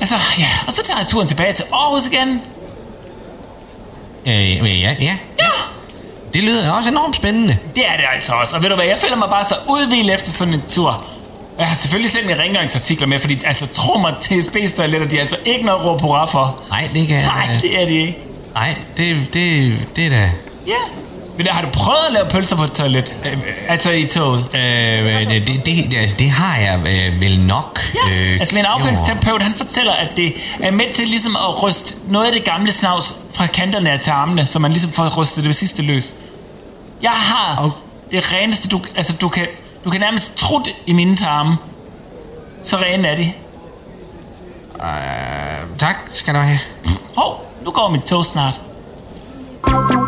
Altså, 0.00 0.16
ja, 0.38 0.48
og 0.66 0.72
så 0.72 0.82
tager 0.82 0.98
jeg 0.98 1.06
turen 1.06 1.28
tilbage 1.28 1.52
til 1.52 1.64
Aarhus 1.72 2.06
igen. 2.06 2.42
øh, 4.26 4.80
ja, 4.82 4.94
ja. 5.00 5.16
Ja, 5.38 5.50
Det 6.36 6.44
lyder 6.44 6.72
også 6.72 6.90
enormt 6.90 7.16
spændende. 7.16 7.56
Det 7.74 7.86
er 7.86 7.96
det 7.96 8.04
altså 8.14 8.32
også. 8.32 8.56
Og 8.56 8.62
ved 8.62 8.68
du 8.68 8.74
hvad, 8.74 8.86
jeg 8.86 8.98
føler 8.98 9.16
mig 9.16 9.28
bare 9.30 9.44
så 9.44 9.54
udvildt 9.68 10.10
efter 10.10 10.30
sådan 10.30 10.54
en 10.54 10.62
tur. 10.68 11.04
Jeg 11.58 11.66
har 11.66 11.74
selvfølgelig 11.74 12.10
slet 12.10 12.22
ikke 12.22 12.42
rengøringsartikler 12.42 13.06
med, 13.06 13.18
fordi 13.18 13.42
altså, 13.44 13.66
tro 13.66 13.98
mig, 13.98 14.14
TSB's 14.24 14.76
toiletter, 14.76 15.08
de 15.08 15.16
er 15.16 15.20
altså 15.20 15.36
ikke 15.44 15.64
noget 15.64 15.84
råb 15.84 16.00
hurra 16.00 16.24
for. 16.24 16.60
Nej, 16.70 16.88
det 16.94 17.08
kan 17.08 17.22
Nej, 17.24 17.48
det 17.62 17.82
er 17.82 17.86
de 17.86 17.94
ikke. 17.94 18.18
Nej, 18.54 18.74
det, 18.96 19.34
det, 19.34 19.74
det 19.96 20.06
er 20.06 20.10
da... 20.10 20.30
Ja. 20.66 20.72
Men 21.36 21.46
har 21.46 21.62
du 21.62 21.68
prøvet 21.72 22.06
at 22.06 22.12
lave 22.12 22.26
pølser 22.26 22.56
på 22.56 22.62
et 22.62 22.72
toilet? 22.72 23.16
Øh, 23.24 23.38
altså 23.68 23.90
i 23.90 24.04
toget? 24.04 24.44
Øh, 24.54 24.60
det, 24.60 25.46
det, 25.46 25.66
det, 25.66 25.94
altså, 25.94 26.16
det 26.18 26.30
har 26.30 26.58
jeg 26.58 26.80
øh, 26.88 27.20
vel 27.20 27.40
nok. 27.40 27.80
Ja, 27.94 28.14
øh, 28.14 28.40
altså 28.40 28.54
min 28.54 28.64
jo. 28.64 28.70
afføringsterapeut, 28.70 29.42
han 29.42 29.54
fortæller, 29.54 29.92
at 29.92 30.16
det 30.16 30.32
er 30.62 30.70
med 30.70 30.92
til 30.94 31.08
ligesom 31.08 31.36
at 31.36 31.62
ryste 31.62 31.96
noget 32.08 32.26
af 32.26 32.32
det 32.32 32.44
gamle 32.44 32.72
snavs 32.72 33.16
fra 33.34 33.46
kanterne 33.46 33.90
af 33.90 34.00
til 34.00 34.10
armene, 34.10 34.46
så 34.46 34.58
man 34.58 34.70
ligesom 34.70 34.92
får 34.92 35.20
rystet 35.20 35.44
det 35.44 35.54
sidste 35.54 35.82
løs. 35.82 36.14
Jeg 37.06 37.14
har 37.14 37.64
okay. 37.64 37.76
det 38.10 38.32
reneste, 38.32 38.68
du, 38.68 38.80
altså, 38.96 39.16
du, 39.20 39.28
kan, 39.28 39.46
du 39.84 39.90
kan 39.90 40.00
nærmest 40.00 40.36
trutte 40.36 40.70
i 40.86 40.92
mine 40.92 41.16
tarme. 41.16 41.56
Så 42.64 42.76
rene 42.76 43.08
er 43.08 43.16
de. 43.16 43.32
Uh, 44.74 45.78
tak 45.78 45.96
skal 46.06 46.34
du 46.34 46.38
have. 46.38 46.58
Hov, 47.16 47.32
oh, 47.32 47.64
nu 47.64 47.70
går 47.70 47.88
mit 47.88 48.02
tog 48.02 48.24
snart. 48.24 48.60
thank 49.66 49.92
you 49.92 50.05